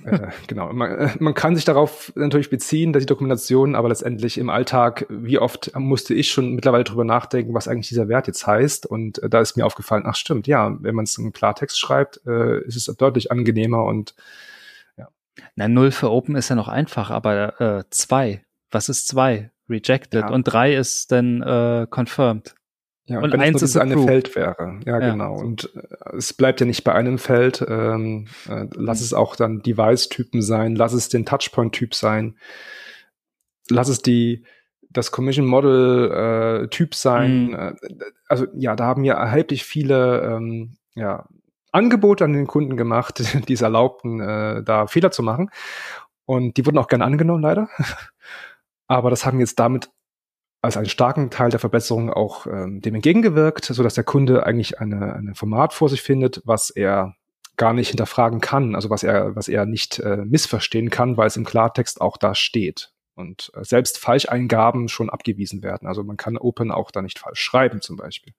äh, 0.05 0.27
genau. 0.47 0.71
Man, 0.73 0.91
äh, 0.91 1.09
man, 1.19 1.33
kann 1.33 1.55
sich 1.55 1.65
darauf 1.65 2.11
natürlich 2.15 2.49
beziehen, 2.49 2.93
dass 2.93 3.03
die 3.03 3.07
Dokumentation, 3.07 3.75
aber 3.75 3.89
letztendlich 3.89 4.37
im 4.37 4.49
Alltag, 4.49 5.05
wie 5.09 5.39
oft 5.39 5.71
musste 5.75 6.13
ich 6.13 6.31
schon 6.31 6.53
mittlerweile 6.53 6.83
drüber 6.83 7.03
nachdenken, 7.03 7.53
was 7.53 7.67
eigentlich 7.67 7.89
dieser 7.89 8.07
Wert 8.07 8.27
jetzt 8.27 8.45
heißt. 8.45 8.85
Und 8.85 9.21
äh, 9.23 9.29
da 9.29 9.41
ist 9.41 9.55
mir 9.57 9.65
aufgefallen, 9.65 10.03
ach 10.05 10.15
stimmt, 10.15 10.47
ja, 10.47 10.75
wenn 10.81 10.95
man 10.95 11.03
es 11.03 11.17
in 11.17 11.31
Klartext 11.31 11.79
schreibt, 11.79 12.21
äh, 12.25 12.63
ist 12.63 12.75
es 12.75 12.95
deutlich 12.97 13.31
angenehmer 13.31 13.83
und. 13.83 14.15
Na, 15.55 15.67
null 15.67 15.91
für 15.91 16.11
Open 16.11 16.35
ist 16.35 16.49
ja 16.49 16.55
noch 16.55 16.67
einfach, 16.67 17.09
aber 17.09 17.61
äh, 17.61 17.83
zwei, 17.89 18.43
was 18.71 18.89
ist 18.89 19.07
zwei? 19.07 19.51
Rejected 19.69 20.21
ja. 20.21 20.29
und 20.29 20.43
drei 20.43 20.75
ist 20.75 21.11
dann 21.11 21.41
äh, 21.41 21.87
confirmed. 21.89 22.55
Ja, 23.05 23.19
und, 23.19 23.33
und 23.33 23.39
eins 23.39 23.61
ist 23.61 23.77
eine 23.77 23.97
Feld 24.03 24.35
wäre. 24.35 24.79
Ja, 24.85 24.99
ja, 24.99 25.11
genau. 25.11 25.35
Und 25.35 25.69
äh, 25.75 26.17
es 26.17 26.33
bleibt 26.33 26.59
ja 26.59 26.65
nicht 26.65 26.83
bei 26.83 26.93
einem 26.93 27.17
Feld. 27.19 27.65
Ähm, 27.67 28.27
äh, 28.49 28.65
lass 28.75 28.99
es 29.01 29.13
auch 29.13 29.35
dann 29.35 29.61
Device-Typen 29.61 30.41
sein, 30.41 30.75
lass 30.75 30.93
es 30.93 31.07
den 31.07 31.25
Touchpoint-Typ 31.25 31.95
sein, 31.95 32.37
lass 33.69 33.87
es 33.87 34.01
die 34.01 34.45
das 34.89 35.11
Commission 35.11 35.45
Model 35.45 36.63
äh, 36.63 36.67
Typ 36.69 36.95
sein. 36.95 37.47
Mhm. 37.47 37.75
also 38.27 38.47
ja, 38.55 38.75
da 38.75 38.85
haben 38.85 39.03
ja 39.03 39.15
erheblich 39.15 39.63
viele 39.63 40.21
ähm, 40.23 40.77
ja, 40.95 41.27
Angebote 41.77 42.25
an 42.25 42.33
den 42.33 42.47
Kunden 42.47 42.75
gemacht, 42.75 43.23
die 43.47 43.53
es 43.53 43.61
erlaubten, 43.61 44.19
äh, 44.19 44.63
da 44.63 44.87
Fehler 44.87 45.11
zu 45.11 45.23
machen. 45.23 45.49
Und 46.25 46.57
die 46.57 46.65
wurden 46.65 46.77
auch 46.77 46.87
gerne 46.87 47.05
angenommen, 47.05 47.41
leider. 47.41 47.69
Aber 48.87 49.09
das 49.09 49.25
haben 49.25 49.39
jetzt 49.39 49.59
damit 49.59 49.89
als 50.61 50.75
einen 50.75 50.89
starken 50.89 51.29
Teil 51.29 51.49
der 51.49 51.59
Verbesserung 51.59 52.11
auch 52.11 52.47
ähm, 52.47 52.81
dem 52.81 52.95
entgegengewirkt, 52.95 53.65
so 53.65 53.83
dass 53.83 53.93
der 53.93 54.03
Kunde 54.03 54.45
eigentlich 54.45 54.79
eine, 54.79 55.13
eine 55.13 55.35
Format 55.35 55.73
vor 55.73 55.87
sich 55.87 56.01
findet, 56.01 56.41
was 56.45 56.69
er 56.69 57.15
gar 57.57 57.73
nicht 57.73 57.89
hinterfragen 57.89 58.39
kann, 58.39 58.75
also 58.75 58.89
was 58.89 59.03
er, 59.03 59.35
was 59.35 59.47
er 59.47 59.65
nicht 59.65 59.99
äh, 59.99 60.17
missverstehen 60.17 60.89
kann, 60.89 61.17
weil 61.17 61.27
es 61.27 61.37
im 61.37 61.45
Klartext 61.45 62.01
auch 62.01 62.17
da 62.17 62.35
steht. 62.35 62.91
Und 63.15 63.51
äh, 63.55 63.63
selbst 63.63 63.97
Falscheingaben 63.97 64.89
schon 64.89 65.09
abgewiesen 65.09 65.63
werden. 65.63 65.87
Also 65.87 66.03
man 66.03 66.17
kann 66.17 66.37
Open 66.37 66.71
auch 66.71 66.91
da 66.91 67.01
nicht 67.01 67.17
falsch 67.19 67.39
schreiben, 67.39 67.81
zum 67.81 67.97
Beispiel. 67.97 68.33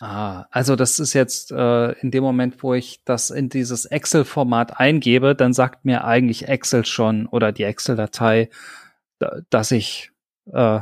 Ah, 0.00 0.46
also 0.50 0.76
das 0.76 0.98
ist 0.98 1.12
jetzt 1.12 1.50
äh, 1.50 1.92
in 2.00 2.10
dem 2.10 2.22
Moment, 2.22 2.62
wo 2.62 2.74
ich 2.74 3.02
das 3.04 3.30
in 3.30 3.48
dieses 3.48 3.84
Excel-Format 3.84 4.78
eingebe, 4.78 5.34
dann 5.34 5.52
sagt 5.52 5.84
mir 5.84 6.04
eigentlich 6.04 6.46
Excel 6.48 6.84
schon 6.84 7.26
oder 7.26 7.50
die 7.50 7.64
Excel-Datei, 7.64 8.50
dass 9.50 9.70
ich 9.72 10.12
äh, 10.52 10.80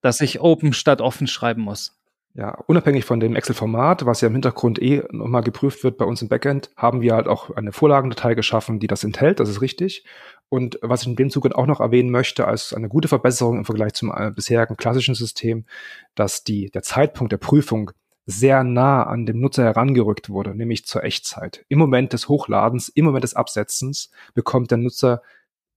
dass 0.00 0.20
ich 0.20 0.40
open 0.40 0.72
statt 0.72 1.00
offen 1.00 1.26
schreiben 1.26 1.62
muss. 1.62 1.94
Ja, 2.34 2.56
unabhängig 2.66 3.04
von 3.04 3.18
dem 3.18 3.34
Excel-Format, 3.34 4.06
was 4.06 4.20
ja 4.20 4.28
im 4.28 4.34
Hintergrund 4.34 4.80
eh 4.80 5.02
nochmal 5.10 5.42
geprüft 5.42 5.82
wird 5.82 5.98
bei 5.98 6.04
uns 6.04 6.22
im 6.22 6.28
Backend, 6.28 6.70
haben 6.76 7.00
wir 7.00 7.14
halt 7.14 7.26
auch 7.26 7.50
eine 7.50 7.72
Vorlagendatei 7.72 8.34
geschaffen, 8.34 8.78
die 8.78 8.86
das 8.86 9.02
enthält. 9.02 9.40
Das 9.40 9.48
ist 9.48 9.60
richtig. 9.60 10.04
Und 10.48 10.78
was 10.80 11.02
ich 11.02 11.08
in 11.08 11.16
dem 11.16 11.30
Zuge 11.30 11.56
auch 11.56 11.66
noch 11.66 11.80
erwähnen 11.80 12.10
möchte, 12.10 12.46
als 12.46 12.72
eine 12.72 12.88
gute 12.88 13.08
Verbesserung 13.08 13.58
im 13.58 13.64
Vergleich 13.64 13.94
zum 13.94 14.12
äh, 14.16 14.30
bisherigen 14.30 14.76
klassischen 14.76 15.16
System, 15.16 15.64
dass 16.14 16.44
die, 16.44 16.70
der 16.70 16.82
Zeitpunkt 16.82 17.32
der 17.32 17.38
Prüfung 17.38 17.90
sehr 18.30 18.62
nah 18.62 19.04
an 19.04 19.24
dem 19.24 19.40
Nutzer 19.40 19.64
herangerückt 19.64 20.28
wurde, 20.28 20.54
nämlich 20.54 20.84
zur 20.84 21.02
Echtzeit. 21.02 21.64
Im 21.68 21.78
Moment 21.78 22.12
des 22.12 22.28
Hochladens, 22.28 22.88
im 22.90 23.06
Moment 23.06 23.24
des 23.24 23.34
Absetzens 23.34 24.10
bekommt 24.34 24.70
der 24.70 24.78
Nutzer 24.78 25.22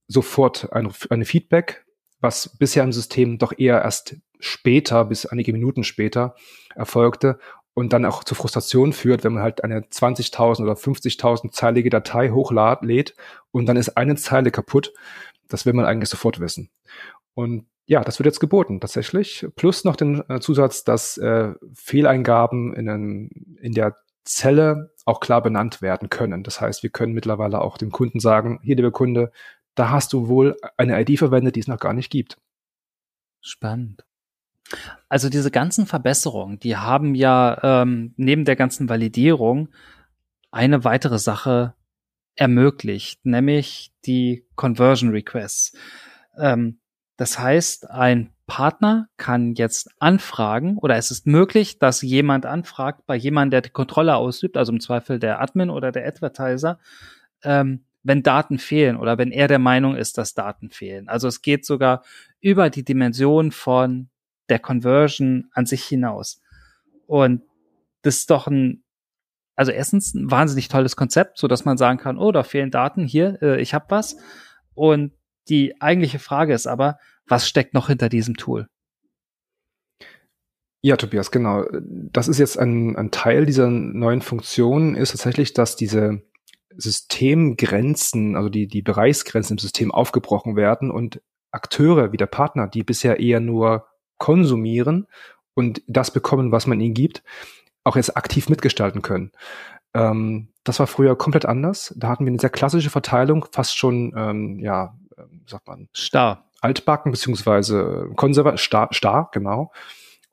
sofort 0.06 0.72
ein, 0.72 0.92
eine 1.08 1.24
Feedback 1.24 1.84
was 2.22 2.56
bisher 2.56 2.84
im 2.84 2.92
System 2.92 3.36
doch 3.36 3.52
eher 3.58 3.82
erst 3.82 4.16
später, 4.38 5.04
bis 5.04 5.26
einige 5.26 5.52
Minuten 5.52 5.84
später 5.84 6.36
erfolgte 6.74 7.38
und 7.74 7.92
dann 7.92 8.04
auch 8.04 8.24
zu 8.24 8.34
Frustration 8.34 8.92
führt, 8.92 9.24
wenn 9.24 9.34
man 9.34 9.42
halt 9.42 9.64
eine 9.64 9.80
20.000 9.80 10.62
oder 10.62 10.74
50.000 10.74 11.50
zeilige 11.50 11.90
Datei 11.90 12.30
hochlädt 12.30 13.14
und 13.50 13.66
dann 13.66 13.76
ist 13.76 13.96
eine 13.96 14.16
Zeile 14.16 14.50
kaputt. 14.50 14.92
Das 15.48 15.66
will 15.66 15.72
man 15.72 15.84
eigentlich 15.84 16.08
sofort 16.08 16.40
wissen. 16.40 16.70
Und 17.34 17.66
ja, 17.92 18.02
das 18.02 18.18
wird 18.18 18.24
jetzt 18.24 18.40
geboten 18.40 18.80
tatsächlich. 18.80 19.46
Plus 19.54 19.84
noch 19.84 19.96
den 19.96 20.22
äh, 20.30 20.40
Zusatz, 20.40 20.82
dass 20.82 21.18
äh, 21.18 21.52
Fehleingaben 21.74 22.74
in, 22.74 22.88
einem, 22.88 23.28
in 23.60 23.72
der 23.72 23.98
Zelle 24.24 24.94
auch 25.04 25.20
klar 25.20 25.42
benannt 25.42 25.82
werden 25.82 26.08
können. 26.08 26.42
Das 26.42 26.58
heißt, 26.58 26.82
wir 26.82 26.88
können 26.88 27.12
mittlerweile 27.12 27.60
auch 27.60 27.76
dem 27.76 27.90
Kunden 27.90 28.18
sagen, 28.18 28.60
hier, 28.62 28.76
liebe 28.76 28.92
Kunde, 28.92 29.30
da 29.74 29.90
hast 29.90 30.14
du 30.14 30.28
wohl 30.28 30.56
eine 30.78 30.98
ID 30.98 31.18
verwendet, 31.18 31.56
die 31.56 31.60
es 31.60 31.68
noch 31.68 31.78
gar 31.78 31.92
nicht 31.92 32.08
gibt. 32.10 32.38
Spannend. 33.42 34.06
Also 35.10 35.28
diese 35.28 35.50
ganzen 35.50 35.84
Verbesserungen, 35.84 36.58
die 36.60 36.78
haben 36.78 37.14
ja 37.14 37.82
ähm, 37.82 38.14
neben 38.16 38.46
der 38.46 38.56
ganzen 38.56 38.88
Validierung 38.88 39.68
eine 40.50 40.82
weitere 40.84 41.18
Sache 41.18 41.74
ermöglicht, 42.36 43.26
nämlich 43.26 43.92
die 44.06 44.46
Conversion 44.54 45.10
Requests. 45.10 45.76
Ähm, 46.38 46.78
das 47.22 47.38
heißt, 47.38 47.88
ein 47.88 48.32
Partner 48.48 49.06
kann 49.16 49.54
jetzt 49.54 49.92
anfragen 50.00 50.76
oder 50.76 50.96
es 50.96 51.12
ist 51.12 51.24
möglich, 51.24 51.78
dass 51.78 52.02
jemand 52.02 52.46
anfragt 52.46 53.06
bei 53.06 53.14
jemandem, 53.14 53.52
der 53.52 53.60
die 53.60 53.70
Kontrolle 53.70 54.16
ausübt, 54.16 54.56
also 54.56 54.72
im 54.72 54.80
Zweifel 54.80 55.20
der 55.20 55.40
Admin 55.40 55.70
oder 55.70 55.92
der 55.92 56.04
Advertiser, 56.04 56.80
ähm, 57.44 57.84
wenn 58.02 58.24
Daten 58.24 58.58
fehlen 58.58 58.96
oder 58.96 59.18
wenn 59.18 59.30
er 59.30 59.46
der 59.46 59.60
Meinung 59.60 59.94
ist, 59.94 60.18
dass 60.18 60.34
Daten 60.34 60.70
fehlen. 60.70 61.08
Also 61.08 61.28
es 61.28 61.42
geht 61.42 61.64
sogar 61.64 62.02
über 62.40 62.70
die 62.70 62.84
Dimension 62.84 63.52
von 63.52 64.08
der 64.48 64.58
Conversion 64.58 65.48
an 65.52 65.64
sich 65.64 65.84
hinaus. 65.84 66.42
Und 67.06 67.42
das 68.02 68.16
ist 68.16 68.30
doch 68.30 68.48
ein, 68.48 68.82
also 69.54 69.70
erstens 69.70 70.12
ein 70.12 70.28
wahnsinnig 70.28 70.66
tolles 70.66 70.96
Konzept, 70.96 71.38
so 71.38 71.46
dass 71.46 71.64
man 71.64 71.78
sagen 71.78 72.00
kann, 72.00 72.18
oh, 72.18 72.32
da 72.32 72.42
fehlen 72.42 72.72
Daten 72.72 73.04
hier, 73.04 73.40
äh, 73.42 73.62
ich 73.62 73.74
habe 73.74 73.84
was. 73.90 74.16
Und 74.74 75.12
die 75.48 75.80
eigentliche 75.80 76.18
Frage 76.18 76.54
ist 76.54 76.66
aber, 76.66 76.98
was 77.26 77.48
steckt 77.48 77.74
noch 77.74 77.88
hinter 77.88 78.08
diesem 78.08 78.36
Tool? 78.36 78.68
Ja, 80.84 80.96
Tobias, 80.96 81.30
genau. 81.30 81.64
Das 81.80 82.26
ist 82.26 82.38
jetzt 82.38 82.58
ein, 82.58 82.96
ein 82.96 83.12
Teil 83.12 83.46
dieser 83.46 83.70
neuen 83.70 84.20
Funktion, 84.20 84.96
ist 84.96 85.12
tatsächlich, 85.12 85.54
dass 85.54 85.76
diese 85.76 86.22
Systemgrenzen, 86.76 88.34
also 88.36 88.48
die, 88.48 88.66
die 88.66 88.82
Bereichsgrenzen 88.82 89.54
im 89.54 89.58
System 89.58 89.92
aufgebrochen 89.92 90.56
werden 90.56 90.90
und 90.90 91.22
Akteure 91.52 92.12
wie 92.12 92.16
der 92.16 92.26
Partner, 92.26 92.66
die 92.66 92.82
bisher 92.82 93.20
eher 93.20 93.38
nur 93.38 93.86
konsumieren 94.18 95.06
und 95.54 95.82
das 95.86 96.10
bekommen, 96.10 96.50
was 96.50 96.66
man 96.66 96.80
ihnen 96.80 96.94
gibt, 96.94 97.22
auch 97.84 97.96
jetzt 97.96 98.16
aktiv 98.16 98.48
mitgestalten 98.48 99.02
können. 99.02 99.32
Ähm, 99.94 100.48
das 100.64 100.78
war 100.78 100.86
früher 100.86 101.16
komplett 101.16 101.44
anders. 101.44 101.94
Da 101.96 102.08
hatten 102.08 102.24
wir 102.24 102.30
eine 102.30 102.40
sehr 102.40 102.50
klassische 102.50 102.90
Verteilung, 102.90 103.46
fast 103.52 103.76
schon, 103.76 104.12
ähm, 104.16 104.58
ja, 104.58 104.96
sagt 105.46 105.66
man, 105.66 105.88
starr. 105.92 106.48
Altbacken 106.62 107.12
beziehungsweise 107.12 108.10
konservativ, 108.16 108.60
starr, 108.60 108.88
starr, 108.92 109.28
genau. 109.32 109.72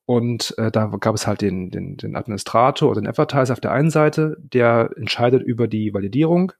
Und 0.05 0.57
äh, 0.57 0.71
da 0.71 0.87
gab 0.87 1.13
es 1.13 1.27
halt 1.27 1.41
den, 1.41 1.69
den, 1.69 1.97
den 1.97 2.15
Administrator 2.15 2.89
oder 2.89 3.01
den 3.01 3.07
Advertiser 3.07 3.53
auf 3.53 3.59
der 3.59 3.73
einen 3.73 3.91
Seite, 3.91 4.37
der 4.39 4.91
entscheidet 4.95 5.43
über 5.43 5.67
die 5.67 5.93
Validierung 5.93 6.51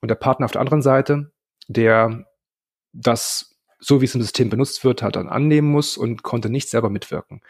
und 0.00 0.08
der 0.08 0.14
Partner 0.16 0.44
auf 0.44 0.52
der 0.52 0.60
anderen 0.60 0.82
Seite, 0.82 1.32
der 1.66 2.24
das, 2.92 3.58
so 3.80 4.00
wie 4.00 4.04
es 4.04 4.14
im 4.14 4.22
System 4.22 4.48
benutzt 4.48 4.84
wird, 4.84 5.02
halt 5.02 5.16
dann 5.16 5.28
annehmen 5.28 5.68
muss 5.70 5.96
und 5.96 6.22
konnte 6.22 6.50
nicht 6.50 6.70
selber 6.70 6.90
mitwirken. 6.90 7.40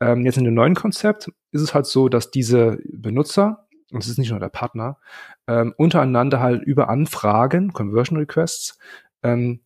Ähm, 0.00 0.24
jetzt 0.24 0.38
in 0.38 0.44
dem 0.44 0.54
neuen 0.54 0.74
Konzept 0.74 1.30
ist 1.52 1.60
es 1.62 1.74
halt 1.74 1.86
so, 1.86 2.08
dass 2.08 2.30
diese 2.30 2.78
Benutzer, 2.90 3.68
und 3.92 4.02
es 4.02 4.08
ist 4.08 4.18
nicht 4.18 4.30
nur 4.30 4.40
der 4.40 4.48
Partner, 4.48 4.98
ähm, 5.46 5.74
untereinander 5.76 6.40
halt 6.40 6.62
über 6.62 6.88
Anfragen, 6.88 7.72
Conversion 7.72 8.18
Requests, 8.18 8.78
ähm, 9.22 9.60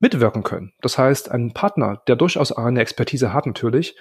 mitwirken 0.00 0.42
können. 0.42 0.72
Das 0.80 0.98
heißt, 0.98 1.30
ein 1.30 1.52
Partner, 1.52 2.02
der 2.06 2.16
durchaus 2.16 2.52
eine 2.52 2.80
Expertise 2.80 3.32
hat 3.32 3.46
natürlich, 3.46 3.96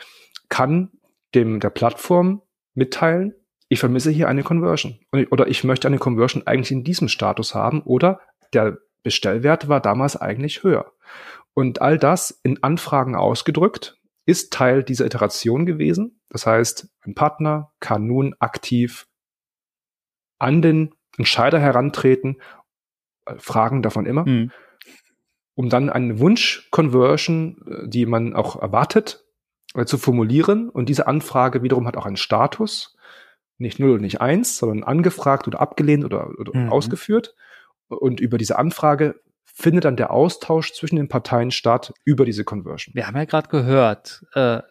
kann 0.50 0.92
dem 1.36 1.60
der 1.60 1.70
Plattform 1.70 2.42
mitteilen, 2.74 3.34
ich 3.70 3.80
vermisse 3.80 4.12
hier 4.12 4.30
eine 4.30 4.44
Conversion 4.44 5.00
oder 5.30 5.48
ich 5.48 5.64
möchte 5.64 5.88
eine 5.88 5.98
Conversion 5.98 6.48
eigentlich 6.48 6.72
in 6.72 6.84
diesem 6.84 7.10
Status 7.10 7.54
haben 7.54 7.82
oder 7.82 8.22
der 8.54 8.78
Bestellwert 9.04 9.68
war 9.68 9.82
damals 9.82 10.16
eigentlich 10.16 10.64
höher. 10.64 10.94
Und 11.54 11.82
all 11.82 11.98
das 11.98 12.40
in 12.44 12.64
Anfragen 12.64 13.16
ausgedrückt 13.16 13.98
ist 14.26 14.54
Teil 14.54 14.84
dieser 14.84 15.06
Iteration 15.06 15.66
gewesen. 15.66 16.22
Das 16.30 16.46
heißt, 16.46 16.90
ein 17.02 17.16
Partner 17.16 17.72
kann 17.80 18.06
nun 18.06 18.36
aktiv 18.40 19.08
an 20.40 20.62
den 20.62 20.94
Entscheider 21.18 21.60
herantreten, 21.60 22.42
äh, 23.26 23.36
Fragen 23.38 23.82
davon 23.82 24.06
immer, 24.06 24.26
mhm. 24.26 24.52
Um 25.58 25.70
dann 25.70 25.90
eine 25.90 26.20
Wunsch-Conversion, 26.20 27.58
äh, 27.66 27.88
die 27.90 28.06
man 28.06 28.36
auch 28.36 28.62
erwartet, 28.62 29.26
äh, 29.74 29.86
zu 29.86 29.98
formulieren. 29.98 30.70
Und 30.70 30.88
diese 30.88 31.08
Anfrage 31.08 31.64
wiederum 31.64 31.88
hat 31.88 31.98
auch 31.98 32.06
einen 32.06 32.16
Status, 32.16 32.96
nicht 33.58 33.80
0 33.80 33.94
und 33.94 34.02
nicht 34.02 34.22
1, 34.22 34.60
sondern 34.60 34.84
angefragt 34.84 35.48
oder 35.48 35.60
abgelehnt 35.60 36.06
oder, 36.06 36.30
oder 36.38 36.56
mhm. 36.56 36.72
ausgeführt. 36.72 37.36
Und 37.88 38.20
über 38.20 38.38
diese 38.38 38.60
Anfrage 38.60 39.20
findet 39.46 39.86
dann 39.86 39.98
der 39.98 40.12
Austausch 40.12 40.74
zwischen 40.74 40.98
den 40.98 41.08
Parteien 41.08 41.50
statt 41.50 41.92
über 42.06 42.24
diese 42.24 42.44
Conversion. 42.44 42.94
Wir 42.94 43.08
haben 43.08 43.18
ja 43.18 43.26
gerade 43.26 43.50
gehört, 43.50 44.28
äh, 44.34 44.62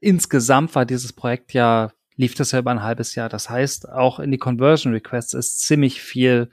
insgesamt 0.00 0.74
war 0.74 0.86
dieses 0.86 1.12
Projekt 1.12 1.52
ja, 1.52 1.92
lief 2.16 2.34
das 2.34 2.52
ja 2.52 2.60
über 2.60 2.70
ein 2.70 2.82
halbes 2.82 3.14
Jahr. 3.14 3.28
Das 3.28 3.50
heißt, 3.50 3.90
auch 3.90 4.20
in 4.20 4.30
die 4.30 4.38
Conversion 4.38 4.94
Requests 4.94 5.34
ist 5.34 5.60
ziemlich 5.60 6.00
viel 6.00 6.48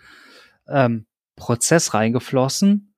ähm, 0.67 1.05
Prozess 1.37 1.93
reingeflossen. 1.93 2.88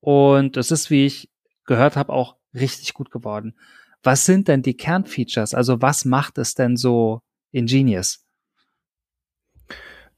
Und 0.00 0.56
es 0.56 0.70
ist, 0.70 0.90
wie 0.90 1.06
ich 1.06 1.30
gehört 1.64 1.96
habe, 1.96 2.12
auch 2.12 2.36
richtig 2.54 2.94
gut 2.94 3.10
geworden. 3.10 3.56
Was 4.02 4.24
sind 4.24 4.48
denn 4.48 4.62
die 4.62 4.76
Kernfeatures? 4.76 5.54
Also 5.54 5.82
was 5.82 6.04
macht 6.04 6.38
es 6.38 6.54
denn 6.54 6.76
so 6.76 7.20
ingenious? 7.50 8.24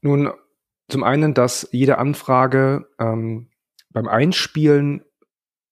Nun, 0.01 0.31
zum 0.87 1.03
einen, 1.03 1.33
dass 1.33 1.67
jede 1.71 1.97
Anfrage 1.97 2.87
ähm, 2.99 3.49
beim 3.89 4.07
Einspielen 4.07 5.03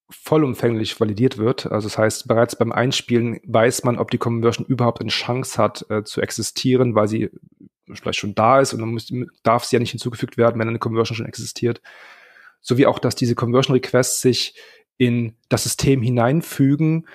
vollumfänglich 0.10 1.00
validiert 1.00 1.38
wird. 1.38 1.68
Also 1.68 1.88
das 1.88 1.98
heißt, 1.98 2.28
bereits 2.28 2.56
beim 2.56 2.72
Einspielen 2.72 3.40
weiß 3.46 3.84
man, 3.84 3.98
ob 3.98 4.10
die 4.12 4.18
Conversion 4.18 4.66
überhaupt 4.66 5.02
eine 5.02 5.10
Chance 5.10 5.62
hat 5.62 5.86
äh, 5.90 6.04
zu 6.04 6.22
existieren, 6.22 6.96
weil 6.96 7.08
sie 7.08 7.30
vielleicht 7.94 8.20
schon 8.20 8.36
da 8.36 8.60
ist 8.60 8.74
und 8.74 8.80
dann 8.80 8.90
muss, 8.90 9.12
darf 9.44 9.66
sie 9.66 9.76
ja 9.76 9.80
nicht 9.80 9.92
hinzugefügt 9.92 10.38
werden, 10.38 10.60
wenn 10.60 10.68
eine 10.68 10.80
Conversion 10.80 11.16
schon 11.16 11.26
existiert. 11.26 11.82
Sowie 12.62 12.86
auch, 12.86 13.00
dass 13.00 13.16
diese 13.16 13.36
Conversion 13.36 13.74
Requests 13.74 14.22
sich 14.22 14.56
in 14.98 15.38
das 15.48 15.64
System 15.64 16.02
hineinfügen 16.02 17.08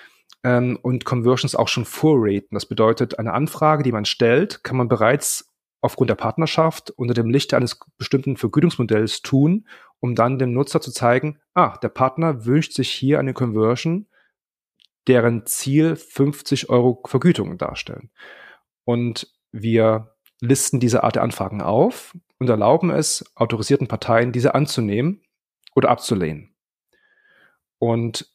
ähm, 0.42 0.78
und 0.82 1.04
Conversions 1.04 1.54
auch 1.54 1.68
schon 1.68 1.84
vorraten. 1.84 2.48
Das 2.52 2.66
bedeutet, 2.66 3.18
eine 3.18 3.32
Anfrage, 3.32 3.82
die 3.82 3.92
man 3.92 4.04
stellt, 4.04 4.64
kann 4.64 4.76
man 4.76 4.88
bereits 4.88 5.52
aufgrund 5.80 6.08
der 6.08 6.14
Partnerschaft 6.14 6.90
unter 6.90 7.12
dem 7.12 7.28
Lichte 7.28 7.56
eines 7.56 7.78
bestimmten 7.98 8.36
Vergütungsmodells 8.36 9.20
tun, 9.20 9.66
um 10.00 10.14
dann 10.14 10.38
dem 10.38 10.52
Nutzer 10.52 10.80
zu 10.80 10.90
zeigen, 10.90 11.40
ah, 11.52 11.76
der 11.76 11.90
Partner 11.90 12.46
wünscht 12.46 12.72
sich 12.72 12.90
hier 12.90 13.18
eine 13.18 13.34
Conversion, 13.34 14.06
deren 15.06 15.44
Ziel 15.44 15.96
50 15.96 16.70
Euro 16.70 17.02
Vergütung 17.06 17.58
darstellen. 17.58 18.10
Und 18.84 19.28
wir 19.52 20.14
listen 20.40 20.80
diese 20.80 21.04
Art 21.04 21.16
der 21.16 21.22
Anfragen 21.22 21.60
auf 21.60 22.16
und 22.38 22.48
erlauben 22.48 22.90
es 22.90 23.24
autorisierten 23.34 23.86
Parteien, 23.86 24.32
diese 24.32 24.54
anzunehmen 24.54 25.23
oder 25.74 25.90
abzulehnen. 25.90 26.54
Und 27.78 28.32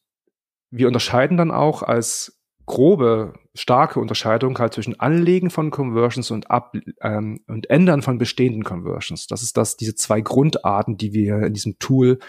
wir 0.71 0.87
unterscheiden 0.87 1.37
dann 1.37 1.51
auch 1.51 1.81
als 1.81 2.39
grobe, 2.65 3.33
starke 3.55 3.99
Unterscheidung 3.99 4.57
halt 4.59 4.75
zwischen 4.75 4.99
Anlegen 4.99 5.49
von 5.49 5.71
Conversions 5.71 6.29
und, 6.29 6.51
Ab 6.51 6.75
ähm, 7.01 7.43
und 7.47 7.67
Ändern 7.69 8.03
von 8.03 8.19
bestehenden 8.19 8.63
Conversions. 8.63 9.25
Das 9.25 9.41
ist 9.41 9.57
das, 9.57 9.75
diese 9.75 9.95
zwei 9.95 10.21
Grundarten, 10.21 10.95
die 10.95 11.11
wir 11.13 11.41
in 11.47 11.53
diesem 11.53 11.79
Tool 11.79 12.19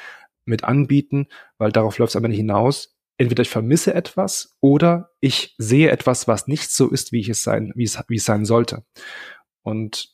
mit 0.46 0.64
anbieten, 0.64 1.28
weil 1.58 1.72
darauf 1.72 1.98
läuft 1.98 2.12
es 2.12 2.16
am 2.16 2.24
Ende 2.24 2.38
hinaus. 2.38 2.96
Entweder 3.18 3.42
ich 3.42 3.50
vermisse 3.50 3.92
etwas 3.92 4.56
oder 4.60 5.10
ich 5.20 5.54
sehe 5.58 5.90
etwas, 5.90 6.26
was 6.26 6.46
nicht 6.46 6.70
so 6.70 6.88
ist, 6.88 7.12
wie 7.12 7.20
ich 7.20 7.28
es 7.28 7.42
sein, 7.42 7.72
wie 7.74 7.84
es, 7.84 8.02
wie 8.08 8.16
es 8.16 8.24
sein 8.24 8.46
sollte. 8.46 8.82
Und 9.60 10.08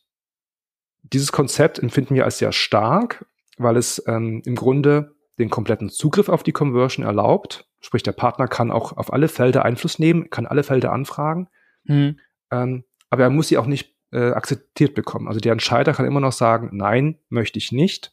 dieses 1.05 1.31
Konzept 1.31 1.79
empfinden 1.79 2.17
wir 2.17 2.25
als 2.25 2.39
sehr 2.39 2.51
stark, 2.51 3.27
weil 3.57 3.77
es 3.77 4.03
ähm, 4.07 4.43
im 4.45 4.55
Grunde 4.55 5.17
den 5.39 5.51
kompletten 5.51 5.91
Zugriff 5.91 6.29
auf 6.29 6.43
die 6.43 6.53
Conversion 6.53 7.05
erlaubt. 7.05 7.69
Sprich, 7.81 8.03
der 8.03 8.13
Partner 8.13 8.49
kann 8.49 8.71
auch 8.71 8.97
auf 8.97 9.13
alle 9.13 9.29
Felder 9.29 9.65
Einfluss 9.65 9.99
nehmen, 9.99 10.31
kann 10.31 10.47
alle 10.47 10.63
Felder 10.63 10.93
anfragen. 10.93 11.49
Hm. 11.87 12.19
Ähm, 12.51 12.85
aber 13.11 13.25
er 13.25 13.31
muss 13.31 13.49
sie 13.49 13.59
auch 13.59 13.67
nicht 13.67 13.95
äh, 14.13 14.31
akzeptiert 14.31 14.95
bekommen. 14.95 15.29
Also 15.29 15.41
der 15.41 15.53
Entscheider 15.53 15.93
kann 15.93 16.07
immer 16.07 16.21
noch 16.21 16.33
sagen, 16.33 16.71
nein, 16.73 17.19
möchte 17.29 17.59
ich 17.59 17.73
nicht. 17.73 18.13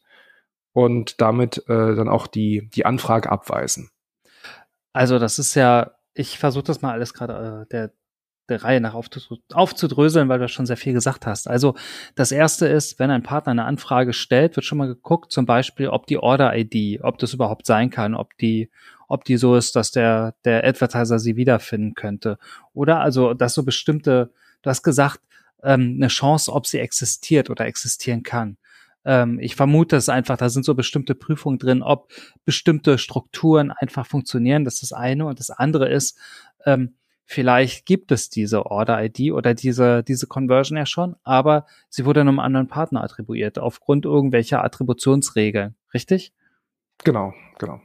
Und 0.72 1.20
damit 1.20 1.58
äh, 1.68 1.94
dann 1.94 2.08
auch 2.08 2.26
die, 2.26 2.68
die 2.74 2.84
Anfrage 2.84 3.30
abweisen. 3.30 3.90
Also 4.92 5.18
das 5.18 5.38
ist 5.38 5.54
ja, 5.54 5.92
ich 6.14 6.38
versuche 6.38 6.64
das 6.64 6.82
mal 6.82 6.92
alles 6.92 7.14
gerade 7.14 7.62
äh, 7.62 7.70
der 7.70 7.92
der 8.48 8.62
Reihe 8.62 8.80
nach 8.80 8.94
aufzudröseln, 8.94 10.28
weil 10.28 10.38
du 10.38 10.48
schon 10.48 10.66
sehr 10.66 10.76
viel 10.76 10.92
gesagt 10.92 11.26
hast. 11.26 11.48
Also 11.48 11.74
das 12.14 12.30
erste 12.30 12.66
ist, 12.66 12.98
wenn 12.98 13.10
ein 13.10 13.22
Partner 13.22 13.52
eine 13.52 13.64
Anfrage 13.64 14.12
stellt, 14.12 14.56
wird 14.56 14.66
schon 14.66 14.78
mal 14.78 14.88
geguckt, 14.88 15.32
zum 15.32 15.46
Beispiel, 15.46 15.88
ob 15.88 16.06
die 16.06 16.18
Order-ID, 16.18 17.02
ob 17.02 17.18
das 17.18 17.32
überhaupt 17.32 17.66
sein 17.66 17.90
kann, 17.90 18.14
ob 18.14 18.36
die, 18.38 18.70
ob 19.08 19.24
die 19.24 19.36
so 19.36 19.56
ist, 19.56 19.76
dass 19.76 19.92
der, 19.92 20.34
der 20.44 20.64
Advertiser 20.64 21.18
sie 21.18 21.36
wiederfinden 21.36 21.94
könnte. 21.94 22.38
Oder 22.74 23.00
also, 23.00 23.34
dass 23.34 23.54
so 23.54 23.62
bestimmte, 23.62 24.30
du 24.62 24.70
hast 24.70 24.82
gesagt, 24.82 25.20
ähm, 25.62 25.94
eine 25.96 26.08
Chance, 26.08 26.52
ob 26.52 26.66
sie 26.66 26.78
existiert 26.78 27.48
oder 27.48 27.66
existieren 27.66 28.22
kann. 28.22 28.58
Ähm, 29.04 29.38
ich 29.40 29.56
vermute 29.56 29.96
es 29.96 30.08
einfach, 30.08 30.36
da 30.36 30.48
sind 30.48 30.64
so 30.64 30.74
bestimmte 30.74 31.14
Prüfungen 31.14 31.58
drin, 31.58 31.82
ob 31.82 32.12
bestimmte 32.44 32.98
Strukturen 32.98 33.70
einfach 33.70 34.06
funktionieren. 34.06 34.64
Das 34.64 34.74
ist 34.74 34.82
das 34.82 34.92
eine. 34.92 35.26
Und 35.26 35.40
das 35.40 35.50
andere 35.50 35.88
ist, 35.88 36.18
ähm, 36.64 36.94
Vielleicht 37.26 37.86
gibt 37.86 38.12
es 38.12 38.28
diese 38.28 38.66
Order-ID 38.66 39.32
oder 39.32 39.54
diese, 39.54 40.02
diese 40.02 40.26
Conversion 40.26 40.76
ja 40.76 40.86
schon, 40.86 41.16
aber 41.22 41.66
sie 41.88 42.04
wurde 42.04 42.20
einem 42.20 42.38
anderen 42.38 42.68
Partner 42.68 43.02
attribuiert, 43.02 43.58
aufgrund 43.58 44.04
irgendwelcher 44.04 44.62
Attributionsregeln, 44.62 45.74
richtig? 45.94 46.32
Genau, 47.02 47.32
genau. 47.58 47.80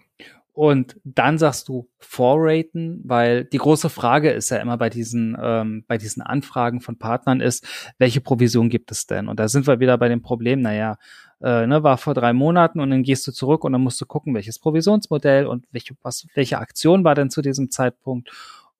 Und 0.52 1.00
dann 1.06 1.38
sagst 1.38 1.70
du 1.70 1.88
vorraten, 2.00 3.02
weil 3.06 3.46
die 3.46 3.60
große 3.60 3.90
Frage 3.90 4.32
ist 4.32 4.50
ja 4.50 4.58
immer 4.58 4.78
bei 4.78 4.90
diesen, 4.90 5.38
ähm, 5.42 5.86
bei 5.88 5.98
diesen 5.98 6.22
Anfragen 6.22 6.82
von 6.82 6.98
Partnern 6.98 7.40
ist, 7.40 7.66
welche 7.98 8.20
Provision 8.20 8.68
gibt 8.68 8.92
es 8.92 9.08
denn? 9.08 9.30
Und 9.30 9.40
da 9.40 9.48
sind 9.48 9.68
wir 9.68 9.80
wieder 9.80 9.98
bei 9.98 10.10
dem 10.10 10.22
Problem, 10.22 10.60
naja, 10.60 10.98
äh, 11.42 11.66
ne, 11.66 11.82
war 11.84 11.98
vor 11.98 12.14
drei 12.14 12.34
Monaten 12.34 12.82
und 12.82 12.90
dann 12.90 13.04
gehst 13.04 13.26
du 13.26 13.32
zurück 13.32 13.64
und 13.64 13.72
dann 13.72 13.80
musst 13.82 14.02
du 14.02 14.06
gucken, 14.06 14.36
welches 14.36 14.60
Provisionsmodell 14.60 15.48
und 15.48 15.66
welche, 15.72 15.96
was, 16.02 16.28
welche 16.34 16.58
Aktion 16.58 17.06
war 17.06 17.16
denn 17.16 17.30
zu 17.30 17.42
diesem 17.42 17.72
Zeitpunkt 17.72 18.30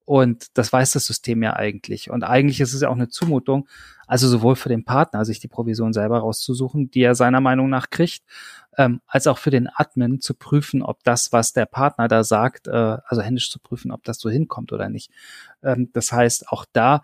und 0.04 0.46
das 0.58 0.72
weiß 0.72 0.92
das 0.92 1.06
System 1.06 1.42
ja 1.42 1.54
eigentlich. 1.54 2.10
Und 2.10 2.24
eigentlich 2.24 2.60
ist 2.60 2.74
es 2.74 2.80
ja 2.80 2.88
auch 2.88 2.94
eine 2.94 3.08
Zumutung, 3.08 3.68
also 4.06 4.28
sowohl 4.28 4.56
für 4.56 4.68
den 4.68 4.84
Partner, 4.84 5.24
sich 5.24 5.38
die 5.38 5.48
Provision 5.48 5.92
selber 5.92 6.18
rauszusuchen, 6.18 6.90
die 6.90 7.02
er 7.02 7.14
seiner 7.14 7.40
Meinung 7.40 7.68
nach 7.68 7.90
kriegt, 7.90 8.24
ähm, 8.76 9.00
als 9.06 9.26
auch 9.26 9.38
für 9.38 9.50
den 9.50 9.68
Admin 9.72 10.20
zu 10.20 10.34
prüfen, 10.34 10.82
ob 10.82 11.04
das, 11.04 11.32
was 11.32 11.52
der 11.52 11.66
Partner 11.66 12.08
da 12.08 12.24
sagt, 12.24 12.66
äh, 12.66 12.98
also 13.04 13.22
händisch 13.22 13.50
zu 13.50 13.60
prüfen, 13.60 13.92
ob 13.92 14.02
das 14.04 14.18
so 14.18 14.30
hinkommt 14.30 14.72
oder 14.72 14.88
nicht. 14.88 15.10
Ähm, 15.62 15.90
das 15.92 16.12
heißt, 16.12 16.48
auch 16.48 16.64
da 16.72 17.02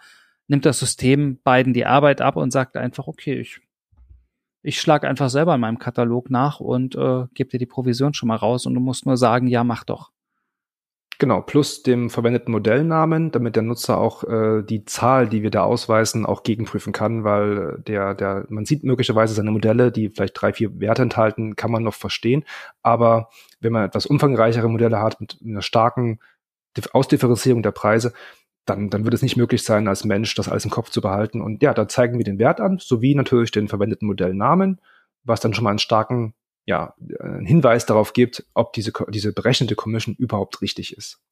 nimmt 0.49 0.66
das 0.66 0.78
System 0.78 1.40
beiden 1.42 1.72
die 1.74 1.86
Arbeit 1.86 2.20
ab 2.20 2.36
und 2.36 2.51
sagt 2.51 2.76
einfach, 2.76 3.07
okay, 3.07 3.38
ich 3.38 3.61
ich 4.62 4.80
schlage 4.80 5.07
einfach 5.07 5.30
selber 5.30 5.55
in 5.55 5.61
meinem 5.61 5.78
Katalog 5.78 6.28
nach 6.28 6.59
und 6.59 6.97
äh, 6.97 7.26
gebe 7.34 7.51
dir 7.51 7.59
die 7.59 7.66
Provision 7.66 8.14
schon 8.14 8.26
mal 8.26 8.34
raus 8.34 8.66
und 8.66 8.74
du 8.74 8.80
musst 8.80 9.07
nur 9.07 9.16
sagen, 9.16 9.47
ja, 9.47 9.62
mach 9.62 9.84
doch. 9.84 10.11
Genau, 11.19 11.41
plus 11.41 11.83
dem 11.83 12.11
verwendeten 12.11 12.53
Modellnamen, 12.53 13.31
damit 13.31 13.57
der 13.57 13.62
Nutzer 13.62 13.97
auch 13.97 14.25
äh, 14.25 14.62
die 14.62 14.85
Zahl, 14.85 15.29
die 15.29 15.43
wir 15.43 15.51
da 15.51 15.62
ausweisen, 15.62 16.27
auch 16.27 16.43
gegenprüfen 16.43 16.93
kann, 16.93 17.25
weil 17.25 17.79
der, 17.87 18.14
der, 18.14 18.45
man 18.51 18.67
sieht 18.67 18.85
möglicherweise 18.85 19.33
seine 19.33 19.51
Modelle, 19.51 19.91
die 19.91 20.11
vielleicht 20.11 20.41
drei, 20.41 20.53
vier 20.53 20.79
Werte 20.79 21.01
enthalten, 21.01 21.57
kann 21.57 21.71
man 21.71 21.83
noch 21.83 21.95
verstehen. 21.95 22.45
Aber 22.83 23.31
wenn 23.61 23.73
man 23.73 23.87
etwas 23.87 24.05
umfangreichere 24.05 24.69
Modelle 24.69 25.01
hat 25.01 25.19
mit 25.19 25.39
einer 25.43 25.62
starken 25.62 26.21
Ausdifferenzierung 26.93 27.62
der 27.62 27.73
Preise, 27.73 28.12
dann, 28.67 28.91
dann 28.91 29.05
wird 29.05 29.14
es 29.14 29.23
nicht 29.23 29.39
möglich 29.39 29.64
sein, 29.64 29.89
als 29.89 30.05
Mensch 30.05 30.35
das 30.35 30.51
alles 30.51 30.67
im 30.67 30.71
Kopf 30.71 30.91
zu 30.91 31.01
behalten. 31.01 31.41
Und 31.41 31.62
ja, 31.62 31.73
da 31.73 31.89
zeigen 31.89 32.19
wir 32.19 32.25
den 32.25 32.39
Wert 32.39 32.61
an, 32.61 32.79
sowie 32.79 33.14
natürlich 33.14 33.53
den 33.53 33.69
verwendeten 33.69 34.07
Modellnamen, 34.07 34.83
was 35.25 35.41
dann 35.41 35.55
schon 35.55 35.64
mal 35.64 35.71
einen 35.71 35.79
starken 35.79 36.35
ja, 36.67 36.95
einen 37.21 37.47
Hinweis 37.47 37.87
darauf 37.87 38.12
gibt, 38.12 38.45
ob 38.53 38.73
diese, 38.73 38.93
diese 39.09 39.33
berechnete 39.33 39.77
Commission 39.77 40.17
überhaupt 40.17 40.61
richtig 40.61 40.97
ist. 40.97 41.23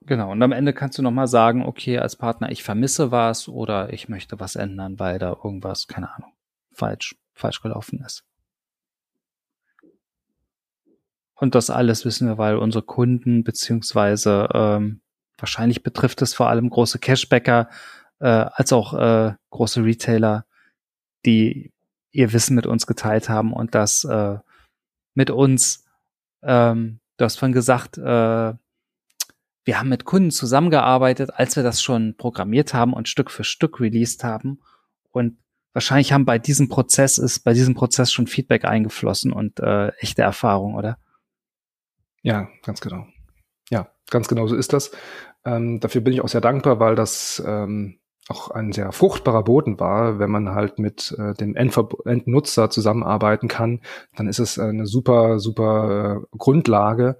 Genau, 0.00 0.32
und 0.32 0.42
am 0.42 0.52
Ende 0.52 0.72
kannst 0.72 0.96
du 0.98 1.02
nochmal 1.02 1.28
sagen, 1.28 1.64
okay, 1.64 1.98
als 1.98 2.16
Partner, 2.16 2.50
ich 2.50 2.64
vermisse 2.64 3.10
was 3.12 3.46
oder 3.46 3.92
ich 3.92 4.08
möchte 4.08 4.40
was 4.40 4.56
ändern, 4.56 4.98
weil 4.98 5.18
da 5.18 5.36
irgendwas, 5.44 5.86
keine 5.86 6.12
Ahnung, 6.14 6.32
falsch, 6.72 7.16
falsch 7.34 7.60
gelaufen 7.60 8.02
ist. 8.04 8.24
Und 11.34 11.54
das 11.54 11.70
alles 11.70 12.04
wissen 12.04 12.26
wir, 12.26 12.38
weil 12.38 12.56
unsere 12.56 12.84
Kunden, 12.84 13.44
beziehungsweise 13.44 14.48
ähm, 14.54 15.02
wahrscheinlich 15.36 15.82
betrifft 15.82 16.22
es 16.22 16.34
vor 16.34 16.48
allem 16.48 16.70
große 16.70 16.98
Cashbacker, 16.98 17.68
äh, 18.18 18.26
als 18.26 18.72
auch 18.72 18.94
äh, 18.94 19.34
große 19.50 19.84
Retailer, 19.84 20.46
die 21.24 21.72
ihr 22.12 22.32
Wissen 22.32 22.54
mit 22.54 22.66
uns 22.66 22.86
geteilt 22.86 23.28
haben 23.28 23.52
und 23.52 23.74
das 23.74 24.04
äh, 24.04 24.38
mit 25.14 25.30
uns 25.30 25.84
ähm, 26.42 27.00
du 27.20 27.24
hast 27.24 27.38
vorhin 27.38 27.54
gesagt, 27.54 27.98
äh, 27.98 28.54
wir 29.64 29.78
haben 29.78 29.88
mit 29.88 30.04
Kunden 30.04 30.30
zusammengearbeitet, 30.30 31.30
als 31.34 31.54
wir 31.54 31.62
das 31.62 31.82
schon 31.82 32.16
programmiert 32.16 32.72
haben 32.72 32.94
und 32.94 33.08
Stück 33.08 33.30
für 33.30 33.44
Stück 33.44 33.78
released 33.78 34.24
haben. 34.24 34.60
Und 35.10 35.36
wahrscheinlich 35.74 36.12
haben 36.12 36.24
bei 36.24 36.38
diesem 36.38 36.68
Prozess 36.68 37.18
ist 37.18 37.40
bei 37.40 37.52
diesem 37.52 37.74
Prozess 37.74 38.10
schon 38.10 38.26
Feedback 38.26 38.64
eingeflossen 38.64 39.32
und 39.32 39.60
äh, 39.60 39.88
echte 39.98 40.22
Erfahrung, 40.22 40.74
oder? 40.74 40.98
Ja, 42.22 42.48
ganz 42.62 42.80
genau. 42.80 43.06
Ja, 43.70 43.90
ganz 44.10 44.28
genau 44.28 44.46
so 44.46 44.56
ist 44.56 44.72
das. 44.72 44.90
Ähm, 45.44 45.78
dafür 45.80 46.00
bin 46.00 46.14
ich 46.14 46.22
auch 46.22 46.28
sehr 46.28 46.40
dankbar, 46.40 46.80
weil 46.80 46.94
das 46.94 47.42
ähm, 47.46 47.99
auch 48.30 48.50
ein 48.50 48.72
sehr 48.72 48.92
fruchtbarer 48.92 49.42
Boden 49.42 49.80
war, 49.80 50.18
wenn 50.18 50.30
man 50.30 50.50
halt 50.50 50.78
mit 50.78 51.14
äh, 51.18 51.34
dem 51.34 51.56
Endver 51.56 51.88
Endnutzer 52.04 52.70
zusammenarbeiten 52.70 53.48
kann, 53.48 53.80
dann 54.16 54.28
ist 54.28 54.38
es 54.38 54.58
eine 54.58 54.86
super, 54.86 55.40
super 55.40 56.22
äh, 56.22 56.36
Grundlage 56.36 57.18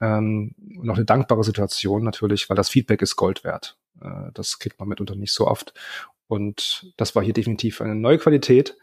ähm, 0.00 0.54
und 0.78 0.88
auch 0.90 0.96
eine 0.96 1.04
dankbare 1.04 1.44
Situation 1.44 2.04
natürlich, 2.04 2.48
weil 2.48 2.56
das 2.56 2.68
Feedback 2.68 3.02
ist 3.02 3.16
Gold 3.16 3.44
wert. 3.44 3.76
Äh, 4.00 4.30
das 4.32 4.58
kriegt 4.58 4.78
man 4.78 4.88
mitunter 4.88 5.16
nicht 5.16 5.32
so 5.32 5.46
oft. 5.46 5.74
Und 6.26 6.92
das 6.96 7.14
war 7.14 7.22
hier 7.22 7.34
definitiv 7.34 7.80
eine 7.80 7.94
neue 7.94 8.18
Qualität, 8.18 8.76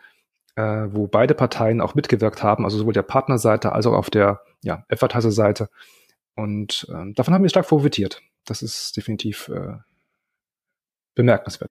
äh, 0.55 0.87
wo 0.89 1.07
beide 1.07 1.33
Parteien 1.33 1.81
auch 1.81 1.95
mitgewirkt 1.95 2.43
haben, 2.43 2.65
also 2.65 2.77
sowohl 2.77 2.93
der 2.93 3.03
Partnerseite 3.03 3.71
als 3.71 3.87
auch 3.87 3.93
auf 3.93 4.09
der 4.09 4.41
ja, 4.63 4.85
Advertiser-Seite. 4.89 5.69
Und 6.35 6.87
äh, 6.89 7.13
davon 7.13 7.33
haben 7.33 7.43
wir 7.43 7.49
stark 7.49 7.67
profitiert. 7.67 8.21
Das 8.45 8.61
ist 8.61 8.95
definitiv 8.97 9.49
äh, 9.49 9.77
bemerkenswert. 11.15 11.69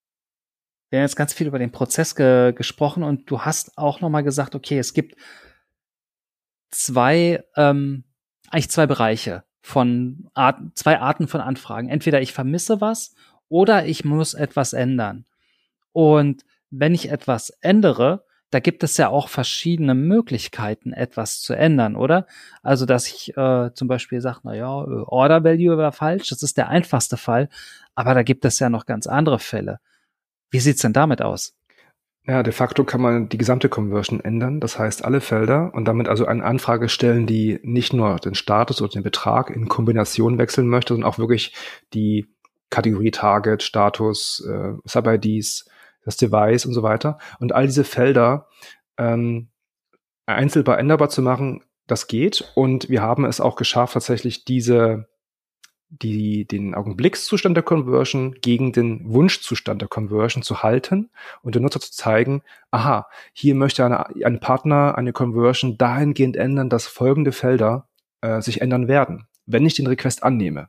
Wir 0.90 0.98
haben 0.98 1.04
jetzt 1.04 1.16
ganz 1.16 1.32
viel 1.32 1.46
über 1.46 1.58
den 1.58 1.70
Prozess 1.70 2.14
ge 2.16 2.52
gesprochen 2.52 3.02
und 3.02 3.30
du 3.30 3.42
hast 3.42 3.78
auch 3.78 4.00
nochmal 4.00 4.24
gesagt, 4.24 4.54
okay, 4.54 4.78
es 4.78 4.92
gibt 4.92 5.16
zwei, 6.70 7.44
ähm, 7.56 8.04
eigentlich 8.50 8.70
zwei 8.70 8.86
Bereiche 8.86 9.44
von 9.60 10.28
Arten, 10.34 10.72
zwei 10.74 10.98
Arten 10.98 11.28
von 11.28 11.40
Anfragen. 11.40 11.88
Entweder 11.88 12.20
ich 12.20 12.32
vermisse 12.32 12.80
was 12.80 13.14
oder 13.48 13.86
ich 13.86 14.04
muss 14.04 14.34
etwas 14.34 14.72
ändern. 14.72 15.26
Und 15.92 16.44
wenn 16.70 16.94
ich 16.94 17.10
etwas 17.10 17.50
ändere, 17.60 18.24
da 18.50 18.60
gibt 18.60 18.82
es 18.82 18.96
ja 18.96 19.08
auch 19.08 19.28
verschiedene 19.28 19.94
Möglichkeiten, 19.94 20.92
etwas 20.92 21.40
zu 21.40 21.54
ändern, 21.54 21.96
oder? 21.96 22.26
Also, 22.62 22.84
dass 22.84 23.06
ich 23.06 23.36
äh, 23.36 23.70
zum 23.74 23.88
Beispiel 23.88 24.20
sage, 24.20 24.40
na 24.42 24.54
ja, 24.54 24.82
äh, 24.82 25.04
Order 25.06 25.44
Value 25.44 25.76
war 25.78 25.92
falsch, 25.92 26.28
das 26.28 26.42
ist 26.42 26.56
der 26.56 26.68
einfachste 26.68 27.16
Fall, 27.16 27.48
aber 27.94 28.14
da 28.14 28.22
gibt 28.22 28.44
es 28.44 28.58
ja 28.58 28.68
noch 28.68 28.86
ganz 28.86 29.06
andere 29.06 29.38
Fälle. 29.38 29.78
Wie 30.50 30.60
sieht's 30.60 30.82
denn 30.82 30.92
damit 30.92 31.22
aus? 31.22 31.54
Ja, 32.26 32.42
de 32.42 32.52
facto 32.52 32.84
kann 32.84 33.00
man 33.00 33.28
die 33.28 33.38
gesamte 33.38 33.68
Conversion 33.68 34.20
ändern, 34.20 34.60
das 34.60 34.78
heißt 34.78 35.04
alle 35.04 35.20
Felder 35.20 35.72
und 35.74 35.86
damit 35.86 36.06
also 36.06 36.26
eine 36.26 36.44
Anfrage 36.44 36.88
stellen, 36.88 37.26
die 37.26 37.58
nicht 37.62 37.92
nur 37.92 38.16
den 38.16 38.34
Status 38.34 38.82
oder 38.82 38.92
den 38.92 39.02
Betrag 39.02 39.48
in 39.50 39.68
Kombination 39.68 40.38
wechseln 40.38 40.68
möchte, 40.68 40.94
sondern 40.94 41.10
auch 41.10 41.18
wirklich 41.18 41.54
die 41.94 42.28
Kategorie 42.68 43.10
Target, 43.10 43.62
Status, 43.62 44.46
äh, 44.48 44.74
Sub-IDs, 44.84 45.68
das 46.10 46.16
Device 46.16 46.66
und 46.66 46.74
so 46.74 46.82
weiter. 46.82 47.18
Und 47.38 47.52
all 47.52 47.66
diese 47.66 47.84
Felder 47.84 48.48
ähm, 48.98 49.48
einzelbar 50.26 50.78
änderbar 50.78 51.08
zu 51.08 51.22
machen, 51.22 51.62
das 51.86 52.06
geht. 52.06 52.52
Und 52.54 52.88
wir 52.88 53.02
haben 53.02 53.24
es 53.24 53.40
auch 53.40 53.56
geschafft, 53.56 53.94
tatsächlich 53.94 54.44
diese, 54.44 55.08
die, 55.88 56.46
den 56.46 56.74
Augenblickszustand 56.74 57.56
der 57.56 57.64
Conversion 57.64 58.34
gegen 58.40 58.72
den 58.72 59.12
Wunschzustand 59.12 59.82
der 59.82 59.88
Conversion 59.88 60.42
zu 60.42 60.62
halten 60.62 61.10
und 61.42 61.54
den 61.54 61.62
Nutzer 61.62 61.80
zu 61.80 61.92
zeigen, 61.92 62.42
aha, 62.70 63.08
hier 63.32 63.54
möchte 63.54 63.84
eine, 63.84 64.06
ein 64.24 64.40
Partner 64.40 64.96
eine 64.96 65.12
Conversion 65.12 65.78
dahingehend 65.78 66.36
ändern, 66.36 66.68
dass 66.68 66.86
folgende 66.86 67.32
Felder 67.32 67.88
äh, 68.20 68.40
sich 68.40 68.60
ändern 68.60 68.88
werden, 68.88 69.26
wenn 69.46 69.66
ich 69.66 69.74
den 69.74 69.86
Request 69.86 70.22
annehme. 70.22 70.68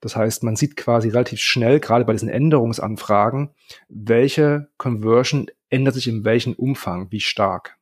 Das 0.00 0.16
heißt, 0.16 0.42
man 0.42 0.56
sieht 0.56 0.76
quasi 0.76 1.08
relativ 1.08 1.40
schnell, 1.40 1.80
gerade 1.80 2.04
bei 2.04 2.12
diesen 2.12 2.28
Änderungsanfragen, 2.28 3.50
welche 3.88 4.68
Conversion 4.78 5.46
ändert 5.68 5.94
sich 5.94 6.08
in 6.08 6.24
welchem 6.24 6.54
Umfang, 6.54 7.10
wie 7.10 7.20
stark. 7.20 7.76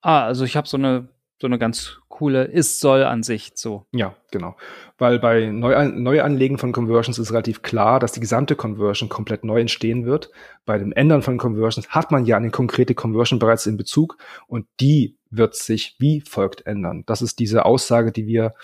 Ah, 0.00 0.24
also 0.24 0.44
ich 0.44 0.56
habe 0.56 0.68
so 0.68 0.76
eine 0.76 1.08
so 1.42 1.48
eine 1.48 1.58
ganz 1.58 1.98
coole 2.06 2.44
Ist-Soll-Ansicht 2.44 3.58
so. 3.58 3.84
Ja, 3.90 4.14
genau. 4.30 4.54
Weil 4.96 5.18
bei 5.18 5.46
Neuan 5.46 6.00
Neuanlegen 6.00 6.56
von 6.56 6.70
Conversions 6.70 7.18
ist 7.18 7.32
relativ 7.32 7.62
klar, 7.62 7.98
dass 7.98 8.12
die 8.12 8.20
gesamte 8.20 8.54
Conversion 8.54 9.08
komplett 9.08 9.42
neu 9.42 9.60
entstehen 9.60 10.06
wird. 10.06 10.30
Bei 10.64 10.78
dem 10.78 10.92
Ändern 10.92 11.22
von 11.22 11.38
Conversions 11.38 11.88
hat 11.88 12.12
man 12.12 12.26
ja 12.26 12.36
eine 12.36 12.50
konkrete 12.50 12.94
Conversion 12.94 13.40
bereits 13.40 13.66
in 13.66 13.76
Bezug 13.76 14.18
und 14.46 14.66
die 14.78 15.18
wird 15.30 15.56
sich 15.56 15.96
wie 15.98 16.20
folgt 16.20 16.64
ändern. 16.64 17.02
Das 17.06 17.22
ist 17.22 17.40
diese 17.40 17.64
Aussage, 17.64 18.12
die 18.12 18.28
wir 18.28 18.54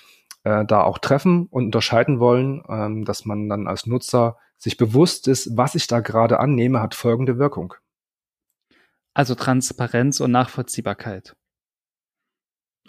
äh, 0.49 0.65
da 0.65 0.83
auch 0.83 0.99
treffen 0.99 1.47
und 1.51 1.67
unterscheiden 1.67 2.21
wollen, 2.21 2.63
ähm, 2.69 3.05
dass 3.05 3.25
man 3.25 3.49
dann 3.49 3.67
als 3.67 3.87
Nutzer 3.87 4.39
sich 4.57 4.77
bewusst 4.77 5.29
ist, 5.29 5.57
was 5.57 5.75
ich 5.75 5.87
da 5.87 6.01
gerade 6.01 6.41
annehme, 6.41 6.81
hat 6.81 6.95
folgende 6.95 7.39
Wirkung. 7.39 7.75
Also 9.15 9.35
Transparenz 9.35 10.21
und 10.21 10.31
Nachvollziehbarkeit. 10.31 11.37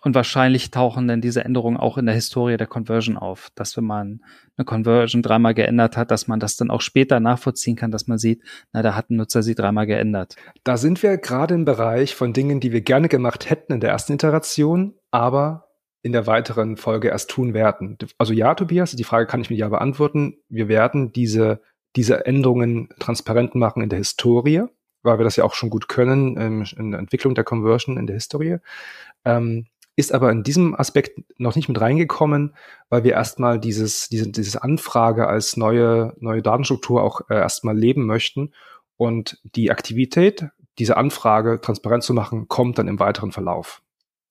Und 0.02 0.16
wahrscheinlich 0.16 0.72
tauchen 0.72 1.10
dann 1.10 1.20
diese 1.20 1.44
Änderungen 1.44 1.76
auch 1.76 1.98
in 1.98 2.06
der 2.06 2.16
Historie 2.16 2.56
der 2.56 2.68
Conversion 2.68 3.18
auf, 3.18 3.50
dass 3.56 3.76
wenn 3.76 3.84
man 3.84 4.22
eine 4.56 4.64
Conversion 4.64 5.22
dreimal 5.22 5.54
geändert 5.54 5.98
hat, 5.98 6.10
dass 6.10 6.28
man 6.28 6.40
das 6.40 6.56
dann 6.56 6.72
auch 6.72 6.80
später 6.80 7.20
nachvollziehen 7.20 7.76
kann, 7.76 7.92
dass 7.92 8.08
man 8.08 8.18
sieht, 8.18 8.42
na, 8.72 8.82
da 8.82 8.96
hat 8.96 9.10
ein 9.10 9.18
Nutzer 9.18 9.44
sie 9.44 9.56
dreimal 9.56 9.88
geändert. 9.88 10.38
Da 10.64 10.78
sind 10.78 11.04
wir 11.04 11.18
gerade 11.18 11.54
im 11.54 11.66
Bereich 11.66 12.16
von 12.16 12.32
Dingen, 12.32 12.62
die 12.62 12.72
wir 12.72 12.82
gerne 12.82 13.10
gemacht 13.10 13.50
hätten 13.50 13.74
in 13.74 13.82
der 13.82 13.90
ersten 13.90 14.14
Iteration, 14.14 14.94
aber 15.12 15.69
in 16.02 16.12
der 16.12 16.28
weiteren 16.28 16.78
Folge 16.78 17.10
erst 17.10 17.30
tun 17.30 17.54
werden. 17.54 17.98
Also 18.18 18.34
ja, 18.34 18.56
Tobias, 18.56 18.96
die 18.96 19.04
Frage 19.04 19.28
kann 19.28 19.42
ich 19.42 19.50
mit 19.50 19.60
ja 19.60 19.68
beantworten. 19.70 20.38
Wir 20.48 20.68
werden 20.68 21.12
diese, 21.12 21.62
diese 21.96 22.26
Änderungen 22.26 22.90
transparent 23.00 23.56
machen 23.56 23.84
in 23.84 23.90
der 23.90 24.00
Historie, 24.00 24.64
weil 25.04 25.20
wir 25.20 25.24
das 25.24 25.36
ja 25.36 25.44
auch 25.44 25.54
schon 25.54 25.70
gut 25.70 25.90
können 25.90 26.38
ähm, 26.40 26.66
in 26.78 26.92
der 26.92 27.00
Entwicklung 27.00 27.36
der 27.36 27.44
Conversion 27.44 27.98
in 27.98 28.08
der 28.08 28.16
Historie. 28.16 28.58
Ähm, 29.26 29.68
ist 30.00 30.14
aber 30.14 30.32
in 30.32 30.44
diesem 30.44 30.76
Aspekt 30.76 31.20
noch 31.38 31.58
nicht 31.58 31.68
mit 31.68 31.82
reingekommen, 31.82 32.56
weil 32.88 33.04
wir 33.04 33.12
erstmal 33.12 33.60
dieses, 33.60 34.08
diese, 34.08 34.32
dieses 34.32 34.56
Anfrage 34.56 35.28
als 35.28 35.58
neue, 35.58 36.16
neue 36.20 36.42
Datenstruktur 36.42 37.04
auch 37.04 37.30
äh, 37.30 37.36
erstmal 37.36 37.78
leben 37.78 38.06
möchten. 38.06 38.54
Und 38.96 39.42
die 39.44 39.72
Aktivität, 39.72 40.48
diese 40.78 40.96
Anfrage 40.96 41.60
transparent 41.60 42.04
zu 42.04 42.14
machen, 42.14 42.48
kommt 42.48 42.78
dann 42.78 42.88
im 42.88 43.00
weiteren 43.00 43.34
Verlauf. 43.34 43.82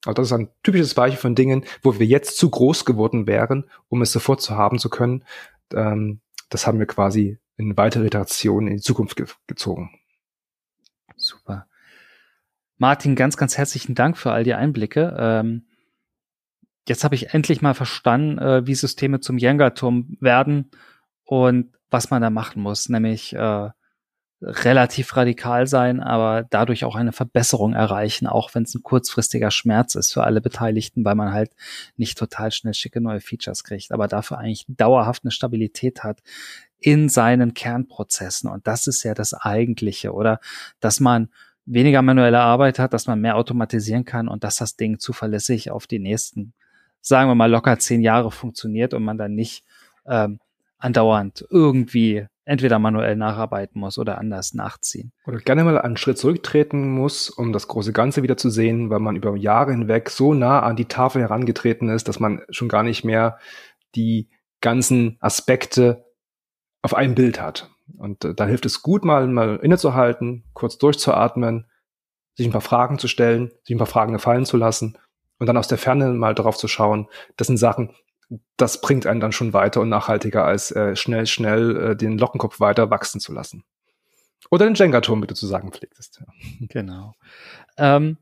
Also 0.04 0.14
das 0.14 0.28
ist 0.28 0.32
ein 0.32 0.48
typisches 0.62 0.94
Beispiel 0.94 1.20
von 1.20 1.34
Dingen, 1.34 1.64
wo 1.82 1.98
wir 1.98 2.06
jetzt 2.06 2.38
zu 2.38 2.50
groß 2.50 2.84
geworden 2.84 3.26
wären, 3.26 3.64
um 3.88 4.02
es 4.02 4.12
sofort 4.12 4.40
zu 4.40 4.56
haben 4.56 4.78
zu 4.78 4.90
können. 4.90 5.24
Ähm, 5.72 6.20
das 6.50 6.66
haben 6.66 6.78
wir 6.78 6.86
quasi 6.86 7.38
in 7.56 7.76
weitere 7.76 8.06
Iterationen 8.06 8.68
in 8.68 8.76
die 8.76 8.82
Zukunft 8.82 9.16
ge 9.16 9.26
gezogen. 9.46 9.90
Super. 11.16 11.66
Martin, 12.76 13.16
ganz, 13.16 13.36
ganz 13.36 13.58
herzlichen 13.58 13.96
Dank 13.96 14.16
für 14.16 14.30
all 14.30 14.44
die 14.44 14.54
Einblicke. 14.54 15.16
Ähm, 15.18 15.66
jetzt 16.86 17.02
habe 17.02 17.16
ich 17.16 17.34
endlich 17.34 17.60
mal 17.60 17.74
verstanden, 17.74 18.38
äh, 18.38 18.66
wie 18.66 18.76
Systeme 18.76 19.18
zum 19.18 19.36
Jenga-Turm 19.36 20.16
werden 20.20 20.70
und 21.24 21.74
was 21.90 22.10
man 22.10 22.22
da 22.22 22.30
machen 22.30 22.62
muss, 22.62 22.88
nämlich 22.88 23.34
äh, 23.34 23.70
relativ 24.40 25.16
radikal 25.16 25.66
sein, 25.66 26.00
aber 26.00 26.46
dadurch 26.48 26.84
auch 26.84 26.94
eine 26.94 27.12
Verbesserung 27.12 27.74
erreichen, 27.74 28.26
auch 28.26 28.54
wenn 28.54 28.62
es 28.62 28.74
ein 28.74 28.82
kurzfristiger 28.82 29.50
Schmerz 29.50 29.96
ist 29.96 30.12
für 30.12 30.22
alle 30.22 30.40
Beteiligten, 30.40 31.04
weil 31.04 31.16
man 31.16 31.32
halt 31.32 31.50
nicht 31.96 32.16
total 32.16 32.52
schnell 32.52 32.74
schicke 32.74 33.00
neue 33.00 33.20
Features 33.20 33.64
kriegt, 33.64 33.90
aber 33.90 34.06
dafür 34.06 34.38
eigentlich 34.38 34.64
dauerhaft 34.68 35.24
eine 35.24 35.32
Stabilität 35.32 36.04
hat 36.04 36.22
in 36.78 37.08
seinen 37.08 37.54
Kernprozessen. 37.54 38.48
Und 38.48 38.66
das 38.68 38.86
ist 38.86 39.02
ja 39.02 39.14
das 39.14 39.34
Eigentliche, 39.34 40.12
oder? 40.12 40.38
Dass 40.78 41.00
man 41.00 41.28
weniger 41.66 42.02
manuelle 42.02 42.40
Arbeit 42.40 42.78
hat, 42.78 42.92
dass 42.92 43.08
man 43.08 43.20
mehr 43.20 43.36
automatisieren 43.36 44.04
kann 44.04 44.28
und 44.28 44.44
dass 44.44 44.56
das 44.56 44.76
Ding 44.76 45.00
zuverlässig 45.00 45.70
auf 45.72 45.88
die 45.88 45.98
nächsten, 45.98 46.54
sagen 47.00 47.28
wir 47.28 47.34
mal, 47.34 47.50
locker 47.50 47.78
zehn 47.78 48.00
Jahre 48.00 48.30
funktioniert 48.30 48.94
und 48.94 49.02
man 49.02 49.18
dann 49.18 49.34
nicht 49.34 49.64
ähm, 50.06 50.38
andauernd 50.78 51.44
irgendwie 51.50 52.26
entweder 52.48 52.78
manuell 52.78 53.14
nacharbeiten 53.14 53.78
muss 53.78 53.98
oder 53.98 54.16
anders 54.16 54.54
nachziehen. 54.54 55.12
Oder 55.26 55.38
gerne 55.38 55.64
mal 55.64 55.78
einen 55.78 55.98
Schritt 55.98 56.16
zurücktreten 56.16 56.90
muss, 56.90 57.28
um 57.28 57.52
das 57.52 57.68
große 57.68 57.92
Ganze 57.92 58.22
wieder 58.22 58.38
zu 58.38 58.48
sehen, 58.48 58.88
weil 58.88 59.00
man 59.00 59.16
über 59.16 59.36
Jahre 59.36 59.72
hinweg 59.72 60.08
so 60.08 60.32
nah 60.32 60.60
an 60.60 60.74
die 60.74 60.86
Tafel 60.86 61.20
herangetreten 61.20 61.90
ist, 61.90 62.08
dass 62.08 62.20
man 62.20 62.40
schon 62.48 62.68
gar 62.68 62.82
nicht 62.82 63.04
mehr 63.04 63.38
die 63.94 64.30
ganzen 64.62 65.18
Aspekte 65.20 66.06
auf 66.80 66.94
einem 66.94 67.14
Bild 67.14 67.40
hat. 67.40 67.70
Und 67.98 68.24
äh, 68.24 68.34
da 68.34 68.46
hilft 68.46 68.64
es 68.64 68.82
gut, 68.82 69.04
mal, 69.04 69.26
mal 69.26 69.56
innezuhalten, 69.56 70.44
kurz 70.54 70.78
durchzuatmen, 70.78 71.66
sich 72.34 72.46
ein 72.46 72.52
paar 72.52 72.60
Fragen 72.62 72.98
zu 72.98 73.08
stellen, 73.08 73.50
sich 73.64 73.74
ein 73.74 73.78
paar 73.78 73.86
Fragen 73.86 74.14
gefallen 74.14 74.46
zu 74.46 74.56
lassen 74.56 74.96
und 75.38 75.46
dann 75.46 75.56
aus 75.58 75.68
der 75.68 75.78
Ferne 75.78 76.08
mal 76.14 76.34
darauf 76.34 76.56
zu 76.56 76.66
schauen. 76.66 77.08
Das 77.36 77.46
sind 77.46 77.58
Sachen, 77.58 77.90
das 78.56 78.80
bringt 78.80 79.06
einen 79.06 79.20
dann 79.20 79.32
schon 79.32 79.52
weiter 79.52 79.80
und 79.80 79.88
nachhaltiger, 79.88 80.44
als 80.44 80.70
äh, 80.70 80.94
schnell, 80.96 81.26
schnell 81.26 81.76
äh, 81.76 81.96
den 81.96 82.18
Lockenkopf 82.18 82.60
weiter 82.60 82.90
wachsen 82.90 83.20
zu 83.20 83.32
lassen. 83.32 83.64
Oder 84.50 84.66
den 84.66 84.74
Jenga-Turm, 84.74 85.22
wie 85.22 85.26
du 85.26 85.34
zu 85.34 85.46
sagen 85.46 85.72
pflegtest. 85.72 86.22
Genau. 86.60 87.14
Ähm, 87.76 88.18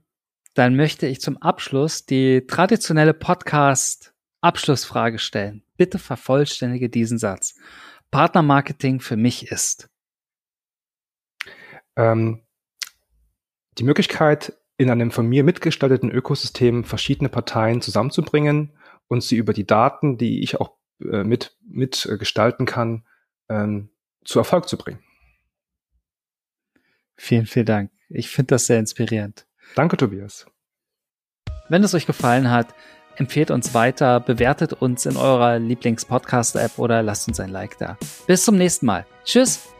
dann 0.54 0.74
möchte 0.76 1.06
ich 1.06 1.20
zum 1.20 1.36
Abschluss 1.38 2.06
die 2.06 2.46
traditionelle 2.46 3.14
Podcast-Abschlussfrage 3.14 5.18
stellen. 5.18 5.64
Bitte 5.76 5.98
vervollständige 5.98 6.88
diesen 6.88 7.18
Satz. 7.18 7.56
Partnermarketing 8.10 9.00
für 9.00 9.16
mich 9.16 9.50
ist. 9.50 9.90
Ähm, 11.96 12.42
die 13.78 13.84
Möglichkeit, 13.84 14.54
in 14.78 14.90
einem 14.90 15.10
von 15.10 15.26
mir 15.26 15.44
mitgestalteten 15.44 16.10
Ökosystem 16.10 16.84
verschiedene 16.84 17.28
Parteien 17.28 17.82
zusammenzubringen 17.82 18.72
und 19.08 19.22
sie 19.22 19.36
über 19.36 19.52
die 19.52 19.66
Daten, 19.66 20.18
die 20.18 20.42
ich 20.42 20.60
auch 20.60 20.76
äh, 21.00 21.24
mit, 21.24 21.56
mit 21.66 22.06
äh, 22.06 22.16
gestalten 22.16 22.66
kann, 22.66 23.04
ähm, 23.48 23.90
zu 24.24 24.38
Erfolg 24.38 24.68
zu 24.68 24.76
bringen. 24.76 25.00
Vielen, 27.16 27.46
vielen 27.46 27.66
Dank. 27.66 27.90
Ich 28.08 28.28
finde 28.28 28.48
das 28.48 28.66
sehr 28.66 28.78
inspirierend. 28.78 29.46
Danke, 29.74 29.96
Tobias. 29.96 30.46
Wenn 31.68 31.82
es 31.82 31.94
euch 31.94 32.06
gefallen 32.06 32.50
hat, 32.50 32.74
empfehlt 33.16 33.50
uns 33.50 33.74
weiter, 33.74 34.20
bewertet 34.20 34.74
uns 34.74 35.06
in 35.06 35.16
eurer 35.16 35.58
Lieblings-Podcast-App 35.58 36.78
oder 36.78 37.02
lasst 37.02 37.26
uns 37.28 37.40
ein 37.40 37.50
Like 37.50 37.78
da. 37.78 37.98
Bis 38.26 38.44
zum 38.44 38.56
nächsten 38.56 38.86
Mal. 38.86 39.06
Tschüss! 39.24 39.75